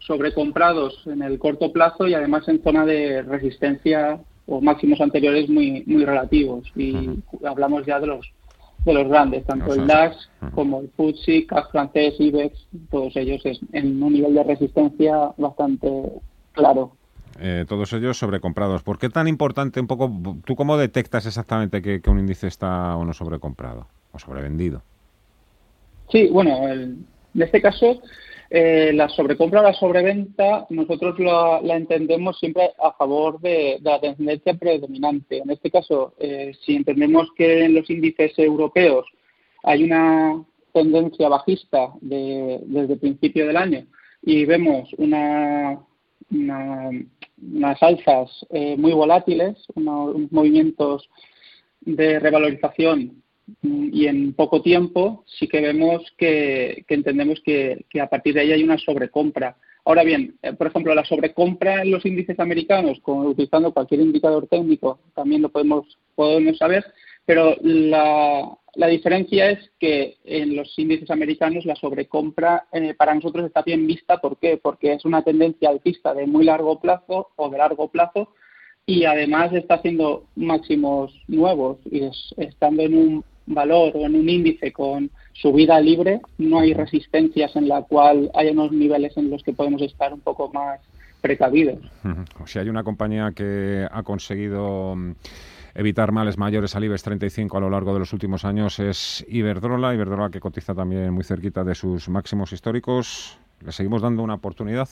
sobrecomprados 0.00 1.06
en 1.06 1.22
el 1.22 1.38
corto 1.38 1.72
plazo 1.72 2.06
y 2.06 2.14
además 2.14 2.46
en 2.48 2.62
zona 2.62 2.84
de 2.84 3.22
resistencia 3.22 4.20
o 4.46 4.60
máximos 4.60 5.00
anteriores 5.00 5.48
muy, 5.48 5.82
muy 5.86 6.04
relativos. 6.04 6.70
Y 6.76 6.94
hablamos 7.44 7.86
ya 7.86 8.00
de 8.00 8.08
los 8.08 8.30
de 8.84 8.94
los 8.94 9.08
grandes, 9.08 9.44
tanto 9.44 9.74
el 9.74 9.86
DAX 9.86 10.30
como 10.54 10.80
el 10.80 10.88
FTSE, 10.88 11.46
CAC 11.46 11.70
francés, 11.70 12.14
IBEX, 12.18 12.66
todos 12.90 13.14
ellos 13.16 13.42
en 13.72 14.02
un 14.02 14.12
nivel 14.12 14.34
de 14.34 14.44
resistencia 14.44 15.32
bastante 15.36 15.88
claro. 16.52 16.92
Eh, 17.38 17.64
todos 17.68 17.92
ellos 17.92 18.18
sobrecomprados. 18.18 18.82
¿Por 18.82 18.98
qué 18.98 19.08
tan 19.08 19.28
importante 19.28 19.80
un 19.80 19.86
poco, 19.86 20.10
tú 20.44 20.56
cómo 20.56 20.76
detectas 20.76 21.26
exactamente 21.26 21.82
que, 21.82 22.00
un 22.10 22.18
índice 22.18 22.46
está 22.46 22.96
o 22.96 23.04
no 23.04 23.12
sobrecomprado 23.12 23.86
o 24.12 24.18
sobrevendido? 24.18 24.82
Sí, 26.10 26.28
bueno, 26.28 26.68
en 26.68 27.06
este 27.34 27.62
caso 27.62 28.00
eh, 28.52 28.90
la 28.92 29.08
sobrecompra 29.08 29.60
o 29.60 29.62
la 29.62 29.72
sobreventa, 29.72 30.66
nosotros 30.70 31.20
la, 31.20 31.60
entendemos 31.76 32.36
siempre 32.40 32.72
a 32.82 32.92
favor 32.94 33.40
de, 33.40 33.78
la 33.80 34.00
tendencia 34.00 34.54
predominante. 34.54 35.38
En 35.38 35.50
este 35.50 35.70
caso, 35.70 36.14
eh, 36.18 36.52
si 36.64 36.74
entendemos 36.74 37.28
que 37.36 37.64
en 37.66 37.74
los 37.74 37.88
índices 37.88 38.36
europeos 38.38 39.06
hay 39.62 39.84
una 39.84 40.44
tendencia 40.72 41.28
bajista 41.28 41.92
desde 42.00 42.92
el 42.92 42.98
principio 42.98 43.46
del 43.46 43.56
año 43.56 43.86
y 44.22 44.44
vemos 44.44 44.88
una, 44.98 45.78
unas 46.30 47.82
alzas 47.82 48.46
eh, 48.50 48.76
muy 48.76 48.92
volátiles, 48.92 49.64
unos 49.76 50.30
movimientos 50.32 51.08
de 51.82 52.18
revalorización 52.18 53.19
y 53.62 54.06
en 54.06 54.32
poco 54.34 54.62
tiempo 54.62 55.24
sí 55.26 55.48
que 55.48 55.60
vemos 55.60 56.02
que, 56.16 56.84
entendemos 56.88 57.40
que, 57.44 57.84
a 58.00 58.08
partir 58.08 58.34
de 58.34 58.40
ahí 58.40 58.52
hay 58.52 58.62
una 58.62 58.78
sobrecompra. 58.78 59.56
Ahora 59.84 60.04
bien, 60.04 60.36
eh, 60.42 60.52
por 60.52 60.66
ejemplo, 60.66 60.94
la 60.94 61.04
sobrecompra 61.04 61.82
en 61.82 61.90
los 61.90 62.04
índices 62.04 62.38
americanos, 62.38 62.98
con, 63.00 63.26
utilizando 63.26 63.72
cualquier 63.72 64.00
indicador 64.00 64.46
técnico, 64.46 65.00
también 65.14 65.42
lo 65.42 65.48
podemos, 65.48 65.98
podemos 66.14 66.58
saber, 66.58 66.84
pero 67.24 67.56
la, 67.62 68.56
diferencia 68.88 69.50
es 69.50 69.70
que 69.78 70.16
en 70.24 70.56
los 70.56 70.78
índices 70.78 71.10
americanos 71.10 71.64
la 71.64 71.76
sobrecompra 71.76 72.66
eh, 72.72 72.94
para 72.94 73.14
nosotros 73.14 73.46
está 73.46 73.62
bien 73.62 73.86
vista. 73.86 74.18
¿Por 74.18 74.38
qué? 74.38 74.56
Porque 74.56 74.92
es 74.92 75.04
una 75.04 75.22
tendencia 75.22 75.70
alcista 75.70 76.12
de 76.14 76.26
muy 76.26 76.44
largo 76.44 76.80
plazo 76.80 77.30
o 77.36 77.48
de 77.48 77.58
largo 77.58 77.88
plazo 77.88 78.34
y 78.86 79.04
además 79.04 79.52
está 79.52 79.74
haciendo 79.74 80.24
máximos 80.34 81.12
nuevos 81.28 81.78
y 81.84 82.02
estando 82.36 82.82
en 82.82 82.96
un 82.96 83.24
valor 83.54 83.92
o 83.94 84.06
en 84.06 84.14
un 84.14 84.28
índice 84.28 84.72
con 84.72 85.10
subida 85.32 85.80
libre, 85.80 86.20
no 86.38 86.60
hay 86.60 86.74
resistencias 86.74 87.54
en 87.56 87.68
la 87.68 87.82
cual 87.82 88.30
hay 88.34 88.48
unos 88.50 88.72
niveles 88.72 89.16
en 89.16 89.30
los 89.30 89.42
que 89.42 89.52
podemos 89.52 89.82
estar 89.82 90.12
un 90.12 90.20
poco 90.20 90.50
más 90.52 90.80
precavidos. 91.20 91.78
O 92.42 92.46
si 92.46 92.58
hay 92.58 92.68
una 92.68 92.82
compañía 92.82 93.32
que 93.32 93.86
ha 93.90 94.02
conseguido 94.02 94.94
mm, 94.96 95.12
evitar 95.74 96.12
males 96.12 96.38
mayores 96.38 96.74
al 96.76 96.84
IBEX 96.84 97.02
35 97.02 97.56
a 97.56 97.60
lo 97.60 97.70
largo 97.70 97.92
de 97.92 98.00
los 98.00 98.12
últimos 98.12 98.44
años 98.44 98.78
es 98.78 99.24
Iberdrola, 99.28 99.94
Iberdrola 99.94 100.30
que 100.30 100.40
cotiza 100.40 100.74
también 100.74 101.12
muy 101.12 101.24
cerquita 101.24 101.64
de 101.64 101.74
sus 101.74 102.08
máximos 102.08 102.52
históricos. 102.52 103.38
¿Le 103.64 103.72
seguimos 103.72 104.02
dando 104.02 104.22
una 104.22 104.34
oportunidad? 104.34 104.88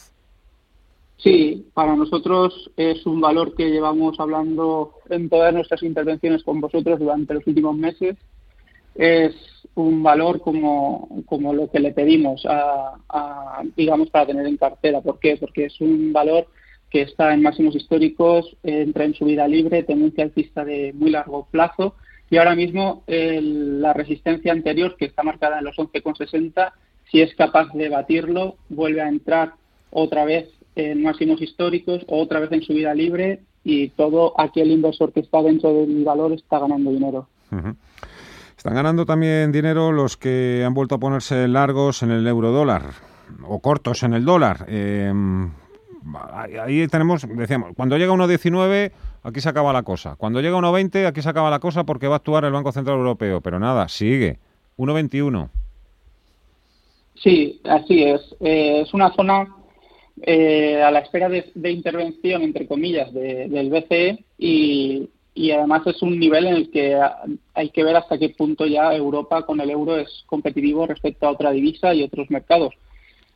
Sí, 1.17 1.67
para 1.75 1.97
nosotros 1.97 2.71
es 2.77 3.05
un 3.05 3.21
valor 3.21 3.55
que 3.57 3.71
llevamos 3.71 4.21
hablando 4.21 4.93
en 5.11 5.29
todas 5.29 5.53
nuestras 5.53 5.83
intervenciones 5.83 6.45
con 6.45 6.61
vosotros 6.61 7.01
durante 7.01 7.35
los 7.35 7.47
últimos 7.47 7.77
meses 7.77 8.17
es 8.99 9.35
un 9.77 10.03
valor 10.03 10.41
como, 10.41 11.23
como 11.25 11.55
lo 11.55 11.71
que 11.71 11.79
le 11.79 11.93
pedimos 11.93 12.45
a, 12.47 13.63
digamos, 13.77 14.11
para 14.11 14.27
tener 14.27 14.45
en 14.47 14.57
cartera. 14.57 15.01
¿Por 15.01 15.21
qué? 15.21 15.37
Porque 15.37 15.67
es 15.67 15.81
un 15.81 16.13
valor 16.13 16.49
que 16.91 17.03
está 17.03 17.33
en 17.33 17.43
máximos 17.43 17.77
históricos, 17.77 18.57
entra 18.65 19.05
en 19.05 19.15
subida 19.15 19.47
libre, 19.47 19.85
tendencia 19.85 20.25
alcista 20.25 20.65
de 20.65 20.93
muy 20.95 21.11
largo 21.11 21.47
plazo 21.51 21.95
y 22.29 22.39
ahora 22.39 22.57
mismo 22.57 23.05
la 23.07 23.93
resistencia 23.93 24.53
anterior 24.53 24.97
que 24.97 25.05
está 25.05 25.23
marcada 25.23 25.59
en 25.59 25.67
los 25.67 25.77
11,60, 25.77 26.73
si 27.11 27.21
es 27.21 27.35
capaz 27.37 27.73
de 27.73 27.89
batirlo, 27.89 28.57
vuelve 28.69 29.01
a 29.01 29.09
entrar 29.09 29.53
otra 29.91 30.25
vez 30.25 30.49
en 30.75 31.03
máximos 31.03 31.41
históricos, 31.41 32.05
otra 32.09 32.41
vez 32.41 32.51
en 32.53 32.63
subida 32.63 32.95
libre 32.95 33.41
y 33.65 33.89
todo 33.91 34.39
aquel 34.39 34.71
inversor 34.71 35.13
que 35.13 35.21
está 35.21 35.43
dentro 35.43 35.73
del 35.73 36.05
valor 36.05 36.33
está 36.33 36.59
ganando 36.59 36.91
dinero. 36.91 37.29
Están 38.59 38.75
ganando 38.75 39.07
también 39.07 39.53
dinero 39.53 39.93
los 39.93 40.17
que 40.17 40.65
han 40.67 40.75
vuelto 40.75 40.97
a 40.97 40.99
ponerse 40.99 41.47
largos 41.47 42.03
en 42.03 42.11
el 42.11 42.27
euro 42.27 42.51
dólar 42.51 42.83
o 43.47 43.61
cortos 43.61 44.03
en 44.03 44.15
el 44.15 44.25
dólar. 44.25 44.67
Em, 44.67 45.53
ahí 46.61 46.85
tenemos, 46.89 47.25
decíamos, 47.29 47.77
cuando 47.77 47.97
llega 47.97 48.13
1,19 48.13 48.91
aquí 49.23 49.41
se 49.41 49.49
acaba 49.49 49.73
la 49.73 49.85
cosa. 49.85 50.17
Cuando 50.17 50.41
llega 50.41 50.57
1,20 50.57 51.07
aquí 51.07 51.23
se 51.23 51.29
acaba 51.29 51.51
la 51.51 51.61
cosa 51.61 51.85
porque 51.85 52.09
va 52.09 52.15
a 52.15 52.17
actuar 52.17 52.47
el 52.47 52.53
Banco 52.53 52.73
Central 52.73 52.97
Europeo. 52.99 53.41
Pero 53.41 53.61
nada, 53.61 53.89
sigue. 53.89 54.41
1,21. 54.77 55.51
Sí, 57.15 57.61
así 57.63 58.03
es. 58.03 58.23
Eh, 58.41 58.81
es 58.81 58.93
una 58.93 59.15
zona 59.15 59.55
eh, 60.23 60.83
a 60.83 60.91
la 60.91 60.99
espera 60.99 61.29
de, 61.29 61.71
intervención, 61.71 62.43
entre 62.43 62.67
comillas, 62.67 63.15
del 63.15 63.71
BCE 63.71 64.25
y, 64.37 65.09
y 65.39 65.53
además 65.53 65.87
es 65.87 66.03
un 66.03 66.19
nivel 66.19 66.47
en 66.47 66.55
el 66.57 66.71
que 66.73 67.01
hay 67.55 67.71
que 67.71 67.85
ver 67.85 67.95
hasta 67.95 68.19
qué 68.19 68.31
punto 68.31 68.67
ya 68.67 68.93
Europa 68.93 69.47
con 69.47 69.61
el 69.61 69.71
euro 69.71 69.97
es 69.97 70.25
competitivo 70.27 70.85
respecto 70.85 71.27
a 71.27 71.31
otra 71.31 71.53
divisa 71.53 71.95
y 71.95 72.03
otros 72.03 72.29
mercados. 72.29 72.75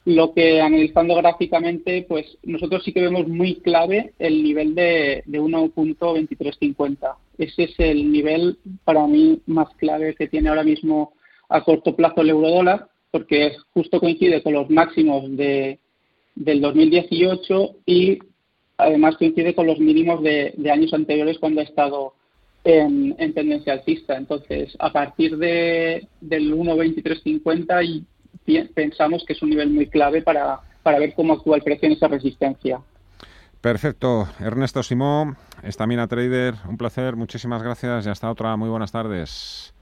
Lo 0.05 0.35
que 0.35 0.61
analizando 0.61 1.15
gráficamente, 1.15 2.05
pues 2.09 2.27
nosotros 2.43 2.83
sí 2.83 2.93
que 2.93 3.03
vemos 3.03 3.29
muy 3.29 3.61
clave 3.61 4.15
el 4.19 4.43
nivel 4.43 4.75
de, 4.75 5.23
de 5.27 5.41
1.2350. 5.41 7.15
Ese 7.39 7.63
es 7.63 7.75
el 7.79 8.11
nivel 8.11 8.59
para 8.83 9.07
mí 9.07 9.41
más 9.47 9.69
clave 9.77 10.17
que 10.17 10.27
tiene 10.27 10.49
ahora 10.49 10.65
mismo 10.65 11.13
a 11.49 11.63
corto 11.63 11.95
plazo 11.95 12.23
el 12.23 12.31
euro 12.31 12.51
dólar, 12.51 12.89
porque 13.13 13.55
justo 13.75 14.01
coincide 14.01 14.43
con 14.43 14.55
los 14.55 14.69
máximos 14.71 15.37
de, 15.37 15.79
del 16.35 16.61
2018 16.63 17.77
y 17.87 18.19
además 18.83 19.17
coincide 19.17 19.55
con 19.55 19.67
los 19.67 19.79
mínimos 19.79 20.23
de, 20.23 20.55
años 20.71 20.93
anteriores 20.93 21.39
cuando 21.39 21.61
ha 21.61 21.65
estado 21.65 22.15
en, 22.65 23.17
tendencia 23.35 23.75
alcista. 23.75 24.17
Entonces, 24.17 24.77
a 24.79 24.93
partir 24.93 25.37
de, 25.37 26.09
del 26.21 26.55
1.2350 26.55 27.85
y 28.47 28.63
pensamos 28.75 29.25
que 29.27 29.33
es 29.35 29.43
un 29.43 29.51
nivel 29.51 29.71
muy 29.71 29.87
clave 29.87 30.23
para, 30.23 30.61
para 30.83 30.99
ver 30.99 31.15
cómo 31.15 31.35
actúa 31.35 31.57
el 31.57 31.63
precio 31.63 31.87
en 31.87 31.95
esa 31.95 32.09
resistencia. 32.09 32.81
Perfecto. 33.61 34.29
Ernesto 34.41 34.83
Simón, 34.83 35.37
Estamina 35.63 36.09
Trader, 36.09 36.55
un 36.69 36.77
placer, 36.77 37.15
muchísimas 37.15 37.63
gracias 37.63 38.07
y 38.07 38.09
hasta 38.11 38.31
otra. 38.31 38.57
Muy 38.57 38.69
buenas 38.69 38.91
tardes. 38.91 39.73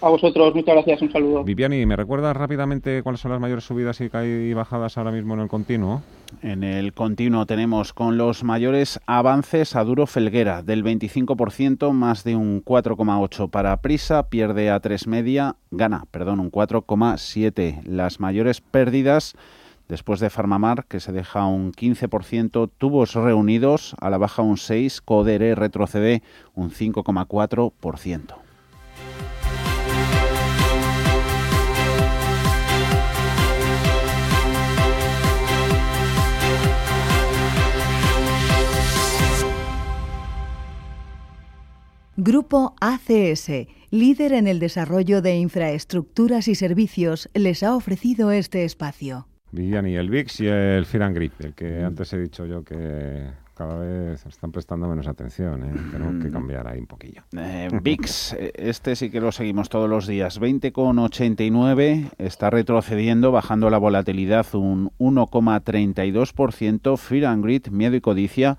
A 0.00 0.08
vosotros, 0.08 0.54
muchas 0.54 0.74
gracias, 0.76 1.02
un 1.02 1.10
saludo. 1.10 1.42
Viviani, 1.42 1.84
¿me 1.84 1.96
recuerdas 1.96 2.36
rápidamente 2.36 3.02
cuáles 3.02 3.20
son 3.20 3.32
las 3.32 3.40
mayores 3.40 3.64
subidas 3.64 4.00
y 4.00 4.54
bajadas 4.54 4.96
ahora 4.96 5.10
mismo 5.10 5.34
en 5.34 5.40
el 5.40 5.48
continuo? 5.48 6.02
En 6.40 6.62
el 6.62 6.92
continuo 6.92 7.46
tenemos 7.46 7.92
con 7.92 8.16
los 8.16 8.44
mayores 8.44 9.00
avances 9.06 9.74
a 9.74 9.82
Duro 9.82 10.06
Felguera 10.06 10.62
del 10.62 10.84
25%, 10.84 11.90
más 11.92 12.22
de 12.22 12.36
un 12.36 12.64
4,8 12.64 13.50
para 13.50 13.76
Prisa, 13.82 14.28
pierde 14.28 14.70
a 14.70 14.78
3 14.78 15.08
media, 15.08 15.56
gana, 15.72 16.04
perdón, 16.12 16.38
un 16.38 16.52
4,7. 16.52 17.82
Las 17.84 18.20
mayores 18.20 18.60
pérdidas 18.60 19.34
después 19.88 20.20
de 20.20 20.30
Farmamar, 20.30 20.84
que 20.84 21.00
se 21.00 21.12
deja 21.12 21.46
un 21.46 21.72
15%, 21.72 22.70
Tubos 22.78 23.14
Reunidos 23.14 23.96
a 24.00 24.10
la 24.10 24.18
baja 24.18 24.42
un 24.42 24.58
6, 24.58 25.00
Codere 25.00 25.56
retrocede 25.56 26.22
un 26.54 26.70
5,4%. 26.70 28.47
Grupo 42.20 42.74
ACS, 42.80 43.68
líder 43.90 44.32
en 44.32 44.48
el 44.48 44.58
desarrollo 44.58 45.22
de 45.22 45.36
infraestructuras 45.36 46.48
y 46.48 46.56
servicios, 46.56 47.30
les 47.32 47.62
ha 47.62 47.76
ofrecido 47.76 48.32
este 48.32 48.64
espacio. 48.64 49.28
Viviani, 49.52 49.94
el 49.94 50.10
VIX 50.10 50.40
y 50.40 50.48
el 50.48 50.84
Fear 50.84 51.14
Grip, 51.14 51.34
el 51.38 51.54
que 51.54 51.84
antes 51.84 52.12
he 52.12 52.18
dicho 52.18 52.44
yo 52.44 52.64
que 52.64 53.30
cada 53.54 53.78
vez 53.78 54.26
están 54.26 54.50
prestando 54.50 54.88
menos 54.88 55.06
atención. 55.06 55.62
¿eh? 55.62 55.72
Tenemos 55.92 56.20
que 56.20 56.28
mm. 56.28 56.32
cambiar 56.32 56.66
ahí 56.66 56.80
un 56.80 56.88
poquillo. 56.88 57.22
Eh, 57.36 57.68
VIX, 57.80 58.32
eh, 58.32 58.52
este 58.56 58.96
sí 58.96 59.10
que 59.10 59.20
lo 59.20 59.30
seguimos 59.30 59.68
todos 59.68 59.88
los 59.88 60.08
días. 60.08 60.40
20,89, 60.40 62.10
está 62.18 62.50
retrocediendo, 62.50 63.30
bajando 63.30 63.70
la 63.70 63.78
volatilidad 63.78 64.44
un 64.54 64.90
1,32%. 64.98 66.96
Fear 66.96 67.26
and 67.26 67.44
Grit, 67.44 67.68
miedo 67.68 67.94
y 67.94 68.00
codicia 68.00 68.58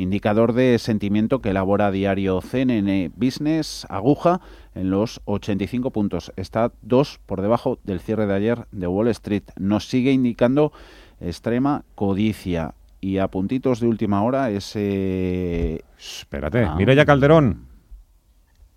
indicador 0.00 0.52
de 0.52 0.78
sentimiento 0.78 1.40
que 1.40 1.50
elabora 1.50 1.90
diario 1.90 2.40
CNN 2.40 3.10
Business, 3.14 3.86
aguja 3.88 4.40
en 4.74 4.90
los 4.90 5.20
85 5.26 5.90
puntos. 5.90 6.32
Está 6.36 6.72
dos 6.82 7.20
por 7.26 7.42
debajo 7.42 7.78
del 7.84 8.00
cierre 8.00 8.26
de 8.26 8.34
ayer 8.34 8.66
de 8.72 8.86
Wall 8.86 9.08
Street. 9.08 9.44
Nos 9.58 9.86
sigue 9.86 10.12
indicando 10.12 10.72
extrema 11.20 11.84
codicia. 11.94 12.74
Y 13.02 13.18
a 13.18 13.28
puntitos 13.28 13.80
de 13.80 13.86
última 13.86 14.22
hora 14.22 14.50
ese... 14.50 15.84
Espérate, 15.98 16.64
ah. 16.64 16.74
mira 16.76 16.92
ya 16.92 17.06
Calderón. 17.06 17.66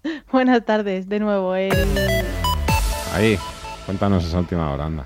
Buenas 0.31 0.63
tardes, 0.65 1.09
de 1.09 1.19
nuevo. 1.19 1.53
Ahí, 1.53 3.37
cuéntanos 3.85 4.25
esa 4.25 4.39
última 4.39 4.71
hora, 4.71 4.85
anda. 4.85 5.05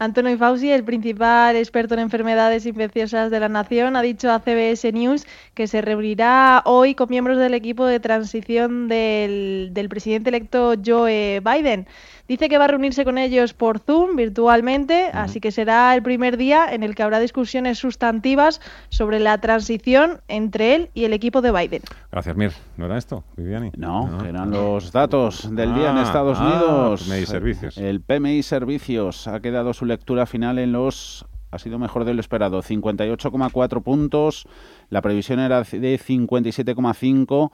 Antonio 0.00 0.38
Fauci, 0.38 0.70
el 0.70 0.84
principal 0.84 1.56
experto 1.56 1.94
en 1.94 2.00
enfermedades 2.00 2.66
infecciosas 2.66 3.32
de 3.32 3.40
la 3.40 3.48
nación, 3.48 3.96
ha 3.96 4.02
dicho 4.02 4.30
a 4.30 4.38
CBS 4.38 4.92
News 4.92 5.26
que 5.54 5.66
se 5.66 5.80
reunirá 5.80 6.62
hoy 6.66 6.94
con 6.94 7.08
miembros 7.10 7.36
del 7.38 7.54
equipo 7.54 7.84
de 7.84 7.98
transición 7.98 8.86
del, 8.86 9.70
del 9.72 9.88
presidente 9.88 10.30
electo 10.30 10.74
Joe 10.84 11.40
Biden. 11.40 11.88
Dice 12.28 12.50
que 12.50 12.58
va 12.58 12.66
a 12.66 12.68
reunirse 12.68 13.06
con 13.06 13.16
ellos 13.16 13.54
por 13.54 13.78
Zoom 13.78 14.14
virtualmente, 14.14 15.08
así 15.14 15.40
que 15.40 15.50
será 15.50 15.94
el 15.94 16.02
primer 16.02 16.36
día 16.36 16.66
en 16.70 16.82
el 16.82 16.94
que 16.94 17.02
habrá 17.02 17.20
discusiones 17.20 17.78
sustantivas 17.78 18.60
sobre 18.90 19.18
la 19.18 19.38
transición 19.38 20.20
entre 20.28 20.74
él 20.74 20.90
y 20.92 21.04
el 21.04 21.14
equipo 21.14 21.40
de 21.40 21.52
Biden. 21.52 21.80
Gracias, 22.12 22.36
Mir. 22.36 22.52
¿No 22.76 22.84
era 22.84 22.98
esto, 22.98 23.24
Viviani? 23.34 23.72
No, 23.78 24.22
eran 24.26 24.50
los 24.50 24.92
datos 24.92 25.48
del 25.56 25.74
día 25.74 25.90
en 25.90 25.96
ah, 25.96 26.02
Estados 26.02 26.36
ah, 26.38 26.46
Unidos. 26.46 27.08
PMI 27.08 27.24
Servicios. 27.24 27.78
El 27.78 28.02
PMI 28.02 28.42
Servicios 28.42 29.26
ha 29.26 29.40
quedado 29.40 29.72
su 29.72 29.86
lectura 29.86 30.26
final 30.26 30.58
en 30.58 30.72
los 30.72 31.24
ha 31.50 31.58
sido 31.58 31.78
mejor 31.78 32.04
de 32.04 32.12
lo 32.12 32.20
esperado, 32.20 32.62
58,4 32.62 33.82
puntos. 33.82 34.46
La 34.90 35.00
previsión 35.00 35.40
era 35.40 35.62
de 35.62 35.98
57,5 35.98 37.50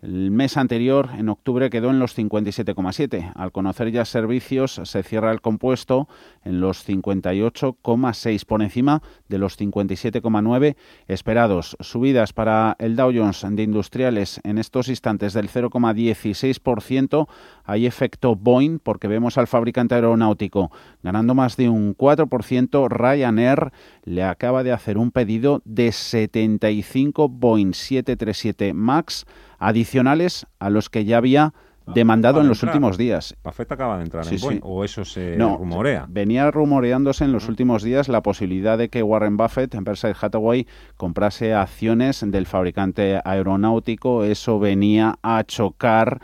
el 0.00 0.30
mes 0.30 0.56
anterior, 0.56 1.10
en 1.18 1.28
octubre, 1.28 1.70
quedó 1.70 1.90
en 1.90 1.98
los 1.98 2.16
57,7. 2.16 3.32
Al 3.34 3.50
conocer 3.50 3.90
ya 3.90 4.04
servicios, 4.04 4.80
se 4.84 5.02
cierra 5.02 5.32
el 5.32 5.40
compuesto 5.40 6.08
en 6.44 6.60
los 6.60 6.88
58,6, 6.88 8.44
por 8.44 8.62
encima 8.62 9.02
de 9.28 9.38
los 9.38 9.58
57,9 9.58 10.76
esperados. 11.08 11.76
Subidas 11.80 12.32
para 12.32 12.76
el 12.78 12.94
Dow 12.94 13.12
Jones 13.12 13.44
de 13.48 13.62
industriales 13.62 14.40
en 14.44 14.58
estos 14.58 14.88
instantes 14.88 15.32
del 15.32 15.48
0,16%. 15.48 17.28
Hay 17.64 17.86
efecto 17.86 18.36
Boeing 18.36 18.78
porque 18.78 19.08
vemos 19.08 19.36
al 19.36 19.48
fabricante 19.48 19.96
aeronáutico 19.96 20.70
ganando 21.02 21.34
más 21.34 21.56
de 21.56 21.68
un 21.68 21.96
4%. 21.96 22.88
Ryanair 22.88 23.72
le 24.04 24.22
acaba 24.22 24.62
de 24.62 24.72
hacer 24.72 24.96
un 24.96 25.10
pedido 25.10 25.60
de 25.64 25.90
75 25.90 27.28
Boeing 27.28 27.72
737 27.72 28.72
MAX 28.74 29.26
adicionales 29.58 30.46
a 30.58 30.70
los 30.70 30.88
que 30.88 31.04
ya 31.04 31.18
había 31.18 31.52
demandado 31.94 32.40
en 32.40 32.48
los 32.48 32.62
últimos 32.62 32.98
días. 32.98 33.34
¿Pafeta 33.42 33.74
acaba 33.74 33.96
de 33.98 34.04
entrar 34.04 34.26
en 34.26 34.40
Boeing 34.40 34.60
o 34.62 34.84
eso 34.84 35.04
se 35.04 35.36
rumorea? 35.36 36.06
Venía 36.08 36.50
rumoreándose 36.50 37.24
en 37.24 37.32
los 37.32 37.48
últimos 37.48 37.82
días 37.82 38.08
la 38.08 38.22
posibilidad 38.22 38.78
de 38.78 38.88
que 38.88 39.02
Warren 39.02 39.36
Buffett, 39.36 39.74
en 39.74 39.84
Berkshire 39.84 40.14
Hathaway, 40.20 40.66
comprase 40.96 41.54
acciones 41.54 42.24
del 42.26 42.46
fabricante 42.46 43.20
aeronáutico. 43.24 44.24
Eso 44.24 44.58
venía 44.58 45.18
a 45.22 45.44
chocar 45.44 46.20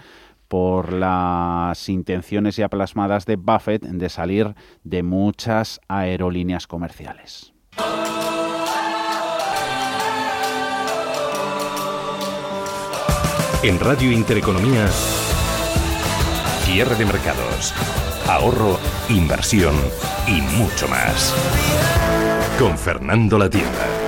por 0.49 0.93
las 0.93 1.89
intenciones 1.89 2.57
ya 2.57 2.69
plasmadas 2.69 3.27
de 3.27 3.37
Buffett 3.37 3.83
de 3.83 4.09
salir 4.09 4.55
de 4.85 5.03
muchas 5.03 5.81
aerolíneas 5.89 6.67
comerciales. 6.67 7.55
En 13.65 13.81
Radio 13.81 14.13
Intereconomía, 14.13 14.87
cierre 16.67 16.97
de 16.97 17.07
mercados, 17.07 17.73
ahorro, 18.29 18.79
inversión 19.09 19.75
y 20.27 20.43
mucho 20.59 20.87
más. 20.87 21.35
Con 22.59 22.77
Fernando 22.77 23.39
La 23.39 23.49
Tienda. 23.49 24.04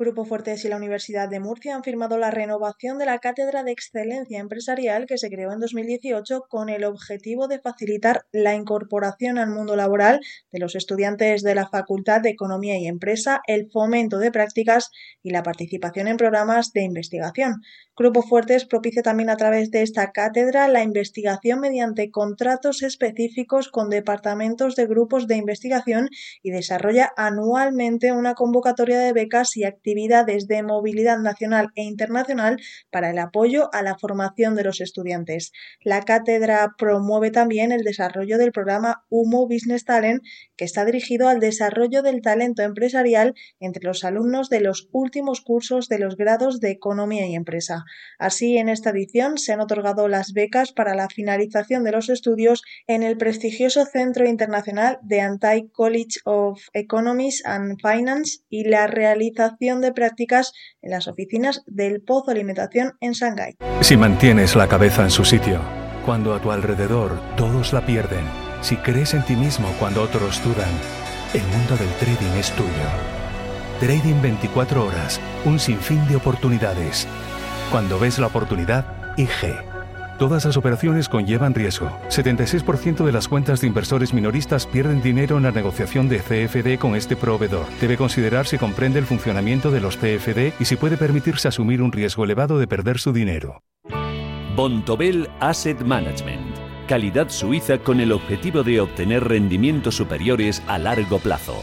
Grupo 0.00 0.24
Fuertes 0.24 0.64
y 0.64 0.68
la 0.68 0.76
Universidad 0.76 1.28
de 1.28 1.40
Murcia 1.40 1.74
han 1.74 1.82
firmado 1.82 2.18
la 2.18 2.30
renovación 2.30 2.98
de 2.98 3.06
la 3.06 3.18
Cátedra 3.18 3.64
de 3.64 3.72
Excelencia 3.72 4.38
Empresarial 4.38 5.06
que 5.06 5.18
se 5.18 5.28
creó 5.28 5.50
en 5.50 5.58
2018 5.58 6.44
con 6.48 6.68
el 6.68 6.84
objetivo 6.84 7.48
de 7.48 7.58
facilitar 7.58 8.24
la 8.30 8.54
incorporación 8.54 9.38
al 9.38 9.50
mundo 9.50 9.74
laboral 9.74 10.20
de 10.52 10.60
los 10.60 10.76
estudiantes 10.76 11.42
de 11.42 11.56
la 11.56 11.68
Facultad 11.68 12.20
de 12.20 12.30
Economía 12.30 12.78
y 12.78 12.86
Empresa, 12.86 13.40
el 13.48 13.72
fomento 13.72 14.18
de 14.18 14.30
prácticas 14.30 14.92
y 15.20 15.30
la 15.30 15.42
participación 15.42 16.06
en 16.06 16.16
programas 16.16 16.72
de 16.72 16.82
investigación. 16.82 17.56
Grupo 17.98 18.22
Fuertes 18.22 18.64
propicia 18.64 19.02
también 19.02 19.28
a 19.28 19.36
través 19.36 19.72
de 19.72 19.82
esta 19.82 20.12
cátedra 20.12 20.68
la 20.68 20.84
investigación 20.84 21.58
mediante 21.58 22.12
contratos 22.12 22.84
específicos 22.84 23.70
con 23.70 23.90
departamentos 23.90 24.76
de 24.76 24.86
grupos 24.86 25.26
de 25.26 25.34
investigación 25.34 26.08
y 26.40 26.52
desarrolla 26.52 27.10
anualmente 27.16 28.12
una 28.12 28.34
convocatoria 28.34 29.00
de 29.00 29.12
becas 29.12 29.56
y 29.56 29.64
actividades 29.64 30.46
de 30.46 30.62
movilidad 30.62 31.18
nacional 31.18 31.70
e 31.74 31.82
internacional 31.82 32.58
para 32.92 33.10
el 33.10 33.18
apoyo 33.18 33.68
a 33.72 33.82
la 33.82 33.98
formación 33.98 34.54
de 34.54 34.62
los 34.62 34.80
estudiantes. 34.80 35.50
La 35.82 36.02
cátedra 36.02 36.76
promueve 36.78 37.32
también 37.32 37.72
el 37.72 37.82
desarrollo 37.82 38.38
del 38.38 38.52
programa 38.52 39.06
Humo 39.08 39.48
Business 39.48 39.84
Talent, 39.84 40.22
que 40.56 40.64
está 40.64 40.84
dirigido 40.84 41.26
al 41.26 41.40
desarrollo 41.40 42.02
del 42.02 42.22
talento 42.22 42.62
empresarial 42.62 43.34
entre 43.58 43.82
los 43.82 44.04
alumnos 44.04 44.50
de 44.50 44.60
los 44.60 44.88
últimos 44.92 45.40
cursos 45.40 45.88
de 45.88 45.98
los 45.98 46.16
grados 46.16 46.60
de 46.60 46.70
Economía 46.70 47.26
y 47.26 47.34
Empresa. 47.34 47.86
Así, 48.18 48.58
en 48.58 48.68
esta 48.68 48.90
edición 48.90 49.38
se 49.38 49.52
han 49.52 49.60
otorgado 49.60 50.08
las 50.08 50.32
becas 50.32 50.72
para 50.72 50.94
la 50.94 51.08
finalización 51.08 51.84
de 51.84 51.92
los 51.92 52.08
estudios 52.08 52.62
en 52.86 53.02
el 53.02 53.16
prestigioso 53.16 53.84
Centro 53.84 54.26
Internacional 54.26 54.98
de 55.02 55.20
Anti 55.20 55.68
College 55.72 56.20
of 56.24 56.60
Economics 56.72 57.44
and 57.44 57.78
Finance 57.80 58.40
y 58.48 58.64
la 58.64 58.86
realización 58.86 59.80
de 59.80 59.92
prácticas 59.92 60.52
en 60.82 60.90
las 60.90 61.08
oficinas 61.08 61.62
del 61.66 62.02
Pozo 62.02 62.30
Alimentación 62.30 62.92
en 63.00 63.12
Shanghái. 63.12 63.56
Si 63.80 63.96
mantienes 63.96 64.56
la 64.56 64.68
cabeza 64.68 65.02
en 65.02 65.10
su 65.10 65.24
sitio, 65.24 65.60
cuando 66.04 66.34
a 66.34 66.40
tu 66.40 66.50
alrededor 66.50 67.20
todos 67.36 67.72
la 67.72 67.84
pierden, 67.84 68.24
si 68.60 68.76
crees 68.76 69.14
en 69.14 69.24
ti 69.24 69.36
mismo 69.36 69.68
cuando 69.78 70.02
otros 70.02 70.42
dudan, 70.42 70.70
el 71.34 71.42
mundo 71.42 71.76
del 71.76 71.90
trading 72.00 72.38
es 72.38 72.50
tuyo. 72.52 72.70
Trading 73.80 74.20
24 74.20 74.86
horas, 74.86 75.20
un 75.44 75.60
sinfín 75.60 76.06
de 76.08 76.16
oportunidades. 76.16 77.06
Cuando 77.70 77.98
ves 77.98 78.18
la 78.18 78.28
oportunidad, 78.28 79.14
IG. 79.18 79.54
Todas 80.18 80.46
las 80.46 80.56
operaciones 80.56 81.06
conllevan 81.06 81.54
riesgo. 81.54 81.90
76% 82.08 83.04
de 83.04 83.12
las 83.12 83.28
cuentas 83.28 83.60
de 83.60 83.66
inversores 83.66 84.14
minoristas 84.14 84.66
pierden 84.66 85.02
dinero 85.02 85.36
en 85.36 85.42
la 85.42 85.50
negociación 85.50 86.08
de 86.08 86.18
CFD 86.18 86.78
con 86.80 86.96
este 86.96 87.14
proveedor. 87.14 87.66
Debe 87.78 87.98
considerar 87.98 88.46
si 88.46 88.56
comprende 88.56 88.98
el 88.98 89.04
funcionamiento 89.04 89.70
de 89.70 89.80
los 89.80 89.98
CFD 89.98 90.54
y 90.58 90.64
si 90.64 90.76
puede 90.76 90.96
permitirse 90.96 91.48
asumir 91.48 91.82
un 91.82 91.92
riesgo 91.92 92.24
elevado 92.24 92.58
de 92.58 92.66
perder 92.66 92.98
su 92.98 93.12
dinero. 93.12 93.62
Bontobel 94.56 95.28
Asset 95.38 95.82
Management. 95.82 96.56
Calidad 96.88 97.28
suiza 97.28 97.78
con 97.78 98.00
el 98.00 98.12
objetivo 98.12 98.62
de 98.62 98.80
obtener 98.80 99.28
rendimientos 99.28 99.94
superiores 99.94 100.62
a 100.68 100.78
largo 100.78 101.18
plazo. 101.18 101.62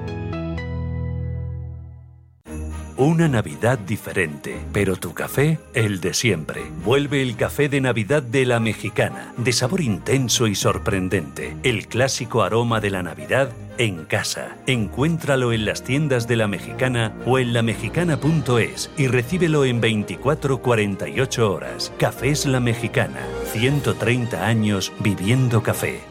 Una 3.01 3.27
Navidad 3.27 3.79
diferente, 3.79 4.61
pero 4.71 4.95
tu 4.95 5.15
café, 5.15 5.57
el 5.73 6.01
de 6.01 6.13
siempre. 6.13 6.61
Vuelve 6.85 7.23
el 7.23 7.35
café 7.35 7.67
de 7.67 7.81
Navidad 7.81 8.21
de 8.21 8.45
la 8.45 8.59
mexicana, 8.59 9.33
de 9.37 9.53
sabor 9.53 9.81
intenso 9.81 10.45
y 10.45 10.53
sorprendente. 10.53 11.57
El 11.63 11.87
clásico 11.87 12.43
aroma 12.43 12.79
de 12.79 12.91
la 12.91 13.01
Navidad 13.01 13.49
en 13.79 14.05
casa. 14.05 14.55
Encuéntralo 14.67 15.51
en 15.51 15.65
las 15.65 15.83
tiendas 15.83 16.27
de 16.27 16.35
la 16.35 16.47
mexicana 16.47 17.11
o 17.25 17.39
en 17.39 17.53
lamexicana.es 17.53 18.91
y 18.95 19.07
recíbelo 19.07 19.65
en 19.65 19.81
24-48 19.81 21.39
horas. 21.39 21.91
Cafés 21.97 22.45
La 22.45 22.59
Mexicana, 22.59 23.25
130 23.51 24.45
años 24.45 24.93
viviendo 24.99 25.63
café. 25.63 26.10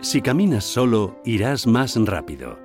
Si 0.01 0.21
caminas 0.21 0.65
solo, 0.65 1.21
irás 1.23 1.65
más 1.65 1.95
rápido. 1.95 2.64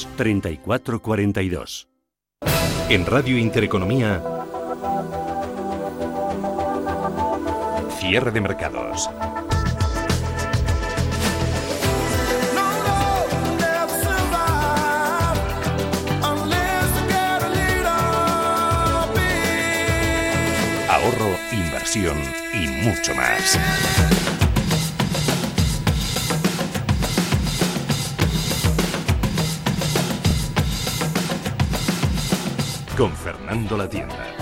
3442. 0.17 1.87
En 2.89 3.05
Radio 3.05 3.37
Intereconomía, 3.37 4.21
cierre 7.99 8.31
de 8.31 8.41
mercados. 8.41 9.09
Ahorro, 20.89 21.37
inversión 21.51 22.17
y 22.53 22.67
mucho 22.67 23.15
más. 23.15 23.57
Con 33.01 33.17
Fernando 33.17 33.75
La 33.77 33.89
Tienda. 33.89 34.35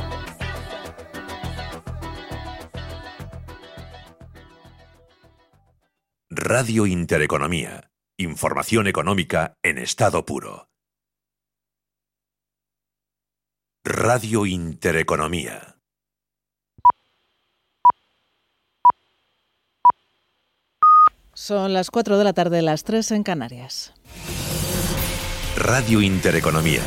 Radio 6.30 6.86
Intereconomía. 6.86 7.90
Información 8.18 8.88
económica 8.88 9.58
en 9.64 9.78
estado 9.78 10.26
puro. 10.26 10.68
Radio 13.86 14.46
Intereconomía. 14.46 15.78
Son 21.34 21.72
las 21.72 21.90
4 21.90 22.18
de 22.18 22.24
la 22.26 22.34
tarde, 22.34 22.62
las 22.62 22.84
3 22.84 23.12
en 23.12 23.24
Canarias. 23.24 23.94
Radio 25.56 26.02
Intereconomía. 26.02 26.84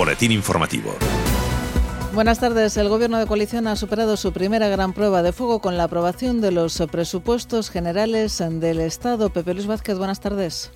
Boletín 0.00 0.32
informativo. 0.32 0.96
Buenas 2.14 2.40
tardes. 2.40 2.74
El 2.78 2.88
Gobierno 2.88 3.18
de 3.18 3.26
coalición 3.26 3.66
ha 3.66 3.76
superado 3.76 4.16
su 4.16 4.32
primera 4.32 4.66
gran 4.70 4.94
prueba 4.94 5.22
de 5.22 5.34
fuego 5.34 5.60
con 5.60 5.76
la 5.76 5.84
aprobación 5.84 6.40
de 6.40 6.52
los 6.52 6.82
presupuestos 6.90 7.68
generales 7.68 8.42
del 8.48 8.80
Estado. 8.80 9.28
Pepe 9.28 9.52
Luis 9.52 9.66
Vázquez, 9.66 9.98
buenas 9.98 10.18
tardes. 10.18 10.72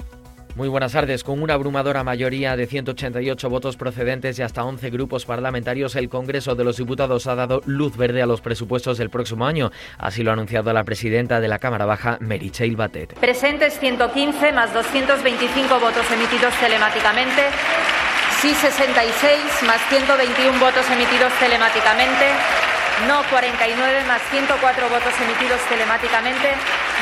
Muy 0.56 0.68
buenas 0.68 0.92
tardes. 0.92 1.24
Con 1.24 1.40
una 1.40 1.54
abrumadora 1.54 2.04
mayoría 2.04 2.54
de 2.54 2.66
188 2.66 3.48
votos 3.48 3.78
procedentes 3.78 4.36
de 4.36 4.44
hasta 4.44 4.62
11 4.62 4.90
grupos 4.90 5.24
parlamentarios, 5.24 5.96
el 5.96 6.10
Congreso 6.10 6.54
de 6.54 6.64
los 6.64 6.76
Diputados 6.76 7.26
ha 7.26 7.34
dado 7.34 7.62
luz 7.64 7.96
verde 7.96 8.20
a 8.20 8.26
los 8.26 8.42
presupuestos 8.42 8.98
del 8.98 9.08
próximo 9.08 9.46
año. 9.46 9.72
Así 9.96 10.22
lo 10.22 10.32
ha 10.32 10.34
anunciado 10.34 10.70
la 10.74 10.84
presidenta 10.84 11.40
de 11.40 11.48
la 11.48 11.58
Cámara 11.58 11.86
Baja, 11.86 12.18
Meritxell 12.20 12.76
Batet. 12.76 13.14
Presentes 13.14 13.80
115 13.80 14.52
más 14.52 14.74
225 14.74 15.80
votos 15.80 16.10
emitidos 16.10 16.52
telemáticamente. 16.60 17.42
Sí 18.44 18.52
66 18.52 19.62
más 19.62 19.80
121 19.88 20.60
votos 20.60 20.84
emitidos 20.90 21.32
telemáticamente. 21.40 22.28
No 23.08 23.22
49 23.30 24.04
más 24.04 24.20
104 24.30 24.88
votos 24.90 25.14
emitidos 25.18 25.58
telemáticamente. 25.70 26.52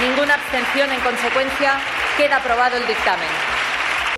Ninguna 0.01 0.34
abstención. 0.34 0.93
En 0.93 1.01
consecuencia, 1.01 1.80
queda 2.16 2.36
aprobado 2.36 2.76
el 2.76 2.86
dictamen. 2.86 3.61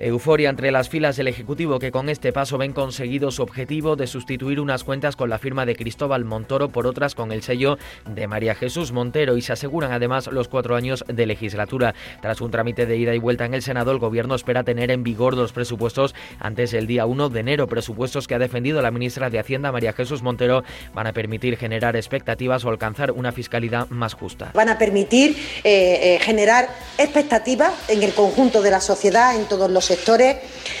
Euforia 0.01 0.49
entre 0.49 0.71
las 0.71 0.89
filas 0.89 1.15
del 1.15 1.29
Ejecutivo 1.29 1.79
que 1.79 1.91
con 1.91 2.09
este 2.09 2.33
paso 2.33 2.57
ven 2.57 2.73
conseguido 2.73 3.31
su 3.31 3.41
objetivo 3.41 3.95
de 3.95 4.07
sustituir 4.07 4.59
unas 4.59 4.83
cuentas 4.83 5.15
con 5.15 5.29
la 5.29 5.39
firma 5.39 5.65
de 5.65 5.75
Cristóbal 5.77 6.25
Montoro 6.25 6.67
por 6.67 6.85
otras 6.85 7.15
con 7.15 7.31
el 7.31 7.43
sello 7.43 7.77
de 8.05 8.27
María 8.27 8.55
Jesús 8.55 8.91
Montero 8.91 9.37
y 9.37 9.41
se 9.41 9.53
aseguran 9.53 9.93
además 9.93 10.27
los 10.27 10.49
cuatro 10.49 10.75
años 10.75 11.05
de 11.07 11.25
legislatura. 11.25 11.95
Tras 12.21 12.41
un 12.41 12.51
trámite 12.51 12.85
de 12.85 12.97
ida 12.97 13.15
y 13.15 13.19
vuelta 13.19 13.45
en 13.45 13.53
el 13.53 13.61
Senado, 13.61 13.91
el 13.91 13.99
Gobierno 13.99 14.35
espera 14.35 14.63
tener 14.63 14.91
en 14.91 15.03
vigor 15.03 15.35
los 15.35 15.53
presupuestos 15.53 16.13
antes 16.39 16.71
del 16.71 16.87
día 16.87 17.05
1 17.05 17.29
de 17.29 17.39
enero. 17.39 17.67
Presupuestos 17.67 18.27
que 18.27 18.35
ha 18.35 18.39
defendido 18.39 18.81
la 18.81 18.91
ministra 18.91 19.29
de 19.29 19.39
Hacienda, 19.39 19.71
María 19.71 19.93
Jesús 19.93 20.21
Montero, 20.21 20.63
van 20.93 21.07
a 21.07 21.13
permitir 21.13 21.55
generar 21.55 21.95
expectativas 21.95 22.65
o 22.65 22.69
alcanzar 22.69 23.11
una 23.11 23.31
fiscalidad 23.31 23.89
más 23.89 24.13
justa. 24.13 24.51
Van 24.53 24.67
a 24.67 24.77
permitir 24.77 25.37
eh, 25.63 26.15
eh, 26.15 26.19
generar 26.21 26.67
expectativas 26.97 27.71
en 27.87 28.03
el 28.03 28.13
conjunto 28.13 28.61
de 28.61 28.71
la 28.71 28.81
sociedad, 28.81 29.35
en 29.37 29.45
todos 29.45 29.71
sectores, 29.85 30.37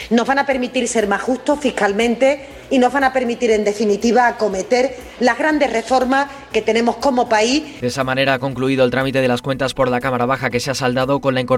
nos 0.09 0.27
van 0.27 0.39
a 0.39 0.45
permitir 0.45 0.87
ser 0.87 1.07
más 1.07 1.21
justos 1.21 1.59
fiscalmente 1.59 2.47
y 2.69 2.79
nos 2.79 2.91
van 2.91 3.03
a 3.03 3.13
permitir, 3.13 3.51
en 3.51 3.63
definitiva, 3.63 4.27
acometer 4.27 4.95
las 5.19 5.37
grandes 5.37 5.71
reformas 5.71 6.27
que 6.51 6.61
tenemos 6.61 6.97
como 6.97 7.29
país. 7.29 7.79
De 7.79 7.87
esa 7.87 8.03
manera 8.03 8.33
ha 8.33 8.39
concluido 8.39 8.83
el 8.83 8.91
trámite 8.91 9.21
de 9.21 9.27
las 9.27 9.41
cuentas 9.41 9.73
por 9.73 9.89
la 9.89 9.99
Cámara 9.99 10.25
Baja 10.25 10.49
que 10.49 10.59
se 10.59 10.71
ha 10.71 10.75
saldado 10.75 11.21
con 11.21 11.33
la 11.35 11.41
incorporación 11.41 11.45